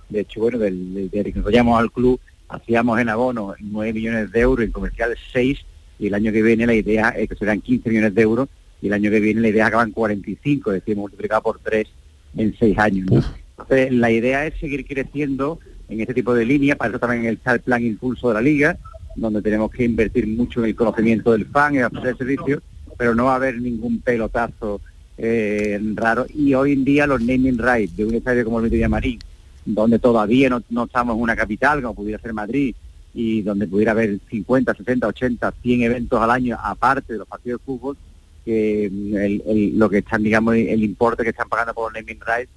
De 0.10 0.20
hecho, 0.22 0.40
bueno, 0.42 0.58
del- 0.60 0.94
del- 0.94 1.10
desde 1.10 1.34
que 1.34 1.40
nos 1.40 1.52
llamamos 1.52 1.80
al 1.80 1.92
club, 1.92 2.20
hacíamos 2.50 3.00
en 3.00 3.10
abono 3.10 3.56
9 3.60 3.94
millones 3.94 4.32
de 4.32 4.40
euros, 4.42 4.66
en 4.66 4.72
comerciales 4.72 5.18
6, 5.32 5.60
y 5.98 6.08
el 6.08 6.14
año 6.14 6.32
que 6.32 6.42
viene 6.44 6.66
la 6.68 6.74
idea 6.74 7.10
es 7.10 7.30
que 7.30 7.36
serán 7.36 7.62
15 7.62 7.90
millones 7.90 8.14
de 8.14 8.22
euros, 8.22 8.50
y 8.82 8.88
el 8.88 8.94
año 8.94 9.10
que 9.10 9.20
viene 9.20 9.42
la 9.42 9.48
idea 9.48 9.64
es 9.64 9.70
que 9.70 9.76
acaban 9.76 9.92
45, 9.92 10.72
es 10.72 10.82
decir, 10.82 10.96
multiplicado 10.98 11.42
por 11.42 11.60
3 11.60 11.88
en 12.36 12.56
6 12.58 12.78
años. 12.78 13.10
¿no? 13.10 13.24
Entonces, 13.58 13.92
la 13.94 14.12
idea 14.12 14.46
es 14.46 14.60
seguir 14.60 14.86
creciendo 14.86 15.60
en 15.88 16.02
este 16.02 16.14
tipo 16.14 16.34
de 16.34 16.46
línea, 16.46 16.76
para 16.76 16.90
eso 16.92 17.00
también 17.00 17.26
está 17.26 17.54
el 17.54 17.62
plan 17.62 17.84
impulso 17.84 18.28
de 18.28 18.34
la 18.36 18.42
liga, 18.42 18.78
donde 19.16 19.42
tenemos 19.42 19.72
que 19.72 19.86
invertir 19.86 20.28
mucho 20.28 20.60
en 20.60 20.68
el 20.68 20.76
conocimiento 20.76 21.32
del 21.32 21.46
fan 21.46 21.74
y 21.76 21.82
ofrecer 21.82 22.10
el 22.10 22.18
servicio, 22.18 22.62
pero 22.98 23.16
no 23.16 23.26
va 23.26 23.34
a 23.34 23.36
haber 23.38 23.60
ningún 23.62 24.02
pelotazo 24.02 24.82
eh, 25.18 25.80
raro. 25.96 26.26
Y 26.34 26.54
hoy 26.54 26.74
en 26.74 26.84
día 26.86 27.08
los 27.08 27.22
naming 27.22 27.58
rights 27.58 27.96
de 27.96 28.06
un 28.06 28.14
estadio 28.16 28.44
como 28.46 28.58
el 28.60 28.64
Benito 28.64 28.76
Villamarín, 28.76 29.20
donde 29.66 30.00
todavía 30.00 30.50
no, 30.50 30.62
no 30.70 30.84
estamos 30.86 31.16
en 31.16 31.22
una 31.22 31.36
capital, 31.36 31.82
como 31.82 31.96
pudiera 31.96 32.22
ser 32.22 32.34
Madrid, 32.34 32.76
y 33.14 33.42
donde 33.42 33.66
pudiera 33.68 33.92
haber 33.94 34.20
50, 34.30 34.74
60, 34.76 35.08
80, 35.08 35.54
100 35.62 35.82
eventos 35.84 36.22
al 36.22 36.30
año, 36.32 36.58
aparte 36.62 37.14
de 37.14 37.20
los 37.20 37.28
partidos 37.28 37.62
de 37.62 37.66
fútbol, 37.66 37.98
que 38.44 38.90
mm, 38.92 39.16
el- 39.18 39.44
el- 39.48 39.80
lo 39.80 39.90
que 39.90 40.00
están, 40.00 40.22
digamos, 40.22 40.56
el 40.56 40.84
importe 40.84 41.24
que 41.24 41.30
están 41.30 41.48
pagando 41.50 41.74
por 41.74 41.92
los 41.92 41.94
naming 42.04 42.20
rights, 42.26 42.52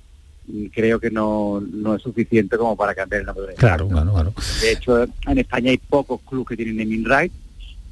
mm, 0.48 0.64
creo 0.66 0.98
que 0.98 1.10
no, 1.10 1.60
no 1.60 1.94
es 1.94 2.02
suficiente 2.02 2.58
como 2.58 2.76
para 2.76 2.94
cambiar 2.94 3.20
el 3.20 3.26
nombre 3.26 3.46
del 3.46 3.54
Claro, 3.54 3.88
claro, 3.88 4.12
claro. 4.12 4.34
de 4.60 4.72
hecho, 4.72 5.04
en 5.04 5.38
España 5.38 5.70
hay 5.70 5.78
pocos 5.78 6.20
clubes 6.28 6.48
que 6.48 6.56
tienen 6.56 6.76
naming 6.76 7.04
rights 7.04 7.34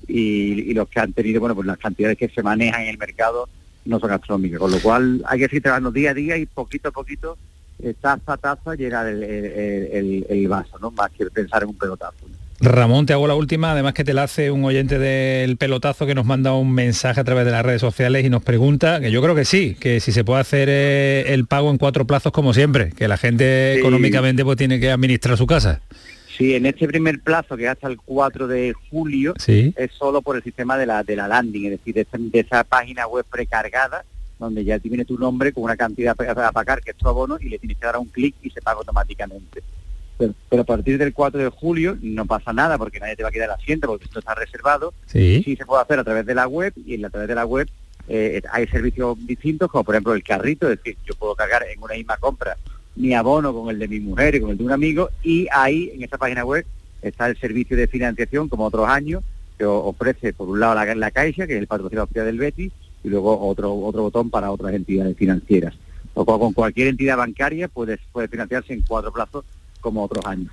y, 0.09 0.71
y 0.71 0.75
los 0.75 0.89
que 0.89 1.01
han 1.01 1.13
tenido, 1.13 1.41
bueno, 1.41 1.55
pues 1.55 1.67
las 1.67 1.79
cantidades 1.79 2.19
que 2.19 2.29
se 2.29 2.43
manejan 2.43 2.83
en 2.83 2.89
el 2.89 2.99
mercado 2.99 3.49
no 3.87 3.99
son 4.01 4.11
astronómicas, 4.11 4.59
con 4.59 4.71
lo 4.71 4.79
cual 4.81 5.23
hay 5.27 5.39
que 5.39 5.47
seguir 5.47 5.63
trabajando 5.63 5.91
día 5.93 6.11
a 6.11 6.15
día 6.15 6.37
y 6.37 6.47
poquito 6.47 6.89
a 6.89 6.93
poquito, 6.93 7.37
eh, 7.83 7.95
taza 8.01 8.33
a 8.33 8.37
taza, 8.37 8.75
llegar 8.75 9.07
el, 9.07 9.23
el- 9.23 9.89
el- 9.93 10.27
el 10.29 10.49
vaso, 10.49 10.79
¿no? 10.81 10.91
Más 10.91 11.11
que 11.13 11.27
pensar 11.27 11.63
en 11.63 11.71
un 11.71 11.77
pelotazo. 11.79 12.15
¿no? 12.29 12.37
Ramón, 12.59 13.05
te 13.05 13.13
hago 13.13 13.27
la 13.29 13.35
última, 13.35 13.73
además 13.73 13.93
que 13.93 14.03
te 14.03 14.15
la 14.15 14.23
hace 14.23 14.51
un 14.51 14.65
oyente 14.65 14.99
del 14.99 15.59
pelotazo 15.59 16.07
que 16.07 16.15
nos 16.15 16.25
manda 16.25 16.55
un 16.55 16.73
mensaje 16.73 17.21
a 17.21 17.25
través 17.25 17.45
de 17.45 17.51
las 17.51 17.63
redes 17.67 17.83
sociales 17.83 18.25
y 18.25 18.31
nos 18.31 18.43
pregunta, 18.43 18.99
que 18.99 19.11
yo 19.11 19.21
creo 19.21 19.35
que 19.35 19.45
sí, 19.45 19.77
que 19.79 20.01
si 20.01 20.11
se 20.11 20.25
puede 20.25 20.41
hacer 20.41 20.69
eh, 20.71 21.35
el 21.35 21.47
pago 21.47 21.71
en 21.71 21.77
cuatro 21.77 22.07
plazos 22.07 22.33
como 22.33 22.55
siempre, 22.55 22.93
que 22.97 23.09
la 23.09 23.19
gente 23.19 23.73
Sí. 23.75 23.81
económicamente 23.81 24.43
pues 24.43 24.57
tiene 24.57 24.81
que 24.81 24.91
administrar 24.91 25.37
su 25.37 25.47
casa. 25.47 25.83
Sí, 26.37 26.55
en 26.55 26.67
este 26.67 26.87
primer 26.87 27.21
plazo, 27.21 27.57
que 27.57 27.65
es 27.65 27.71
hasta 27.71 27.89
el 27.89 27.97
4 27.99 28.47
de 28.47 28.75
julio, 28.91 29.35
Sí. 29.39 29.73
es 29.77 29.91
solo 29.93 30.21
por 30.23 30.37
el 30.37 30.43
sistema 30.43 30.77
de 30.77 30.87
la, 30.87 31.03
de 31.03 31.17
la 31.17 31.29
landing, 31.29 31.65
es 31.67 31.71
decir, 31.73 31.95
de, 31.95 32.01
esa- 32.03 32.19
de 32.19 32.41
esa 32.41 32.65
página 32.65 33.07
web 33.07 33.25
precargada, 33.31 34.05
donde 34.39 34.65
ya 34.65 34.79
te 34.79 34.89
viene 34.89 35.05
tu 35.07 35.19
nombre 35.19 35.53
con 35.53 35.65
una 35.65 35.77
cantidad 35.77 36.15
a 36.21 36.53
pagar, 36.53 36.83
que 36.83 36.91
es 36.91 36.97
tu 36.97 37.09
abono, 37.09 37.39
y 37.41 37.49
le 37.49 37.59
tienes 37.59 37.79
que 37.79 37.87
dar 37.87 37.97
un 37.97 38.07
clic 38.09 38.35
y 38.43 38.51
se 38.51 38.61
paga 38.61 38.79
automáticamente. 38.79 39.63
Pero, 40.19 40.35
pero 40.51 40.63
a 40.63 40.65
partir 40.67 40.99
del 40.99 41.13
4 41.15 41.41
de 41.41 41.49
julio 41.49 41.97
no 42.03 42.27
pasa 42.27 42.53
nada, 42.53 42.77
porque 42.77 43.01
nadie 43.01 43.17
te 43.17 43.23
va 43.23 43.31
a 43.31 43.33
quedar 43.33 43.51
asiento, 43.51 43.87
porque 43.87 44.05
esto 44.05 44.19
está 44.19 44.35
reservado. 44.35 44.93
Sí. 45.07 45.43
se 45.57 45.65
puede 45.67 45.83
hacer 45.83 45.99
a 46.01 46.05
través 46.05 46.27
de 46.27 46.35
la 46.35 46.47
web, 46.49 46.73
y 46.85 47.03
a 47.03 47.09
través 47.11 47.29
de 47.29 47.35
la 47.35 47.47
web 47.47 47.69
eh, 48.09 48.43
hay 48.53 48.67
servicios 48.69 49.17
distintos, 49.27 49.71
como 49.71 49.85
por 49.85 49.95
ejemplo 49.95 50.13
el 50.15 50.23
carrito, 50.23 50.71
es 50.71 50.79
decir, 50.79 50.97
yo 51.07 51.15
puedo 51.15 51.35
cargar 51.35 51.65
en 51.65 51.83
una 51.83 51.95
misma 51.95 52.17
compra 52.19 52.57
mi 52.97 53.15
abono 53.15 53.53
con 53.53 53.71
el 53.71 53.79
de 53.79 53.89
mi 53.89 54.01
mujer 54.01 54.35
y 54.35 54.41
con 54.41 54.51
el 54.51 54.59
de 54.59 54.65
un 54.65 54.73
amigo, 54.73 55.11
y 55.23 55.47
ahí 55.53 55.91
en 55.95 56.03
esa 56.03 56.19
página 56.19 56.45
web 56.45 56.67
está 57.03 57.29
el 57.29 57.39
servicio 57.39 57.77
de 57.77 57.87
financiación, 57.87 58.49
como 58.49 58.65
otros 58.65 58.89
años, 58.89 59.23
que 59.59 59.65
ofrece 59.65 60.33
por 60.33 60.49
un 60.49 60.61
lado 60.61 60.75
la, 60.75 60.95
la 60.95 61.11
Caixa, 61.11 61.47
que 61.47 61.55
es 61.55 61.61
el 61.61 61.67
patrocinador 61.67 62.05
oficial 62.05 62.27
del 62.27 62.39
Betis, 62.39 62.73
y 63.05 63.09
luego 63.09 63.39
otro 63.47 63.75
otro 63.75 64.03
botón 64.03 64.31
para 64.31 64.51
otras 64.51 64.75
entidades 64.75 65.17
financieras. 65.17 65.75
O 66.15 66.25
con, 66.25 66.53
cualquier 66.53 66.89
entidad 66.89 67.17
bancaria 67.17 67.69
puede 67.69 67.99
financiarse 68.29 68.73
en 68.73 68.83
cuatro 68.83 69.13
plazos 69.13 69.45
como 69.81 70.03
otros 70.03 70.25
años. 70.27 70.51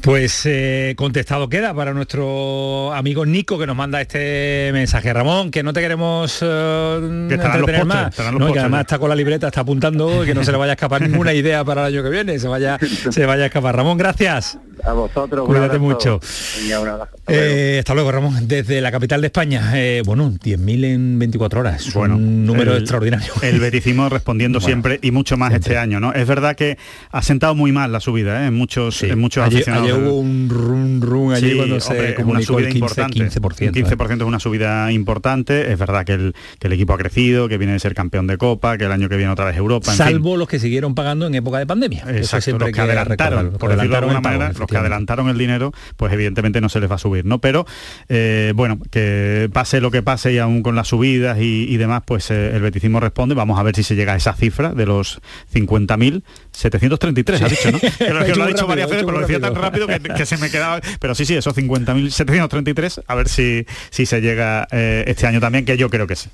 Pues 0.00 0.42
eh, 0.46 0.94
contestado 0.96 1.48
queda 1.48 1.74
para 1.74 1.92
nuestro 1.92 2.92
amigo 2.94 3.26
Nico 3.26 3.58
que 3.58 3.66
nos 3.66 3.76
manda 3.76 4.00
este 4.00 4.70
mensaje. 4.72 5.12
Ramón, 5.12 5.50
que 5.50 5.62
no 5.64 5.72
te 5.72 5.80
queremos 5.80 6.38
eh, 6.40 7.26
Que 7.28 7.34
entretener 7.34 7.60
postres, 7.60 7.84
más. 7.84 8.32
No, 8.32 8.52
que 8.52 8.60
además 8.60 8.78
ya. 8.78 8.82
está 8.82 8.98
con 9.00 9.08
la 9.08 9.16
libreta, 9.16 9.48
está 9.48 9.62
apuntando 9.62 10.22
y 10.22 10.26
que 10.26 10.34
no 10.34 10.44
se 10.44 10.52
le 10.52 10.58
vaya 10.58 10.72
a 10.72 10.74
escapar 10.74 11.02
ninguna 11.02 11.34
idea 11.34 11.64
para 11.64 11.88
el 11.88 11.94
año 11.94 12.04
que 12.04 12.10
viene, 12.10 12.38
se 12.38 12.46
vaya, 12.46 12.78
se 13.10 13.26
vaya 13.26 13.42
a 13.42 13.46
escapar. 13.46 13.74
Ramón, 13.76 13.98
gracias. 13.98 14.56
A 14.84 14.92
vosotros, 14.92 15.44
Cuídate 15.48 15.80
mucho. 15.80 16.20
Venga. 16.68 17.08
Eh, 17.26 17.78
hasta 17.80 17.94
luego, 17.94 18.12
Ramón. 18.12 18.46
Desde 18.46 18.80
la 18.80 18.92
capital 18.92 19.20
de 19.20 19.26
España, 19.26 19.72
eh, 19.74 20.02
bueno, 20.06 20.30
10.000 20.30 20.84
en 20.84 21.18
24 21.18 21.58
horas. 21.60 21.84
Es 21.88 21.94
Bueno, 21.94 22.14
un 22.14 22.46
número 22.46 22.72
el- 22.74 22.82
extraordinario. 22.82 23.32
El 23.42 23.58
beticismo 23.58 24.08
respondiendo 24.08 24.60
Bueno, 24.60 24.66
siempre 24.68 25.00
y 25.02 25.10
mucho 25.10 25.36
más 25.36 25.52
este 25.52 25.76
año, 25.76 25.98
¿no? 25.98 26.12
Es 26.12 26.28
verdad 26.28 26.54
que 26.54 26.78
ha 27.10 27.22
sentado 27.22 27.56
muy 27.56 27.72
mal 27.72 27.90
la 27.90 27.98
subida, 27.98 28.44
¿eh? 28.44 28.46
En 28.46 28.54
muchos, 28.54 29.02
en 29.02 29.18
muchos 29.18 29.44
Ayer, 29.44 29.56
aficionados. 29.56 29.84
ayer 29.86 29.87
hubo 29.92 30.18
un 30.18 30.48
run 30.48 31.00
run 31.00 31.32
allí 31.32 31.50
Sí, 31.50 31.56
cuando 31.56 31.80
se 31.80 31.92
hombre, 31.92 32.10
es 32.18 32.24
una 32.24 32.42
subida 32.42 32.68
el 32.68 32.72
15, 32.72 32.78
importante. 32.78 33.18
15%. 33.18 33.68
Un 33.68 33.98
15% 33.98 34.16
es 34.16 34.22
una 34.22 34.40
subida 34.40 34.92
importante. 34.92 35.72
Es 35.72 35.78
verdad 35.78 36.04
que 36.04 36.12
el, 36.12 36.34
que 36.58 36.66
el 36.66 36.72
equipo 36.72 36.92
ha 36.92 36.98
crecido, 36.98 37.48
que 37.48 37.58
viene 37.58 37.72
de 37.72 37.78
ser 37.80 37.94
campeón 37.94 38.26
de 38.26 38.38
Copa, 38.38 38.78
que 38.78 38.84
el 38.84 38.92
año 38.92 39.08
que 39.08 39.16
viene 39.16 39.32
otra 39.32 39.44
vez 39.44 39.56
Europa. 39.56 39.90
en 39.92 39.96
fin. 39.96 40.06
Salvo 40.06 40.36
los 40.36 40.48
que 40.48 40.58
siguieron 40.58 40.94
pagando 40.94 41.26
en 41.26 41.34
época 41.34 41.58
de 41.58 41.66
pandemia. 41.66 42.04
Exacto, 42.08 42.58
los 42.58 42.70
que 42.70 42.80
adelantaron, 42.80 43.52
por 43.52 43.70
decirlo 43.70 43.90
de 43.90 43.96
adelantaron 43.96 44.10
alguna 44.10 44.18
el 44.18 44.22
pago, 44.22 44.38
manera, 44.38 44.58
los 44.58 44.68
que 44.68 44.76
adelantaron 44.76 45.28
el 45.28 45.38
dinero, 45.38 45.72
pues 45.96 46.12
evidentemente 46.12 46.60
no 46.60 46.68
se 46.68 46.80
les 46.80 46.90
va 46.90 46.96
a 46.96 46.98
subir, 46.98 47.24
¿no? 47.24 47.40
Pero 47.40 47.66
eh, 48.08 48.52
bueno, 48.54 48.78
que 48.90 49.48
pase 49.52 49.80
lo 49.80 49.90
que 49.90 50.02
pase 50.02 50.32
y 50.32 50.38
aún 50.38 50.62
con 50.62 50.74
las 50.76 50.88
subidas 50.88 51.38
y, 51.38 51.66
y 51.68 51.76
demás, 51.76 52.02
pues 52.04 52.30
eh, 52.30 52.54
el 52.54 52.62
beticismo 52.62 53.00
responde. 53.00 53.34
Vamos 53.34 53.58
a 53.58 53.62
ver 53.62 53.76
si 53.76 53.82
se 53.82 53.94
llega 53.94 54.14
a 54.14 54.16
esa 54.16 54.34
cifra 54.34 54.72
de 54.72 54.86
los 54.86 55.20
50.000. 55.52 56.22
733, 56.58 57.42
ha 57.42 57.48
dicho, 57.48 57.70
¿no? 57.70 57.78
Que 57.98 58.12
lo, 58.12 58.24
que 58.24 58.34
lo 58.34 58.34
Hecho 58.34 58.42
ha 58.42 58.46
dicho 58.46 58.66
rápido, 58.66 58.66
varias 58.66 58.90
veces, 58.90 59.02
hecho 59.02 59.06
pero 59.06 59.20
lo 59.20 59.26
muy 59.26 59.32
decía 59.32 59.40
tan 59.40 59.54
rápido 59.54 59.77
rápido. 59.86 60.14
que, 60.14 60.20
que 60.20 60.26
se 60.26 60.36
me 60.36 60.50
quedaba. 60.50 60.80
Pero 61.00 61.14
sí, 61.14 61.24
sí, 61.24 61.36
esos 61.36 61.56
50.733, 61.56 63.02
a 63.06 63.14
ver 63.14 63.28
si, 63.28 63.66
si 63.90 64.06
se 64.06 64.20
llega 64.20 64.66
eh, 64.70 65.04
este 65.06 65.26
año 65.26 65.40
también, 65.40 65.64
que 65.64 65.76
yo 65.76 65.90
creo 65.90 66.06
que 66.06 66.16
sí. 66.16 66.28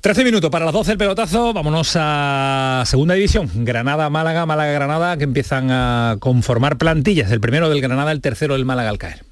13 0.00 0.24
minutos 0.24 0.50
para 0.50 0.64
las 0.64 0.74
12 0.74 0.92
el 0.92 0.98
pelotazo, 0.98 1.52
vámonos 1.52 1.96
a 1.98 2.82
segunda 2.86 3.14
división, 3.14 3.50
Granada, 3.54 4.10
Málaga, 4.10 4.46
Málaga, 4.46 4.72
Granada, 4.72 5.16
que 5.16 5.24
empiezan 5.24 5.70
a 5.70 6.16
conformar 6.20 6.78
plantillas, 6.78 7.30
el 7.30 7.40
primero 7.40 7.68
del 7.68 7.80
Granada, 7.80 8.12
el 8.12 8.20
tercero 8.20 8.54
del 8.54 8.64
Málaga 8.64 8.90
al 8.90 8.98
caer. 8.98 9.24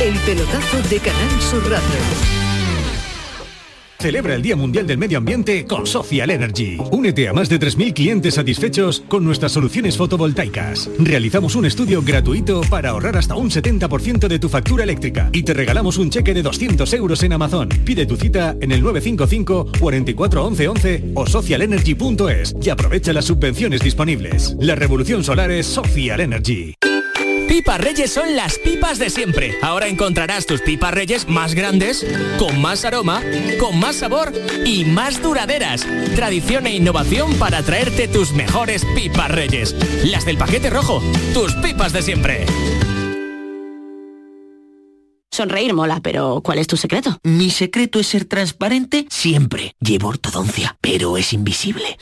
El 0.00 0.14
pelotazo 0.20 0.82
de 0.88 0.98
Canal 0.98 1.40
Sur 1.40 1.62
Radio. 1.70 2.35
Celebra 3.98 4.34
el 4.34 4.42
Día 4.42 4.56
Mundial 4.56 4.86
del 4.86 4.98
Medio 4.98 5.18
Ambiente 5.18 5.64
con 5.64 5.86
Social 5.86 6.30
Energy. 6.30 6.78
Únete 6.90 7.28
a 7.28 7.32
más 7.32 7.48
de 7.48 7.58
3.000 7.58 7.94
clientes 7.94 8.34
satisfechos 8.34 9.02
con 9.08 9.24
nuestras 9.24 9.52
soluciones 9.52 9.96
fotovoltaicas. 9.96 10.90
Realizamos 10.98 11.56
un 11.56 11.66
estudio 11.66 12.02
gratuito 12.02 12.60
para 12.68 12.90
ahorrar 12.90 13.16
hasta 13.16 13.34
un 13.34 13.50
70% 13.50 14.28
de 14.28 14.38
tu 14.38 14.48
factura 14.48 14.84
eléctrica 14.84 15.30
y 15.32 15.42
te 15.42 15.54
regalamos 15.54 15.98
un 15.98 16.10
cheque 16.10 16.34
de 16.34 16.42
200 16.42 16.92
euros 16.94 17.22
en 17.22 17.32
Amazon. 17.32 17.68
Pide 17.84 18.06
tu 18.06 18.16
cita 18.16 18.56
en 18.60 18.72
el 18.72 18.82
955 18.82 19.72
44 19.80 20.44
11 20.44 20.68
11 20.68 21.04
o 21.14 21.26
socialenergy.es 21.26 22.54
y 22.60 22.70
aprovecha 22.70 23.12
las 23.12 23.24
subvenciones 23.24 23.80
disponibles. 23.80 24.56
La 24.60 24.74
revolución 24.74 25.24
solar 25.24 25.50
es 25.50 25.66
Social 25.66 26.20
Energy. 26.20 26.74
Pipas 27.48 27.80
Reyes 27.80 28.12
son 28.12 28.34
las 28.36 28.58
pipas 28.58 28.98
de 28.98 29.08
siempre. 29.08 29.54
Ahora 29.62 29.86
encontrarás 29.86 30.46
tus 30.46 30.60
pipas 30.60 30.92
Reyes 30.92 31.28
más 31.28 31.54
grandes, 31.54 32.04
con 32.38 32.60
más 32.60 32.84
aroma, 32.84 33.22
con 33.60 33.78
más 33.78 33.96
sabor 33.96 34.32
y 34.64 34.84
más 34.84 35.22
duraderas. 35.22 35.86
Tradición 36.14 36.66
e 36.66 36.74
innovación 36.74 37.34
para 37.34 37.62
traerte 37.62 38.08
tus 38.08 38.32
mejores 38.32 38.84
pipas 38.94 39.30
Reyes. 39.30 39.74
Las 40.04 40.24
del 40.24 40.38
paquete 40.38 40.70
rojo, 40.70 41.02
tus 41.32 41.54
pipas 41.54 41.92
de 41.92 42.02
siempre. 42.02 42.46
Sonreír 45.30 45.74
mola, 45.74 46.00
pero 46.02 46.40
¿cuál 46.42 46.58
es 46.58 46.66
tu 46.66 46.76
secreto? 46.76 47.18
Mi 47.22 47.50
secreto 47.50 48.00
es 48.00 48.06
ser 48.06 48.24
transparente 48.24 49.06
siempre. 49.10 49.74
Llevo 49.80 50.08
ortodoncia, 50.08 50.78
pero 50.80 51.18
es 51.18 51.34
invisible. 51.34 51.96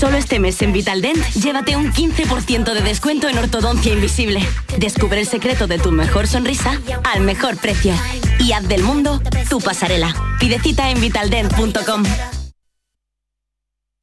Solo 0.00 0.16
este 0.16 0.38
mes 0.38 0.62
en 0.62 0.72
Vitaldent, 0.72 1.22
llévate 1.34 1.76
un 1.76 1.92
15% 1.92 2.72
de 2.72 2.80
descuento 2.80 3.28
en 3.28 3.36
ortodoncia 3.36 3.92
invisible. 3.92 4.40
Descubre 4.78 5.20
el 5.20 5.26
secreto 5.26 5.66
de 5.66 5.78
tu 5.78 5.92
mejor 5.92 6.26
sonrisa 6.26 6.80
al 7.04 7.20
mejor 7.20 7.58
precio. 7.58 7.92
Y 8.38 8.52
haz 8.52 8.66
del 8.66 8.82
mundo 8.82 9.20
tu 9.50 9.60
pasarela. 9.60 10.14
Pide 10.40 10.58
cita 10.58 10.88
en 10.90 11.02
vitaldent.com. 11.02 12.04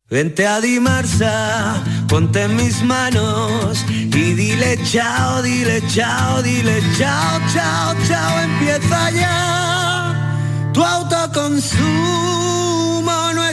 Vente 0.07 0.45
a 0.45 0.61
Dimarsa, 0.61 1.83
ponte 2.07 2.43
en 2.43 2.55
mis 2.55 2.83
manos 2.83 3.83
y 3.89 4.33
dile 4.33 4.79
chao, 4.83 5.41
dile 5.41 5.81
chao, 5.87 6.43
dile 6.43 6.79
chao, 6.95 7.41
chao, 7.51 7.95
chao, 8.07 8.39
empieza 8.39 9.09
ya 9.09 10.71
tu 10.73 10.83
autoconsumo, 10.83 12.57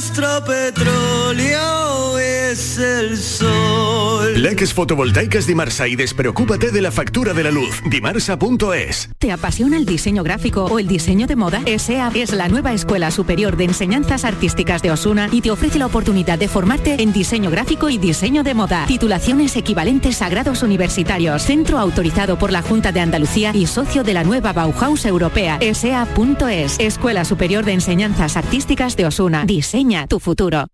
nuestro 0.05 0.45
petróleo 0.45 2.19
es 2.19 2.79
el 2.79 3.17
sol. 3.17 4.43
Leques 4.43 4.75
fotovoltaicas 4.75 5.47
Dimarsa 5.47 5.89
y 5.89 5.97
despreocúpate 5.97 6.71
de 6.71 6.83
la 6.83 6.93
factura 6.93 7.33
de 7.33 7.43
la 7.43 7.51
luz. 7.51 7.81
Dimarsa.es. 7.89 9.09
¿Te 9.19 9.33
apasiona 9.33 9.79
el 9.79 9.87
diseño 9.87 10.23
gráfico 10.23 10.67
o 10.67 10.79
el 10.79 10.89
diseño 10.89 11.27
de 11.27 11.37
moda? 11.37 11.63
ESEA 11.65 12.13
es 12.15 12.35
la 12.35 12.49
nueva 12.49 12.75
Escuela 12.75 13.11
Superior 13.11 13.57
de 13.57 13.65
Enseñanzas 13.65 14.27
Artísticas 14.27 14.83
de 14.83 14.91
Osuna 14.91 15.31
y 15.33 15.41
te 15.41 15.51
ofrece 15.51 15.79
la 15.79 15.87
oportunidad 15.87 16.39
de 16.39 16.49
formarte 16.49 17.03
en 17.03 17.15
diseño 17.15 17.51
gráfico 17.51 17.89
y 17.89 17.97
diseño 17.97 18.43
de 18.43 18.53
moda. 18.53 18.85
Titulaciones 18.87 19.57
equivalentes 19.57 20.21
a 20.21 20.29
grados 20.29 20.63
universitarios. 20.63 21.43
Centro 21.43 21.79
autorizado 21.79 22.39
por 22.39 22.53
la 22.53 22.61
Junta 22.61 22.93
de 22.93 23.01
Andalucía 23.01 23.53
y 23.55 23.67
socio 23.67 24.05
de 24.05 24.13
la 24.13 24.25
nueva 24.25 24.53
Bauhaus 24.53 25.07
Europea. 25.07 25.57
ESEA.es. 25.61 26.79
Escuela 26.79 27.25
Superior 27.25 27.65
de 27.65 27.73
Enseñanzas 27.73 28.37
Artísticas 28.37 28.97
de 28.97 29.07
Osuna. 29.07 29.45
Tu 30.09 30.18
futuro. 30.18 30.66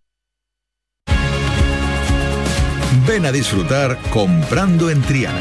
Ven 3.07 3.25
a 3.25 3.31
disfrutar 3.31 3.97
comprando 4.11 4.89
en 4.89 5.01
Triana. 5.01 5.39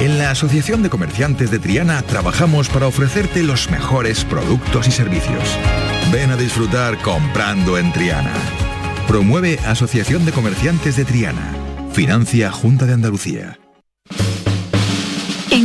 En 0.00 0.18
la 0.18 0.30
Asociación 0.30 0.82
de 0.82 0.90
Comerciantes 0.90 1.50
de 1.50 1.58
Triana 1.58 2.02
trabajamos 2.02 2.68
para 2.68 2.86
ofrecerte 2.86 3.42
los 3.42 3.70
mejores 3.70 4.24
productos 4.24 4.88
y 4.88 4.90
servicios. 4.90 5.58
Ven 6.12 6.30
a 6.30 6.36
disfrutar 6.36 6.98
comprando 7.02 7.78
en 7.78 7.92
Triana. 7.92 8.32
Promueve 9.06 9.58
Asociación 9.66 10.24
de 10.24 10.32
Comerciantes 10.32 10.96
de 10.96 11.04
Triana. 11.04 11.54
Financia 11.92 12.50
Junta 12.50 12.86
de 12.86 12.94
Andalucía. 12.94 13.58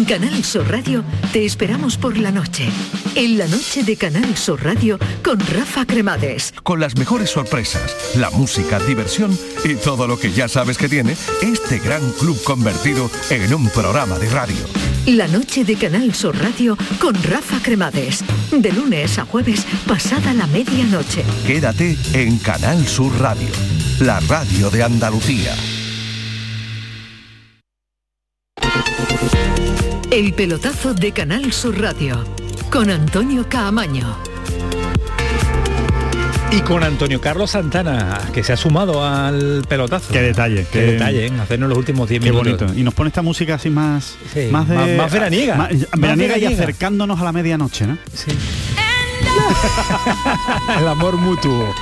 Canal 0.10 0.43
Sur 0.43 0.68
Radio 0.72 1.03
te 1.32 1.45
esperamos 1.45 1.95
por 1.95 2.18
la 2.18 2.32
noche. 2.32 2.68
En 3.14 3.38
la 3.38 3.45
noche 3.45 3.84
de 3.84 3.95
Canal 3.95 4.36
Sur 4.36 4.64
Radio 4.64 4.97
con 5.24 5.39
Rafa 5.39 5.86
Cremades. 5.86 6.51
Con 6.64 6.80
las 6.80 6.97
mejores 6.97 7.30
sorpresas, 7.30 7.95
la 8.16 8.32
música, 8.32 8.80
diversión 8.80 9.38
y 9.64 9.76
todo 9.76 10.07
lo 10.07 10.20
que 10.20 10.32
ya 10.32 10.47
sabes 10.47 10.80
que 10.80 10.89
tiene 10.89 11.16
este 11.43 11.78
gran 11.78 12.01
club 12.14 12.41
convertido 12.43 13.07
en 13.30 13.53
un 13.53 13.70
programa 13.70 14.18
de 14.18 14.30
radio. 14.30 14.57
La 15.05 15.28
noche 15.28 15.64
de 15.64 15.76
Canal 15.76 16.16
Sur 16.16 16.36
Radio 16.39 16.76
con 16.99 17.14
Rafa 17.14 17.60
Cremades. 17.62 18.24
De 18.49 18.72
lunes 18.72 19.20
a 19.20 19.26
jueves, 19.26 19.64
pasada 19.88 20.34
la 20.34 20.47
medianoche. 20.47 21.24
Quédate 21.45 21.95
en 22.14 22.39
Canal 22.39 22.88
Sur 22.88 23.16
Radio, 23.20 23.49
la 23.99 24.20
radio 24.22 24.72
de 24.72 24.82
Andalucía. 24.82 25.53
El 30.12 30.34
pelotazo 30.34 30.93
de 30.93 31.12
Canal 31.12 31.51
Sur 31.53 31.80
Radio 31.80 32.24
con 32.72 32.89
Antonio 32.89 33.45
Caamaño. 33.47 34.16
Y 36.51 36.62
con 36.62 36.84
Antonio 36.84 37.22
Carlos 37.22 37.51
Santana, 37.51 38.18
que 38.34 38.43
se 38.43 38.53
ha 38.53 38.57
sumado 38.57 39.05
al 39.05 39.64
pelotazo. 39.70 40.12
Qué 40.12 40.22
detalle. 40.22 40.66
Qué, 40.72 40.80
detalle, 40.93 41.28
¿eh? 41.28 41.32
hacernos 41.39 41.70
los 41.70 41.78
últimos 41.78 42.10
10 42.10 42.24
Qué 42.24 42.32
minutos. 42.32 42.60
bonito. 42.60 42.80
Y 42.80 42.84
nos 42.84 42.95
pone 42.95 43.10
esta 43.10 43.22
música 43.22 43.55
así 43.55 43.70
más... 43.70 44.16
Sí, 44.34 44.47
más, 44.51 44.68
de, 44.68 44.76
más- 44.76 44.89
más 44.97 45.12
veraniega. 45.12 45.55
más- 45.55 45.72
Más 45.74 45.82
veraniega 45.95 46.38
y 46.38 46.39
veraniega. 46.41 46.64
acercándonos 46.64 47.20
a 47.20 47.24
la 47.24 47.32
medianoche, 47.32 47.86
¿no? 47.86 47.97
Sí. 48.12 48.32
El 50.80 50.88
amor 50.88 51.17
mutuo. 51.17 51.73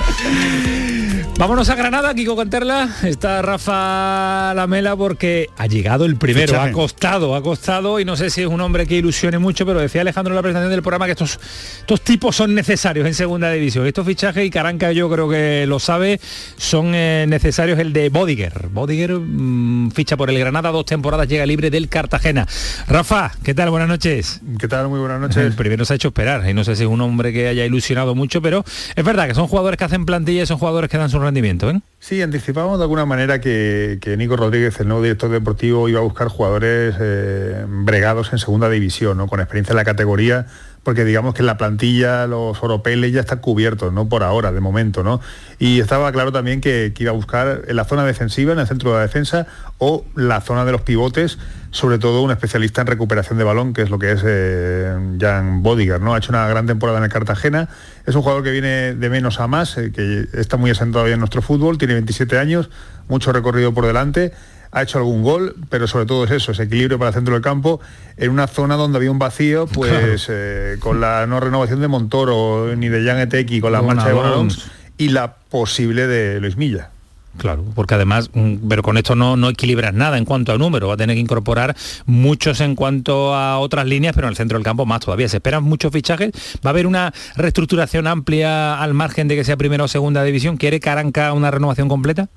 Vámonos 1.37 1.69
a 1.69 1.75
Granada, 1.75 2.15
Kiko 2.15 2.35
Canterla. 2.35 2.89
Está 3.03 3.43
Rafa 3.43 4.55
Lamela 4.55 4.95
porque 4.95 5.51
ha 5.55 5.67
llegado 5.67 6.05
el 6.05 6.15
primero. 6.15 6.47
Fichaje. 6.47 6.69
Ha 6.69 6.73
costado, 6.73 7.35
ha 7.35 7.43
costado 7.43 7.99
y 7.99 8.05
no 8.05 8.15
sé 8.15 8.31
si 8.31 8.41
es 8.41 8.47
un 8.47 8.59
hombre 8.59 8.87
que 8.87 8.95
ilusione 8.95 9.37
mucho, 9.37 9.63
pero 9.63 9.79
decía 9.79 10.01
Alejandro 10.01 10.31
en 10.33 10.35
la 10.37 10.41
presentación 10.41 10.71
del 10.71 10.81
programa 10.81 11.05
que 11.05 11.11
estos, 11.11 11.39
estos 11.79 12.01
tipos 12.01 12.35
son 12.35 12.55
necesarios 12.55 13.05
en 13.05 13.13
segunda 13.13 13.51
división. 13.51 13.85
Estos 13.85 14.07
fichajes, 14.07 14.47
y 14.47 14.49
Caranca 14.49 14.91
yo 14.93 15.11
creo 15.11 15.29
que 15.29 15.65
lo 15.67 15.77
sabe, 15.77 16.19
son 16.57 16.93
eh, 16.95 17.25
necesarios 17.29 17.77
el 17.77 17.93
de 17.93 18.09
Bodiger. 18.09 18.69
Bodiger 18.71 19.13
mm, 19.13 19.91
ficha 19.91 20.17
por 20.17 20.31
el 20.31 20.39
Granada, 20.39 20.71
dos 20.71 20.85
temporadas, 20.85 21.27
llega 21.27 21.45
libre 21.45 21.69
del 21.69 21.87
Cartagena. 21.87 22.47
Rafa, 22.87 23.31
¿qué 23.43 23.53
tal? 23.53 23.69
Buenas 23.69 23.89
noches. 23.89 24.41
¿Qué 24.57 24.67
tal? 24.67 24.87
Muy 24.87 24.99
buenas 24.99 25.21
noches. 25.21 25.37
El 25.37 25.53
primero 25.53 25.85
se 25.85 25.93
ha 25.93 25.97
hecho 25.97 26.07
esperar 26.07 26.49
y 26.49 26.55
no 26.55 26.63
sé 26.63 26.75
si 26.75 26.81
es 26.81 26.89
un 26.89 27.01
hombre 27.01 27.31
que 27.31 27.36
haya 27.45 27.65
ilusionado 27.65 28.15
mucho, 28.15 28.41
pero 28.41 28.63
es 28.95 29.03
verdad 29.03 29.27
que 29.27 29.35
son 29.35 29.47
jugadores 29.47 29.77
que 29.77 29.83
hacen 29.83 30.05
plantilla 30.05 30.43
y 30.43 30.45
son 30.45 30.57
jugadores 30.57 30.89
que 30.89 30.97
dan 30.97 31.09
su 31.09 31.19
rendimiento, 31.19 31.69
¿eh? 31.69 31.81
Sí, 31.99 32.21
anticipábamos 32.21 32.77
de 32.77 32.83
alguna 32.83 33.05
manera 33.05 33.41
que, 33.41 33.97
que 34.01 34.15
Nico 34.15 34.38
Rodríguez, 34.38 34.79
el 34.79 34.88
nuevo 34.88 35.03
director 35.03 35.29
deportivo, 35.29 35.89
iba 35.89 35.99
a 35.99 36.03
buscar 36.03 36.29
jugadores 36.29 36.95
eh, 36.99 37.65
bregados 37.67 38.31
en 38.31 38.39
segunda 38.39 38.69
división, 38.69 39.17
¿no? 39.17 39.27
con 39.27 39.39
experiencia 39.39 39.73
en 39.73 39.77
la 39.77 39.85
categoría, 39.85 40.45
porque 40.88 41.03
digamos 41.03 41.33
que 41.33 41.43
la 41.43 41.57
plantilla 41.57 42.27
los 42.27 42.63
oropeles 42.63 43.11
ya 43.11 43.19
están 43.19 43.39
cubiertos, 43.39 43.91
no 43.91 44.07
por 44.07 44.23
ahora, 44.23 44.53
de 44.53 44.61
momento, 44.61 45.03
¿no? 45.03 45.19
Y 45.59 45.81
estaba 45.81 46.09
claro 46.13 46.31
también 46.31 46.61
que, 46.61 46.93
que 46.95 47.03
iba 47.03 47.11
a 47.11 47.13
buscar 47.13 47.63
en 47.67 47.75
la 47.75 47.83
zona 47.83 48.05
defensiva, 48.05 48.53
en 48.53 48.59
el 48.59 48.67
centro 48.67 48.91
de 48.91 48.95
la 48.95 49.01
defensa, 49.01 49.47
o 49.79 50.05
la 50.15 50.39
zona 50.39 50.63
de 50.63 50.71
los 50.71 50.83
pivotes, 50.83 51.39
sobre 51.71 51.99
todo 51.99 52.21
un 52.21 52.31
especialista 52.31 52.79
en 52.79 52.88
recuperación 52.88 53.38
de 53.38 53.43
balón, 53.43 53.73
que 53.73 53.81
es 53.81 53.89
lo 53.89 53.99
que 53.99 54.13
es 54.13 54.21
eh, 54.25 54.95
Jan 55.19 55.61
Bodiger, 55.61 55.99
¿no? 55.99 56.13
Ha 56.13 56.19
hecho 56.19 56.31
una 56.31 56.47
gran 56.47 56.65
temporada 56.67 56.99
en 56.99 57.03
el 57.03 57.11
Cartagena, 57.11 57.67
es 58.05 58.15
un 58.15 58.21
jugador 58.21 58.45
que 58.45 58.51
viene 58.51 58.95
de 58.95 59.09
menos 59.09 59.41
a 59.41 59.47
más, 59.47 59.77
eh, 59.77 59.91
que 59.91 60.29
está 60.39 60.55
muy 60.55 60.71
asentado 60.71 61.05
ya 61.05 61.15
en 61.15 61.19
nuestro 61.19 61.41
fútbol, 61.41 61.77
tiene 61.77 61.95
27 61.95 62.39
años, 62.39 62.69
mucho 63.09 63.33
recorrido 63.33 63.73
por 63.73 63.85
delante, 63.85 64.31
ha 64.72 64.82
hecho 64.82 64.97
algún 64.97 65.24
gol, 65.24 65.55
pero 65.70 65.88
sobre 65.88 66.05
todo 66.05 66.26
es 66.26 66.32
eso, 66.32 66.51
ese 66.51 66.63
equilibrio 66.63 66.97
para 66.99 67.09
el 67.09 67.15
centro 67.15 67.34
del 67.34 67.43
campo, 67.43 67.80
en 68.18 68.32
una 68.32 68.47
zona 68.47 68.76
donde 68.76 68.97
había 68.97 69.11
un 69.11 69.20
vacío, 69.20 69.68
pues 69.68 70.28
eh, 70.30 70.78
con 70.80 70.99
la 71.01 71.26
no 71.28 71.39
renovación 71.39 71.82
de 71.82 71.88
Montoro, 71.88 72.76
ni 72.76 72.89
de 72.89 73.05
Jan 73.05 73.20
Etequi, 73.20 73.61
con 73.61 73.72
la 73.72 73.82
marcha 73.82 74.07
de. 74.07 74.13
Bonadons, 74.13 74.70
y 74.97 75.09
la 75.09 75.36
posible 75.36 76.07
de 76.07 76.39
Luis 76.39 76.57
Milla. 76.57 76.89
Claro, 77.38 77.63
porque 77.76 77.93
además, 77.93 78.32
mm, 78.34 78.68
pero 78.68 78.82
con 78.82 78.97
esto 78.97 79.15
no, 79.15 79.38
no 79.38 79.49
equilibras 79.49 79.93
nada 79.93 80.18
en 80.18 80.26
cuanto 80.26 80.51
a 80.51 80.57
número, 80.57 80.88
va 80.88 80.95
a 80.95 80.97
tener 80.97 81.15
que 81.15 81.22
incorporar 81.22 81.76
muchos 82.05 82.61
en 82.61 82.76
cuanto 82.76 83.34
a 83.36 83.59
otras 83.59 83.86
líneas, 83.86 84.15
pero 84.15 84.28
en 84.28 84.32
el 84.32 84.38
centro 84.38 84.57
del 84.57 84.65
campo 84.65 84.86
más 84.86 85.01
todavía. 85.01 85.30
Se 85.30 85.38
esperan 85.38 85.63
muchos 85.63 85.91
fichajes, 85.91 86.32
va 86.65 86.70
a 86.70 86.74
haber 86.74 86.88
una 86.88 87.13
reestructuración 87.36 88.07
amplia 88.07 88.82
al 88.82 88.93
margen 88.93 89.28
de 89.28 89.36
que 89.36 89.43
sea 89.43 89.55
primera 89.55 89.84
o 89.84 89.88
segunda 89.88 90.24
división. 90.24 90.57
¿Quiere 90.57 90.80
Caranca 90.80 91.32
una 91.34 91.51
renovación 91.51 91.89
completa? 91.89 92.28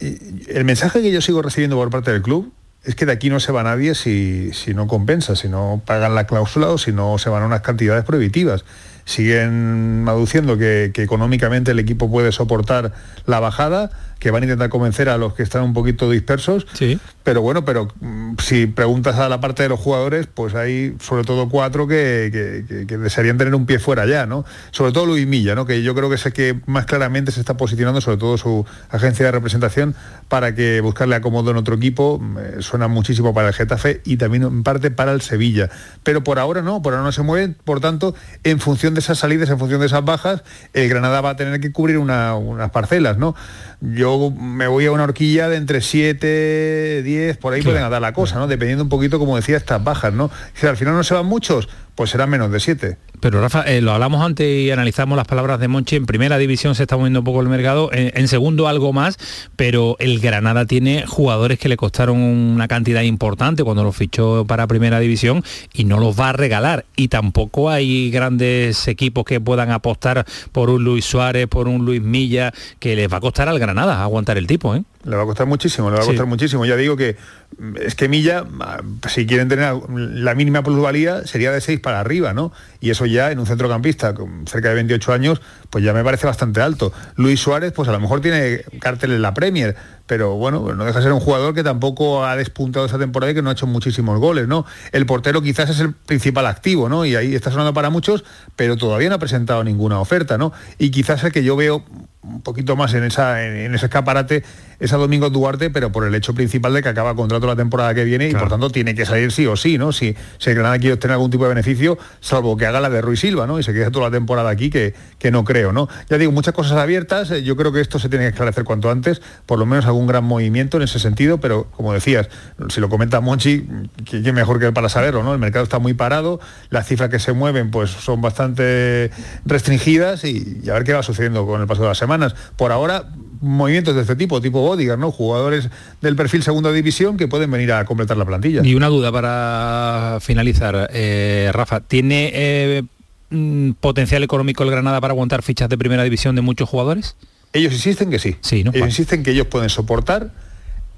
El 0.00 0.64
mensaje 0.64 1.02
que 1.02 1.10
yo 1.10 1.20
sigo 1.20 1.42
recibiendo 1.42 1.76
por 1.76 1.90
parte 1.90 2.12
del 2.12 2.22
club 2.22 2.52
es 2.84 2.94
que 2.94 3.06
de 3.06 3.12
aquí 3.12 3.30
no 3.30 3.40
se 3.40 3.52
va 3.52 3.62
nadie 3.62 3.94
si, 3.94 4.52
si 4.52 4.74
no 4.74 4.86
compensa, 4.86 5.36
si 5.36 5.48
no 5.48 5.82
pagan 5.84 6.14
la 6.14 6.26
cláusula 6.26 6.68
o 6.68 6.78
si 6.78 6.92
no 6.92 7.18
se 7.18 7.28
van 7.28 7.42
a 7.42 7.46
unas 7.46 7.60
cantidades 7.60 8.04
prohibitivas. 8.04 8.64
siguen 9.04 10.04
aduciendo 10.06 10.56
que, 10.56 10.92
que 10.94 11.02
económicamente 11.02 11.72
el 11.72 11.78
equipo 11.78 12.10
puede 12.10 12.32
soportar 12.32 12.92
la 13.26 13.40
bajada 13.40 13.90
que 14.18 14.30
van 14.30 14.42
a 14.42 14.46
intentar 14.46 14.68
convencer 14.68 15.08
a 15.08 15.16
los 15.16 15.34
que 15.34 15.42
están 15.42 15.62
un 15.62 15.72
poquito 15.74 16.10
dispersos. 16.10 16.66
Sí. 16.74 16.98
Pero 17.22 17.40
bueno, 17.42 17.64
pero 17.64 17.88
mm, 18.00 18.34
si 18.42 18.66
preguntas 18.66 19.16
a 19.16 19.28
la 19.28 19.40
parte 19.40 19.62
de 19.62 19.68
los 19.68 19.78
jugadores, 19.78 20.26
pues 20.32 20.54
hay 20.54 20.96
sobre 21.00 21.24
todo 21.24 21.48
cuatro 21.48 21.86
que, 21.86 22.64
que- 22.68 22.86
que 22.86 22.98
desearían 22.98 23.38
tener 23.38 23.54
un 23.54 23.66
pie 23.66 23.78
fuera 23.78 24.06
ya, 24.06 24.26
¿no? 24.26 24.44
Sobre 24.70 24.92
todo 24.92 25.06
Luis 25.06 25.26
Milla, 25.26 25.54
¿no? 25.54 25.66
Que 25.66 25.82
yo 25.82 25.94
creo 25.94 26.08
que 26.08 26.16
es 26.16 26.26
el 26.26 26.32
que 26.32 26.58
más 26.66 26.86
claramente 26.86 27.30
se 27.32 27.40
está 27.40 27.56
posicionando, 27.56 28.00
sobre 28.00 28.16
todo 28.16 28.38
su 28.38 28.64
agencia 28.90 29.26
de 29.26 29.32
representación, 29.32 29.94
para 30.28 30.54
que 30.54 30.80
buscarle 30.80 31.14
acomodo 31.16 31.50
en 31.50 31.56
otro 31.58 31.74
equipo. 31.76 32.18
mm, 32.18 32.60
suena 32.60 32.88
muchísimo 32.88 33.32
para 33.34 33.48
el 33.48 33.54
Getafe 33.54 34.00
y 34.04 34.16
también 34.16 34.42
en 34.42 34.62
parte 34.62 34.90
para 34.90 35.12
el 35.12 35.20
Sevilla. 35.20 35.68
Pero 36.02 36.24
por 36.24 36.38
ahora 36.38 36.62
no, 36.62 36.82
por 36.82 36.92
ahora 36.94 37.04
no 37.04 37.12
se 37.12 37.22
mueven. 37.22 37.56
Por 37.64 37.80
tanto, 37.80 38.14
en 38.42 38.58
función 38.58 38.94
de 38.94 39.00
esas 39.00 39.18
salidas, 39.18 39.48
en 39.50 39.58
función 39.58 39.80
de 39.80 39.86
esas 39.86 40.04
bajas, 40.04 40.42
el 40.72 40.88
Granada 40.88 41.20
va 41.20 41.30
a 41.30 41.36
tener 41.36 41.60
que 41.60 41.70
cubrir 41.72 41.98
una- 41.98 42.34
unas 42.34 42.70
parcelas, 42.70 43.18
¿no? 43.18 43.34
Yo 43.80 44.07
me 44.30 44.66
voy 44.66 44.86
a 44.86 44.92
una 44.92 45.04
horquilla 45.04 45.48
de 45.48 45.56
entre 45.56 45.80
7, 45.80 47.02
10, 47.02 47.36
por 47.36 47.52
ahí 47.52 47.62
pueden 47.62 47.88
dar 47.90 48.00
la 48.00 48.12
cosa, 48.12 48.36
¿no? 48.36 48.46
Dependiendo 48.46 48.84
un 48.84 48.88
poquito, 48.88 49.18
como 49.18 49.36
decía, 49.36 49.56
estas 49.56 49.82
bajas, 49.82 50.12
¿no? 50.12 50.30
Si 50.54 50.66
al 50.66 50.76
final 50.76 50.94
no 50.94 51.04
se 51.04 51.14
van 51.14 51.26
muchos, 51.26 51.68
pues 51.98 52.10
serán 52.10 52.30
menos 52.30 52.52
de 52.52 52.60
7. 52.60 52.96
Pero 53.18 53.40
Rafa, 53.40 53.62
eh, 53.62 53.80
lo 53.80 53.90
hablamos 53.90 54.24
antes 54.24 54.46
y 54.46 54.70
analizamos 54.70 55.16
las 55.16 55.26
palabras 55.26 55.58
de 55.58 55.66
Monchi. 55.66 55.96
En 55.96 56.06
primera 56.06 56.38
división 56.38 56.76
se 56.76 56.84
está 56.84 56.96
moviendo 56.96 57.18
un 57.18 57.24
poco 57.24 57.40
el 57.40 57.48
mercado, 57.48 57.90
en, 57.92 58.12
en 58.14 58.28
segundo 58.28 58.68
algo 58.68 58.92
más, 58.92 59.18
pero 59.56 59.96
el 59.98 60.20
Granada 60.20 60.64
tiene 60.64 61.04
jugadores 61.08 61.58
que 61.58 61.68
le 61.68 61.76
costaron 61.76 62.20
una 62.20 62.68
cantidad 62.68 63.02
importante 63.02 63.64
cuando 63.64 63.82
los 63.82 63.96
fichó 63.96 64.44
para 64.46 64.68
primera 64.68 65.00
división 65.00 65.42
y 65.72 65.86
no 65.86 65.98
los 65.98 66.16
va 66.16 66.28
a 66.28 66.32
regalar. 66.34 66.84
Y 66.94 67.08
tampoco 67.08 67.68
hay 67.68 68.12
grandes 68.12 68.86
equipos 68.86 69.24
que 69.24 69.40
puedan 69.40 69.72
apostar 69.72 70.24
por 70.52 70.70
un 70.70 70.84
Luis 70.84 71.04
Suárez, 71.04 71.48
por 71.48 71.66
un 71.66 71.84
Luis 71.84 72.00
Milla, 72.00 72.54
que 72.78 72.94
les 72.94 73.12
va 73.12 73.16
a 73.16 73.20
costar 73.20 73.48
al 73.48 73.58
Granada 73.58 74.00
aguantar 74.00 74.38
el 74.38 74.46
tipo, 74.46 74.76
¿eh? 74.76 74.84
Le 75.04 75.14
va 75.16 75.22
a 75.22 75.26
costar 75.26 75.46
muchísimo, 75.46 75.90
le 75.90 75.94
va 75.96 76.00
a 76.00 76.04
Sí. 76.04 76.10
costar 76.10 76.26
muchísimo. 76.26 76.66
Ya 76.66 76.74
digo 76.76 76.96
que 76.96 77.16
mm, 77.58 77.76
es 77.76 77.94
que 77.94 78.08
Milla, 78.08 78.44
ah, 78.60 78.80
si 79.08 79.26
quieren 79.26 79.48
tener 79.48 79.74
la 79.88 80.34
mínima 80.34 80.62
plusvalía, 80.62 81.24
sería 81.26 81.52
de 81.52 81.60
6 81.60 81.80
para 81.80 82.00
arriba, 82.00 82.34
¿no? 82.34 82.52
Y 82.80 82.90
eso 82.90 83.06
ya 83.06 83.30
en 83.30 83.38
un 83.38 83.46
centrocampista 83.46 84.12
con 84.14 84.46
cerca 84.46 84.68
de 84.70 84.74
28 84.74 85.12
años, 85.12 85.40
pues 85.70 85.84
ya 85.84 85.92
me 85.92 86.02
parece 86.04 86.26
bastante 86.26 86.60
alto. 86.60 86.92
Luis 87.16 87.40
Suárez, 87.40 87.72
pues 87.72 87.88
a 87.88 87.92
lo 87.92 88.00
mejor 88.00 88.20
tiene 88.20 88.62
cartel 88.80 89.12
en 89.12 89.22
la 89.22 89.34
Premier, 89.34 89.76
pero 90.06 90.34
bueno, 90.34 90.74
no 90.74 90.84
deja 90.84 90.98
de 90.98 91.04
ser 91.04 91.12
un 91.12 91.20
jugador 91.20 91.54
que 91.54 91.62
tampoco 91.62 92.24
ha 92.26 92.34
despuntado 92.36 92.84
esta 92.86 92.98
temporada 92.98 93.30
y 93.32 93.34
que 93.34 93.42
no 93.42 93.50
ha 93.50 93.52
hecho 93.52 93.66
muchísimos 93.66 94.18
goles, 94.18 94.48
¿no? 94.48 94.66
El 94.92 95.06
portero 95.06 95.40
quizás 95.42 95.70
es 95.70 95.80
el 95.80 95.92
principal 95.94 96.46
activo, 96.46 96.88
¿no? 96.88 97.04
Y 97.04 97.14
ahí 97.14 97.34
está 97.34 97.50
sonando 97.50 97.72
para 97.72 97.88
muchos, 97.90 98.24
pero 98.56 98.76
todavía 98.76 99.08
no 99.10 99.14
ha 99.14 99.18
presentado 99.18 99.62
ninguna 99.64 100.00
oferta, 100.00 100.38
¿no? 100.38 100.52
Y 100.78 100.90
quizás 100.90 101.22
el 101.24 101.32
que 101.32 101.44
yo 101.44 101.56
veo 101.56 101.84
un 102.22 102.42
poquito 102.42 102.76
más 102.76 102.94
en, 102.94 103.04
esa, 103.04 103.44
en, 103.44 103.74
ese 103.74 103.86
escaparate 103.86 104.42
es 104.80 104.92
a 104.92 104.96
Domingo 104.96 105.30
Duarte, 105.30 105.70
pero 105.70 105.90
por 105.90 106.06
el 106.06 106.14
hecho 106.14 106.34
principal 106.34 106.72
de 106.72 106.82
que 106.82 106.88
acaba 106.88 107.14
contrato 107.14 107.46
la 107.46 107.56
temporada 107.56 107.94
que 107.94 108.04
viene 108.04 108.28
y 108.28 108.34
por 108.34 108.48
tanto 108.48 108.70
tiene 108.70 108.94
que 108.94 109.04
salir 109.06 109.32
sí 109.32 109.46
o 109.46 109.56
sí, 109.56 109.76
¿no? 109.76 109.92
Si, 109.92 110.14
si 110.38 110.50
el 110.50 110.56
Granada 110.56 110.78
quiere 110.78 110.94
obtener 110.94 111.14
algún 111.14 111.30
tipo 111.30 111.44
de 111.44 111.48
beneficio, 111.50 111.98
salvo 112.20 112.56
que 112.56 112.66
haga 112.66 112.80
la 112.80 112.88
de 112.88 113.00
Ruiz 113.00 113.20
Silva, 113.20 113.46
¿no? 113.46 113.58
Y 113.58 113.62
se 113.64 113.72
quede 113.72 113.90
toda 113.90 114.06
la 114.06 114.12
temporada 114.12 114.50
aquí, 114.50 114.70
que, 114.70 114.94
que 115.18 115.32
no 115.32 115.44
creo, 115.44 115.72
¿no? 115.72 115.88
Ya 116.08 116.16
digo, 116.16 116.30
muchas 116.30 116.54
cosas 116.54 116.78
abiertas, 116.78 117.30
eh, 117.32 117.42
yo 117.42 117.56
creo 117.56 117.72
que 117.72 117.80
esto 117.80 117.98
se 117.98 118.08
tiene 118.08 118.26
que 118.26 118.30
esclarecer 118.30 118.62
cuanto 118.62 118.90
antes, 118.90 119.20
por 119.46 119.58
lo 119.58 119.66
menos 119.66 119.86
algún 119.86 120.06
gran 120.06 120.24
movimiento 120.24 120.76
en 120.76 120.84
ese 120.84 121.00
sentido, 121.00 121.38
pero 121.38 121.66
como 121.72 121.92
decías, 121.92 122.28
si 122.68 122.80
lo 122.80 122.88
comenta 122.88 123.20
Monchi, 123.20 123.66
quién 124.04 124.34
mejor 124.34 124.60
que 124.60 124.66
él 124.66 124.72
para 124.72 124.88
saberlo, 124.88 125.24
¿no? 125.24 125.32
El 125.32 125.40
mercado 125.40 125.64
está 125.64 125.80
muy 125.80 125.94
parado, 125.94 126.38
las 126.70 126.86
cifras 126.86 127.10
que 127.10 127.18
se 127.18 127.32
mueven 127.32 127.72
pues 127.72 127.90
son 127.90 128.20
bastante 128.20 129.10
restringidas 129.44 130.24
y, 130.24 130.60
y 130.62 130.70
a 130.70 130.74
ver 130.74 130.84
qué 130.84 130.92
va 130.92 131.02
sucediendo 131.02 131.46
con 131.46 131.60
el 131.60 131.66
paso 131.66 131.82
de 131.82 131.88
las 131.88 131.98
semanas. 132.08 132.34
Por 132.56 132.72
ahora, 132.72 133.04
movimientos 133.40 133.94
de 133.94 134.02
este 134.02 134.16
tipo, 134.16 134.40
tipo 134.40 134.60
Bodyguard, 134.60 134.98
¿no? 134.98 135.12
Jugadores 135.12 135.68
del 136.00 136.16
perfil 136.16 136.42
segunda 136.42 136.72
división 136.72 137.16
que 137.16 137.28
pueden 137.28 137.50
venir 137.50 137.72
a 137.72 137.84
completar 137.84 138.16
la 138.16 138.24
plantilla. 138.24 138.62
Y 138.64 138.74
una 138.74 138.88
duda 138.88 139.12
para 139.12 140.18
finalizar, 140.20 140.88
eh, 140.92 141.50
Rafa, 141.52 141.80
¿tiene 141.80 142.30
eh, 142.32 142.82
mm, 143.30 143.72
potencial 143.72 144.22
económico 144.22 144.64
el 144.64 144.70
Granada 144.70 145.00
para 145.00 145.12
aguantar 145.12 145.42
fichas 145.42 145.68
de 145.68 145.76
primera 145.76 146.02
división 146.02 146.34
de 146.34 146.42
muchos 146.42 146.68
jugadores? 146.68 147.16
Ellos 147.52 147.72
insisten 147.72 148.10
que 148.10 148.18
sí. 148.18 148.36
Sí, 148.40 148.64
¿no? 148.64 148.72
Ellos 148.74 148.88
insisten 148.88 149.22
que 149.22 149.30
ellos 149.32 149.46
pueden 149.46 149.68
soportar 149.68 150.30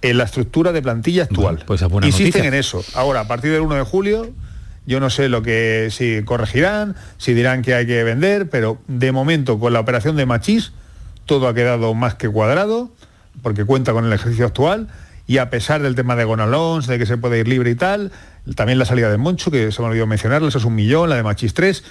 en 0.02 0.16
la 0.16 0.24
estructura 0.24 0.72
de 0.72 0.80
plantilla 0.80 1.24
actual. 1.24 1.62
pues 1.66 1.82
es 1.82 1.88
buena 1.88 2.06
insisten 2.06 2.30
noticia. 2.30 2.48
en 2.48 2.54
eso. 2.54 2.84
Ahora, 2.94 3.20
a 3.20 3.28
partir 3.28 3.52
del 3.52 3.60
1 3.60 3.74
de 3.74 3.82
julio, 3.82 4.30
yo 4.86 4.98
no 4.98 5.10
sé 5.10 5.28
lo 5.28 5.42
que 5.42 5.88
si 5.90 6.22
corregirán, 6.24 6.96
si 7.18 7.34
dirán 7.34 7.62
que 7.62 7.74
hay 7.74 7.86
que 7.86 8.02
vender, 8.02 8.48
pero 8.48 8.78
de 8.88 9.12
momento 9.12 9.58
con 9.58 9.72
la 9.72 9.80
operación 9.80 10.16
de 10.16 10.26
Machís 10.26 10.72
todo 11.26 11.48
ha 11.48 11.54
quedado 11.54 11.94
más 11.94 12.14
que 12.14 12.28
cuadrado, 12.28 12.90
porque 13.42 13.64
cuenta 13.64 13.92
con 13.92 14.04
el 14.04 14.12
ejercicio 14.12 14.46
actual, 14.46 14.88
y 15.26 15.38
a 15.38 15.48
pesar 15.48 15.80
del 15.82 15.94
tema 15.94 16.16
de 16.16 16.24
Gonalons, 16.24 16.86
de 16.86 16.98
que 16.98 17.06
se 17.06 17.16
puede 17.16 17.38
ir 17.38 17.48
libre 17.48 17.70
y 17.70 17.74
tal, 17.76 18.10
también 18.56 18.78
la 18.78 18.84
salida 18.84 19.10
de 19.10 19.16
Moncho, 19.16 19.50
que 19.50 19.70
se 19.70 19.80
me 19.80 19.88
olvidó 19.88 20.06
mencionarla, 20.06 20.48
eso 20.48 20.58
es 20.58 20.64
un 20.64 20.74
millón, 20.74 21.08
la 21.08 21.16
de 21.16 21.22
Machís 21.22 21.54
3, 21.54 21.84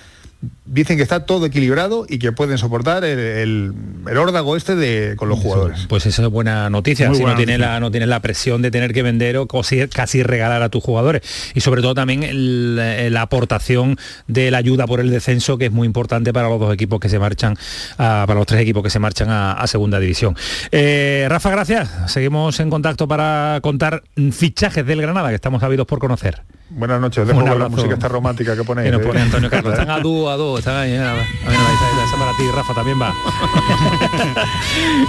dicen 0.65 0.95
que 0.97 1.03
está 1.03 1.25
todo 1.25 1.45
equilibrado 1.47 2.05
y 2.07 2.17
que 2.19 2.31
pueden 2.31 2.57
soportar 2.57 3.03
el, 3.03 3.19
el, 3.19 3.73
el 4.09 4.17
órdago 4.17 4.55
este 4.55 4.75
de, 4.75 5.15
con 5.17 5.27
los 5.27 5.39
jugadores. 5.39 5.85
Pues 5.89 6.05
esa 6.05 6.21
es 6.23 6.29
buena 6.29 6.69
noticia, 6.69 7.07
Muy 7.07 7.17
si 7.17 7.21
buena 7.23 7.33
no 7.33 7.37
tienes 7.37 7.57
noticia. 7.59 7.73
la 7.73 7.79
no 7.81 7.91
tienes 7.91 8.07
la 8.09 8.19
presión 8.21 8.61
de 8.61 8.71
tener 8.71 8.93
que 8.93 9.03
vender 9.03 9.35
o 9.37 9.47
casi, 9.47 9.85
casi 9.87 10.23
regalar 10.23 10.61
a 10.61 10.69
tus 10.69 10.81
jugadores. 10.83 11.23
Y 11.55 11.61
sobre 11.61 11.81
todo 11.81 11.93
también 11.95 12.23
el- 12.23 12.75
la 13.13 13.21
aportación 13.21 13.97
de 14.27 14.51
la 14.51 14.59
ayuda 14.59 14.87
por 14.87 14.99
el 15.01 15.09
descenso, 15.09 15.57
que 15.57 15.65
es 15.65 15.71
muy 15.71 15.85
importante 15.85 16.31
para 16.31 16.47
los 16.47 16.59
dos 16.59 16.73
equipos 16.73 16.99
que 17.01 17.09
se 17.09 17.19
marchan, 17.19 17.57
a- 17.97 18.23
para 18.27 18.35
los 18.39 18.45
tres 18.47 18.61
equipos 18.61 18.81
que 18.83 18.89
se 18.89 18.99
marchan 18.99 19.29
a, 19.29 19.53
a 19.53 19.67
segunda 19.67 19.99
división. 19.99 20.35
Eh, 20.71 21.25
Rafa, 21.29 21.49
gracias. 21.49 21.89
Seguimos 22.11 22.59
en 22.61 22.69
contacto 22.69 23.07
para 23.07 23.59
contar 23.61 24.03
fichajes 24.31 24.85
del 24.85 25.01
Granada, 25.01 25.29
que 25.29 25.35
estamos 25.35 25.61
ávidos 25.63 25.85
por 25.87 25.99
conocer. 25.99 26.41
Buenas 26.71 27.01
noches, 27.01 27.27
dejo 27.27 27.43
con 27.43 27.59
la 27.59 27.67
música 27.67 27.95
esta 27.95 28.07
romántica 28.07 28.55
que 28.55 28.63
ponéis. 28.63 28.85
Que 28.85 28.91
nos 28.91 29.01
¿eh? 29.01 29.05
pone 29.07 29.21
Antonio 29.21 29.49
Carlos. 29.49 29.73
Están 29.73 29.89
a 29.89 29.99
dúo, 29.99 30.29
a 30.29 30.37
dúo. 30.37 30.59
Están 30.59 30.77
ahí. 30.77 30.95
A 30.95 31.11
a 31.11 31.13
ver, 31.15 31.23
esa- 31.23 32.17
para 32.17 32.31
ti, 32.37 32.43
Rafa, 32.53 32.73
también 32.73 33.01
va. 33.01 33.13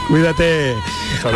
Cuídate. 0.09 0.75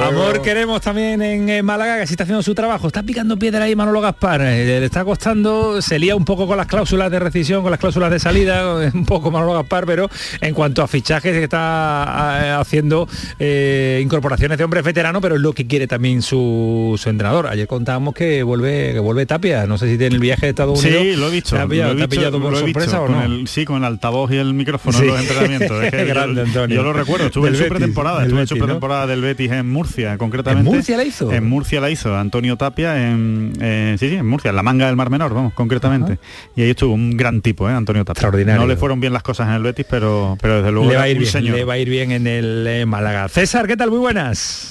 Amor 0.02 0.40
queremos 0.40 0.80
también 0.80 1.20
en 1.20 1.48
eh, 1.48 1.62
Málaga, 1.62 1.98
que 1.98 2.06
sí 2.06 2.14
está 2.14 2.22
haciendo 2.24 2.42
su 2.42 2.54
trabajo. 2.54 2.86
Está 2.86 3.02
picando 3.02 3.36
piedra 3.38 3.64
ahí 3.64 3.76
Manolo 3.76 4.00
Gaspar. 4.00 4.40
Eh, 4.42 4.80
le 4.80 4.86
está 4.86 5.04
costando, 5.04 5.82
se 5.82 5.98
lía 5.98 6.16
un 6.16 6.24
poco 6.24 6.46
con 6.46 6.56
las 6.56 6.66
cláusulas 6.66 7.10
de 7.10 7.18
rescisión, 7.18 7.62
con 7.62 7.70
las 7.70 7.80
cláusulas 7.80 8.10
de 8.10 8.18
salida, 8.18 8.76
un 8.94 9.04
poco 9.04 9.30
Manolo 9.30 9.52
Gaspar, 9.54 9.84
pero 9.84 10.08
en 10.40 10.54
cuanto 10.54 10.82
a 10.82 10.88
fichajes 10.88 11.34
está 11.36 12.58
haciendo 12.60 13.06
eh, 13.38 14.00
incorporaciones 14.02 14.56
de 14.58 14.64
hombres 14.64 14.84
veteranos, 14.84 15.20
pero 15.20 15.34
es 15.34 15.40
lo 15.42 15.52
que 15.52 15.66
quiere 15.66 15.86
también 15.86 16.22
su, 16.22 16.94
su 16.98 17.10
entrenador. 17.10 17.46
Ayer 17.48 17.66
contábamos 17.66 18.14
que 18.14 18.42
vuelve, 18.42 18.92
que 18.94 19.00
vuelve 19.00 19.26
Tapia. 19.26 19.66
No 19.66 19.76
sé 19.76 19.90
si 19.90 19.98
tiene 19.98 20.13
el 20.14 20.20
viaje 20.20 20.46
de 20.46 20.50
Estados 20.50 20.80
Unidos. 20.82 21.02
Sí, 21.02 21.16
lo 21.16 21.28
he 21.28 21.30
visto. 21.30 21.56
¿Te 21.56 21.62
ha 21.62 21.66
pillado, 21.66 21.94
lo 21.94 21.94
he 21.94 21.96
te 21.98 22.02
ha 22.02 22.06
visto- 22.06 22.16
pillado 22.20 22.40
por 22.40 22.52
lo 22.52 22.56
he 22.58 22.60
sorpresa 22.60 22.86
visto, 22.98 23.02
o 23.02 23.06
con 23.06 23.16
no? 23.16 23.22
el- 23.24 23.48
sí, 23.48 23.64
con 23.64 23.76
el 23.78 23.84
altavoz 23.84 24.30
y 24.32 24.36
el 24.36 24.54
micrófono 24.54 24.96
Sí. 24.98 25.04
en 25.04 25.10
los 25.10 25.20
entrenamientos. 25.20 25.84
Es 25.84 25.90
que 25.92 26.04
Grande, 26.04 26.40
yo, 26.42 26.46
Antonio. 26.46 26.76
yo 26.76 26.82
lo 26.82 26.92
recuerdo, 26.92 27.26
estuve 27.26 27.50
Del 27.50 27.60
en 27.60 27.62
su 27.64 27.68
pretemporada, 27.68 28.16
del 28.18 28.26
estuve 28.28 28.40
en 28.40 28.46
su 28.46 28.56
pretemporada 28.58 29.06
del 29.06 29.20
Betis 29.20 29.50
en 29.50 29.68
Murcia, 29.70 30.16
concretamente. 30.18 30.68
¿En 30.70 30.74
Murcia 30.76 30.96
la 30.96 31.04
hizo? 31.04 31.32
En 31.32 31.44
Murcia 31.46 31.80
la 31.80 31.90
hizo, 31.90 32.16
Antonio 32.16 32.56
Tapia, 32.56 33.10
en, 33.10 33.52
eh, 33.60 33.96
sí, 33.98 34.08
sí, 34.08 34.14
en 34.16 34.26
Murcia, 34.26 34.50
en 34.50 34.56
la 34.56 34.62
manga 34.62 34.86
del 34.86 34.96
Mar 34.96 35.10
Menor, 35.10 35.34
vamos, 35.34 35.52
concretamente. 35.54 36.18
Y 36.56 36.62
ahí 36.62 36.70
estuvo 36.70 36.94
un 36.94 37.16
gran 37.16 37.40
tipo, 37.42 37.68
¿eh? 37.68 37.72
Antonio 37.72 38.04
Tapia. 38.04 38.20
Extraordinario. 38.20 38.60
No 38.62 38.66
le 38.68 38.76
fueron 38.76 39.00
bien 39.00 39.12
las 39.12 39.22
cosas 39.22 39.48
en 39.48 39.54
el 39.54 39.62
Betis, 39.62 39.86
pero, 39.88 40.38
pero 40.40 40.56
desde 40.58 40.70
luego 40.72 40.88
le 40.90 40.96
va 40.96 41.02
a 41.02 41.08
ir 41.08 41.18
bien, 41.18 41.30
señor. 41.30 41.56
le 41.56 41.64
va 41.64 41.74
a 41.74 41.78
ir 41.78 41.88
bien 41.88 42.12
en 42.12 42.26
el 42.26 42.64
eh, 42.68 42.86
Málaga. 42.86 43.28
César, 43.28 43.66
¿qué 43.66 43.76
tal? 43.76 43.90
Muy 43.90 43.98
buenas. 43.98 44.70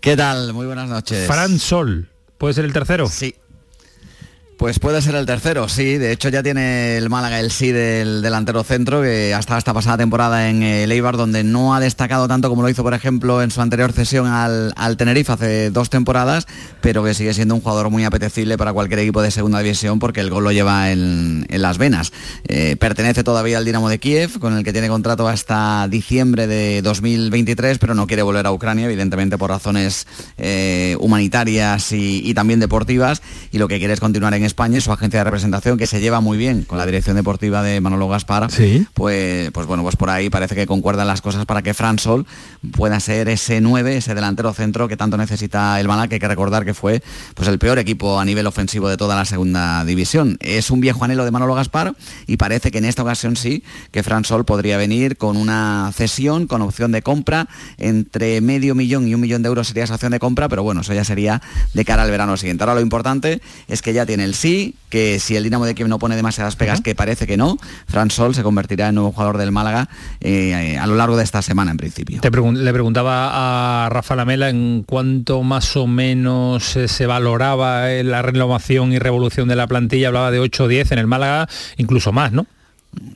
¿Qué 0.00 0.16
tal? 0.16 0.52
Muy 0.52 0.66
buenas 0.66 0.88
noches. 0.88 1.26
Fran 1.26 1.58
Sol, 1.58 2.08
¿puede 2.38 2.52
ser 2.54 2.64
el 2.66 2.72
tercero? 2.74 3.06
Sí. 3.08 3.34
Pues 4.64 4.78
puede 4.78 5.02
ser 5.02 5.14
el 5.14 5.26
tercero, 5.26 5.68
sí. 5.68 5.98
De 5.98 6.10
hecho 6.10 6.30
ya 6.30 6.42
tiene 6.42 6.96
el 6.96 7.10
Málaga 7.10 7.38
el 7.38 7.50
sí 7.50 7.70
del 7.70 8.22
delantero 8.22 8.64
centro 8.64 9.02
que 9.02 9.34
hasta 9.34 9.58
esta 9.58 9.74
pasada 9.74 9.98
temporada 9.98 10.48
en 10.48 10.62
el 10.62 10.90
Eibar 10.90 11.18
donde 11.18 11.44
no 11.44 11.74
ha 11.74 11.80
destacado 11.80 12.26
tanto 12.28 12.48
como 12.48 12.62
lo 12.62 12.70
hizo 12.70 12.82
por 12.82 12.94
ejemplo 12.94 13.42
en 13.42 13.50
su 13.50 13.60
anterior 13.60 13.92
cesión 13.92 14.26
al, 14.26 14.72
al 14.76 14.96
Tenerife 14.96 15.32
hace 15.32 15.70
dos 15.70 15.90
temporadas, 15.90 16.46
pero 16.80 17.04
que 17.04 17.12
sigue 17.12 17.34
siendo 17.34 17.54
un 17.54 17.60
jugador 17.60 17.90
muy 17.90 18.04
apetecible 18.04 18.56
para 18.56 18.72
cualquier 18.72 19.00
equipo 19.00 19.20
de 19.20 19.30
segunda 19.30 19.58
división 19.58 19.98
porque 19.98 20.20
el 20.20 20.30
gol 20.30 20.44
lo 20.44 20.50
lleva 20.50 20.90
en, 20.90 21.44
en 21.50 21.60
las 21.60 21.76
venas. 21.76 22.14
Eh, 22.48 22.76
pertenece 22.80 23.22
todavía 23.22 23.58
al 23.58 23.66
Dinamo 23.66 23.90
de 23.90 23.98
Kiev 23.98 24.38
con 24.38 24.56
el 24.56 24.64
que 24.64 24.72
tiene 24.72 24.88
contrato 24.88 25.28
hasta 25.28 25.86
diciembre 25.88 26.46
de 26.46 26.80
2023, 26.80 27.76
pero 27.76 27.94
no 27.94 28.06
quiere 28.06 28.22
volver 28.22 28.46
a 28.46 28.52
Ucrania 28.52 28.86
evidentemente 28.86 29.36
por 29.36 29.50
razones 29.50 30.06
eh, 30.38 30.96
humanitarias 31.00 31.92
y, 31.92 32.22
y 32.24 32.32
también 32.32 32.60
deportivas 32.60 33.20
y 33.52 33.58
lo 33.58 33.68
que 33.68 33.78
quiere 33.78 33.92
es 33.92 34.00
continuar 34.00 34.32
en 34.32 34.53
España 34.54 34.78
y 34.78 34.80
su 34.80 34.92
agencia 34.92 35.18
de 35.18 35.24
representación, 35.24 35.76
que 35.76 35.88
se 35.88 36.00
lleva 36.00 36.20
muy 36.20 36.38
bien 36.38 36.62
con 36.62 36.78
la 36.78 36.86
dirección 36.86 37.16
deportiva 37.16 37.64
de 37.64 37.80
Manolo 37.80 38.06
Gaspar, 38.06 38.48
pues, 38.94 39.50
pues 39.50 39.66
bueno, 39.66 39.82
pues 39.82 39.96
por 39.96 40.10
ahí 40.10 40.30
parece 40.30 40.54
que 40.54 40.64
concuerdan 40.64 41.08
las 41.08 41.20
cosas 41.20 41.44
para 41.44 41.60
que 41.62 41.74
Fran 41.74 41.98
Sol 41.98 42.24
pueda 42.70 43.00
ser 43.00 43.28
ese 43.28 43.60
9, 43.60 43.96
ese 43.96 44.14
delantero 44.14 44.52
centro 44.54 44.86
que 44.86 44.96
tanto 44.96 45.16
necesita 45.16 45.80
el 45.80 45.88
Málaga, 45.88 46.06
que 46.06 46.14
hay 46.14 46.20
que 46.20 46.28
recordar 46.28 46.64
que 46.64 46.72
fue 46.72 47.02
pues 47.34 47.48
el 47.48 47.58
peor 47.58 47.80
equipo 47.80 48.20
a 48.20 48.24
nivel 48.24 48.46
ofensivo 48.46 48.88
de 48.88 48.96
toda 48.96 49.16
la 49.16 49.24
segunda 49.24 49.84
división. 49.84 50.36
Es 50.38 50.70
un 50.70 50.80
viejo 50.80 51.04
anhelo 51.04 51.24
de 51.24 51.32
Manolo 51.32 51.56
Gaspar 51.56 51.96
y 52.28 52.36
parece 52.36 52.70
que 52.70 52.78
en 52.78 52.84
esta 52.84 53.02
ocasión 53.02 53.34
sí, 53.34 53.64
que 53.90 54.04
Fran 54.04 54.24
Sol 54.24 54.44
podría 54.44 54.76
venir 54.76 55.16
con 55.16 55.36
una 55.36 55.90
cesión, 55.92 56.46
con 56.46 56.62
opción 56.62 56.92
de 56.92 57.02
compra, 57.02 57.48
entre 57.76 58.40
medio 58.40 58.76
millón 58.76 59.08
y 59.08 59.16
un 59.16 59.20
millón 59.20 59.42
de 59.42 59.48
euros 59.48 59.66
sería 59.66 59.82
esa 59.82 59.94
opción 59.94 60.12
de 60.12 60.20
compra, 60.20 60.48
pero 60.48 60.62
bueno, 60.62 60.82
eso 60.82 60.94
ya 60.94 61.02
sería 61.02 61.42
de 61.72 61.84
cara 61.84 62.04
al 62.04 62.10
verano 62.12 62.36
siguiente. 62.36 62.62
Ahora 62.62 62.76
lo 62.76 62.80
importante 62.80 63.42
es 63.66 63.82
que 63.82 63.92
ya 63.92 64.06
tiene 64.06 64.22
el 64.22 64.36
sí, 64.44 64.74
que 64.90 65.20
si 65.20 65.36
el 65.36 65.44
Dinamo 65.44 65.64
de 65.64 65.74
Kiev 65.74 65.88
no 65.88 65.98
pone 65.98 66.16
demasiadas 66.16 66.54
pegas, 66.54 66.82
que 66.82 66.94
parece 66.94 67.26
que 67.26 67.38
no, 67.38 67.56
Fran 67.86 68.10
Sol 68.10 68.34
se 68.34 68.42
convertirá 68.42 68.90
en 68.90 68.96
nuevo 68.96 69.10
jugador 69.10 69.38
del 69.38 69.52
Málaga 69.52 69.88
eh, 70.20 70.76
a 70.76 70.86
lo 70.86 70.96
largo 70.96 71.16
de 71.16 71.24
esta 71.24 71.40
semana 71.40 71.70
en 71.70 71.78
principio. 71.78 72.20
le 72.20 72.72
preguntaba 72.74 73.86
a 73.86 73.88
Rafa 73.88 74.16
Lamela 74.16 74.50
en 74.50 74.84
cuánto 74.86 75.42
más 75.42 75.78
o 75.78 75.86
menos 75.86 76.76
eh, 76.76 76.88
se 76.88 77.06
valoraba 77.06 77.90
eh, 77.90 78.04
la 78.04 78.20
renovación 78.20 78.92
y 78.92 78.98
revolución 78.98 79.48
de 79.48 79.56
la 79.56 79.66
plantilla, 79.66 80.08
hablaba 80.08 80.30
de 80.30 80.40
8 80.40 80.64
o 80.64 80.68
10 80.68 80.92
en 80.92 80.98
el 80.98 81.06
Málaga, 81.06 81.48
incluso 81.78 82.12
más, 82.12 82.32
¿no? 82.32 82.46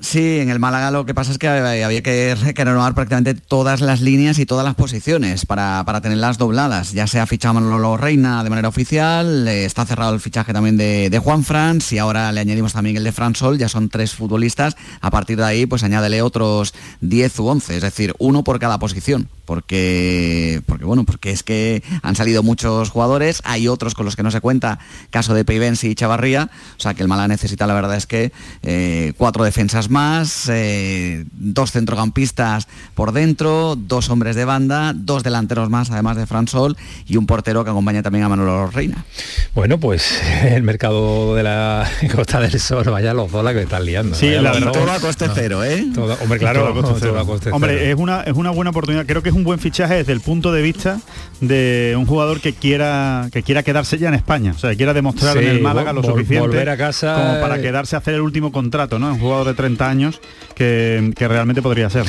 Sí, 0.01 0.39
en 0.39 0.49
el 0.49 0.59
Málaga 0.59 0.91
lo 0.91 1.05
que 1.05 1.15
pasa 1.15 1.33
es 1.33 1.39
que 1.39 1.49
había 1.49 2.03
que, 2.03 2.35
renovar 2.55 2.95
prácticamente 2.95 3.35
todas 3.35 3.81
las 3.81 4.01
líneas 4.01 4.39
y 4.39 4.47
todas 4.47 4.65
las 4.65 4.75
posiciones 4.75 5.45
para, 5.45 5.85
tenerlas 6.01 6.39
dobladas. 6.39 6.93
Ya 6.93 7.07
se 7.07 7.19
ha 7.19 7.27
fichado 7.27 7.55
Manolo 7.55 7.97
Reina 7.97 8.45
de 8.45 8.51
manera 8.51 8.69
oficial, 8.69 9.49
está 9.49 9.85
cerrado 9.87 10.15
el 10.15 10.21
fichaje 10.21 10.53
también 10.53 10.77
de, 10.77 11.21
Juan 11.23 11.45
Franz 11.45 11.93
y 11.93 11.99
ahora 11.99 12.31
le 12.33 12.41
añadimos 12.41 12.73
también 12.73 12.97
el 12.97 13.05
de 13.05 13.13
Fran 13.13 13.35
Sol, 13.35 13.59
ya 13.59 13.69
son 13.69 13.89
tres 13.89 14.15
futbolistas. 14.15 14.77
A 15.01 15.11
partir 15.11 15.37
de 15.37 15.45
ahí, 15.45 15.67
pues 15.67 15.83
añádele 15.83 16.23
otros 16.23 16.75
10 17.01 17.39
u 17.41 17.47
11, 17.49 17.77
es 17.77 17.83
decir, 17.83 18.15
uno 18.19 18.45
por 18.45 18.59
cada 18.59 18.79
posición 18.79 19.29
porque, 19.49 20.61
porque 20.67 20.85
bueno, 20.85 21.05
porque 21.05 21.31
es 21.31 21.43
que 21.43 21.83
han 22.03 22.15
salido 22.17 22.43
muchos 22.43 22.91
jugadores, 22.91 23.41
hay 23.47 23.67
otros 23.67 23.95
con 23.95 24.05
los 24.05 24.15
que 24.15 24.23
no 24.23 24.31
se 24.31 24.43
cuenta, 24.43 24.79
caso 25.09 25.33
de 25.33 25.43
Peibensi 25.47 25.89
y 25.89 25.95
Chavarría, 25.95 26.51
o 26.77 26.81
sea 26.81 26.93
que 26.93 27.01
el 27.01 27.09
Málaga 27.09 27.29
necesita 27.29 27.67
la 27.67 27.73
verdad 27.73 27.97
es 27.97 28.07
que 28.07 28.31
eh, 28.63 29.15
cuatro 29.17 29.45
defensas 29.45 29.89
más, 29.89 30.51
eh, 30.51 31.25
dos 31.33 31.73
centrocampistas 31.73 32.69
por 32.95 33.13
dentro, 33.13 33.75
dos 33.75 34.11
hombres 34.11 34.37
de 34.37 34.45
banda, 34.45 34.93
dos 34.95 35.23
delanteros 35.23 35.71
más 35.71 35.91
además 35.91 36.19
de 36.19 36.27
Fran 36.27 36.47
Sol 36.47 36.77
y 37.07 37.17
un 37.17 37.25
portero 37.25 37.65
que 37.65 37.71
acompaña 37.71 38.03
también 38.03 38.27
a 38.27 38.29
Manolo 38.29 38.67
Reina. 38.67 39.07
Bueno, 39.55 39.81
pues 39.81 40.21
el 40.45 40.63
mercado 40.63 41.35
de 41.35 41.43
la 41.43 41.91
Costa 42.15 42.39
del 42.39 42.61
Sol, 42.61 42.85
vaya 42.91 43.15
los 43.15 43.33
dólares 43.33 43.61
que 43.61 43.65
están 43.65 43.87
liando. 43.87 44.15
Sí, 44.15 44.29
la 44.29 44.53
verdad, 44.53 44.73
todo 44.73 44.93
a 44.93 45.01
coste 45.01 45.25
cero, 45.35 45.65
¿eh? 45.65 45.87
hombre, 46.23 46.39
claro, 46.39 46.75
Hombre, 47.53 47.91
es 47.91 47.97
una, 47.97 48.21
es 48.25 48.35
una 48.35 48.51
buena 48.51 48.73
oportunidad, 48.73 49.07
creo 49.07 49.23
que 49.23 49.31
es 49.31 49.38
un 49.39 49.45
buen 49.45 49.59
fichaje 49.59 49.95
desde 49.95 50.13
el 50.13 50.21
punto 50.21 50.53
de 50.53 50.63
vista 50.63 51.01
de 51.41 51.95
un 51.97 52.07
jugador 52.07 52.41
que 52.41 52.53
quiera 52.53 53.29
que 53.33 53.43
quiera 53.43 53.63
quedarse 53.63 53.99
ya 53.99 54.09
en 54.09 54.15
España, 54.15 54.53
o 54.55 54.59
sea, 54.59 54.71
que 54.71 54.77
quiera 54.77 54.93
demostrar 54.93 55.37
en 55.39 55.49
el 55.49 55.61
Málaga 55.61 55.93
lo 55.93 56.03
suficiente 56.03 56.41
volver 56.41 56.69
a 56.69 56.77
casa 56.77 57.15
como 57.15 57.41
para 57.41 57.61
quedarse 57.61 57.97
a 57.97 58.01
hacer 58.01 58.15
el 58.15 58.21
último 58.21 58.53
contrato, 58.53 58.99
¿no? 58.99 59.13
Un 59.13 59.21
jugador 59.21 59.47
de 59.47 59.55
30 59.55 59.89
años 59.89 60.21
que, 60.55 61.13
que 61.17 61.29
realmente 61.29 61.63
podría 61.63 61.89
ser. 61.91 62.05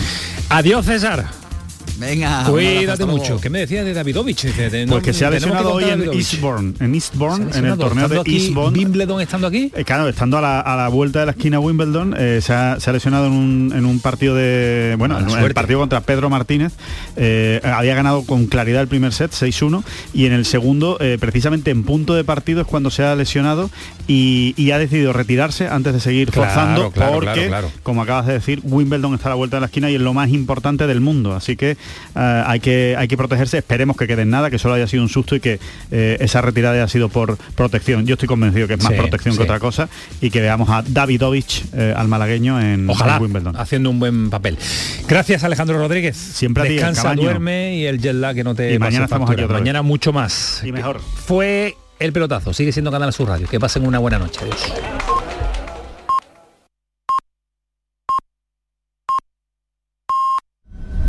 Adiós, 0.49 0.86
César. 0.86 1.49
Venga. 2.00 2.43
Cuídate 2.45 3.06
mucho. 3.06 3.39
¿Qué 3.39 3.50
me 3.50 3.60
decías 3.60 3.86
de 3.86 3.93
Davidovich? 3.93 4.47
pues 4.88 5.04
que 5.04 5.14
se 5.14 5.26
ha 5.26 5.30
lesionado 5.30 5.74
hoy 5.74 5.84
en 5.84 6.14
Eastbourne, 6.14 6.74
en 6.80 6.95
Eastbourne, 6.95 7.47
en 7.54 7.66
el 7.66 7.78
torneo 7.78 8.08
de 8.08 8.22
Eastbourne. 8.26 8.78
¿Wimbledon 8.78 9.22
estando 9.22 9.47
aquí? 9.47 9.72
Eh, 9.76 9.84
claro, 9.84 10.08
estando 10.08 10.38
a 10.38 10.41
la, 10.41 10.88
vuelta 10.89 11.20
de 11.20 11.26
la 11.28 11.32
esquina 11.34 11.60
Wimbledon, 11.60 12.16
eh, 12.18 12.39
se, 12.41 12.54
ha, 12.54 12.78
lesionado 12.91 13.28
en 13.28 13.86
un, 13.86 14.00
partido 14.00 14.36
de. 14.36 14.95
Bueno, 14.97 15.20
en 15.20 15.30
el 15.30 15.54
partido 15.54 15.80
contra 15.80 16.02
Pedro 16.02 16.30
Martínez. 16.30 16.74
Eh, 17.18 17.60
había 17.64 17.95
ganado 17.95 18.24
con 18.24 18.47
claridad 18.47 18.82
el 18.82 18.88
primer 18.88 19.14
set, 19.14 19.32
6-1, 19.32 19.84
y 20.14 20.26
en 20.26 20.34
el 20.34 20.45
segundo, 20.45 20.97
precisamente 21.20 21.72
en 21.72 21.84
punto 21.84 22.14
de 22.14 22.24
partido, 22.24 22.62
es 22.62 22.68
cuando 22.68 22.89
se 22.91 23.04
ha 23.04 23.16
lesionado 23.16 23.70
y, 24.12 24.72
ha 24.72 24.80
decidido 24.80 25.14
retirarse 25.14 25.68
antes 25.68 25.93
de 25.93 25.99
seguir 25.99 26.32
forzando, 26.32 26.91
porque, 26.91 27.51
como 27.84 28.01
acabas 28.01 28.26
de 28.26 28.34
decir, 28.34 28.60
Wimbledon 28.64 29.14
está 29.14 29.28
a 29.28 29.30
la 29.30 29.36
vuelta 29.36 29.57
de 29.57 29.62
la 29.62 29.68
esquina 29.68 29.91
y 29.91 29.95
es 29.95 30.01
lo 30.01 30.16
más 30.16 30.30
importante 30.30 30.88
del 30.88 30.99
mundo. 30.99 31.36
Así 31.36 31.55
que 31.55 31.78
eh, 32.16 32.43
hay, 32.45 32.60
que, 32.60 32.95
hay 32.97 33.07
que 33.07 33.18
protegerse, 33.18 33.60
esperemos 33.60 33.97
que 33.97 34.07
quede 34.07 34.24
en 34.24 34.32
nada, 34.32 34.49
que 34.49 34.57
solo 34.57 34.74
haya 34.74 34.88
sido 34.88 35.03
un 35.03 35.10
susto 35.10 35.36
y 35.36 35.39
que 35.39 35.60
eh, 35.91 36.18
esa 36.22 36.41
retirada 36.41 36.74
haya 36.74 36.88
sido 36.88 37.10
por 37.10 37.38
protección. 37.53 38.07
Yo 38.07 38.14
estoy 38.14 38.28
convencido 38.28 38.68
que 38.68 38.74
es 38.74 38.84
más 38.84 38.93
protección 38.93 39.38
que 39.38 39.43
otra 39.43 39.60
cosa 39.60 39.89
y 40.22 40.32
que 40.32 40.41
veamos 40.41 40.70
a 40.70 40.82
Davidovich, 40.82 41.66
eh, 41.74 41.93
al 41.95 42.07
malagueño, 42.07 42.60
en, 42.60 42.89
Wimbledon. 42.89 43.55
haciendo 43.57 43.91
un 43.91 43.99
buen 43.99 44.32
papel. 44.32 44.57
Gracias 45.07 45.43
Alejandro 45.43 45.78
Rodríguez. 45.78 46.18
Siempre 46.18 46.64
a 46.64 46.66
ti, 46.66 46.74
Descansa, 46.74 47.14
duerme 47.14 47.78
y 47.78 47.86
el 47.86 47.99
jet 48.01 48.16
lag 48.16 48.34
que 48.34 48.43
no 48.43 48.55
te 48.55 48.74
Y 48.74 48.80
mañana 48.80 49.05
estamos 49.05 49.30
aquí 49.30 49.43
Mañana 49.45 49.84
mucho 49.84 50.14
más. 50.14 50.64
Y 50.66 50.72
mejor. 50.72 50.99
Fue 50.99 51.76
el 52.00 52.14
pelotazo, 52.14 52.54
sigue 52.54 52.72
siendo 52.72 52.91
Canal 52.91 53.14
Sur 53.14 53.28
Radio. 53.28 53.47
Que 53.47 53.60
pasen 53.60 53.86
una 53.86 54.00
buena 54.00 54.18
noche. 54.18 54.39
Adiós. 54.41 54.99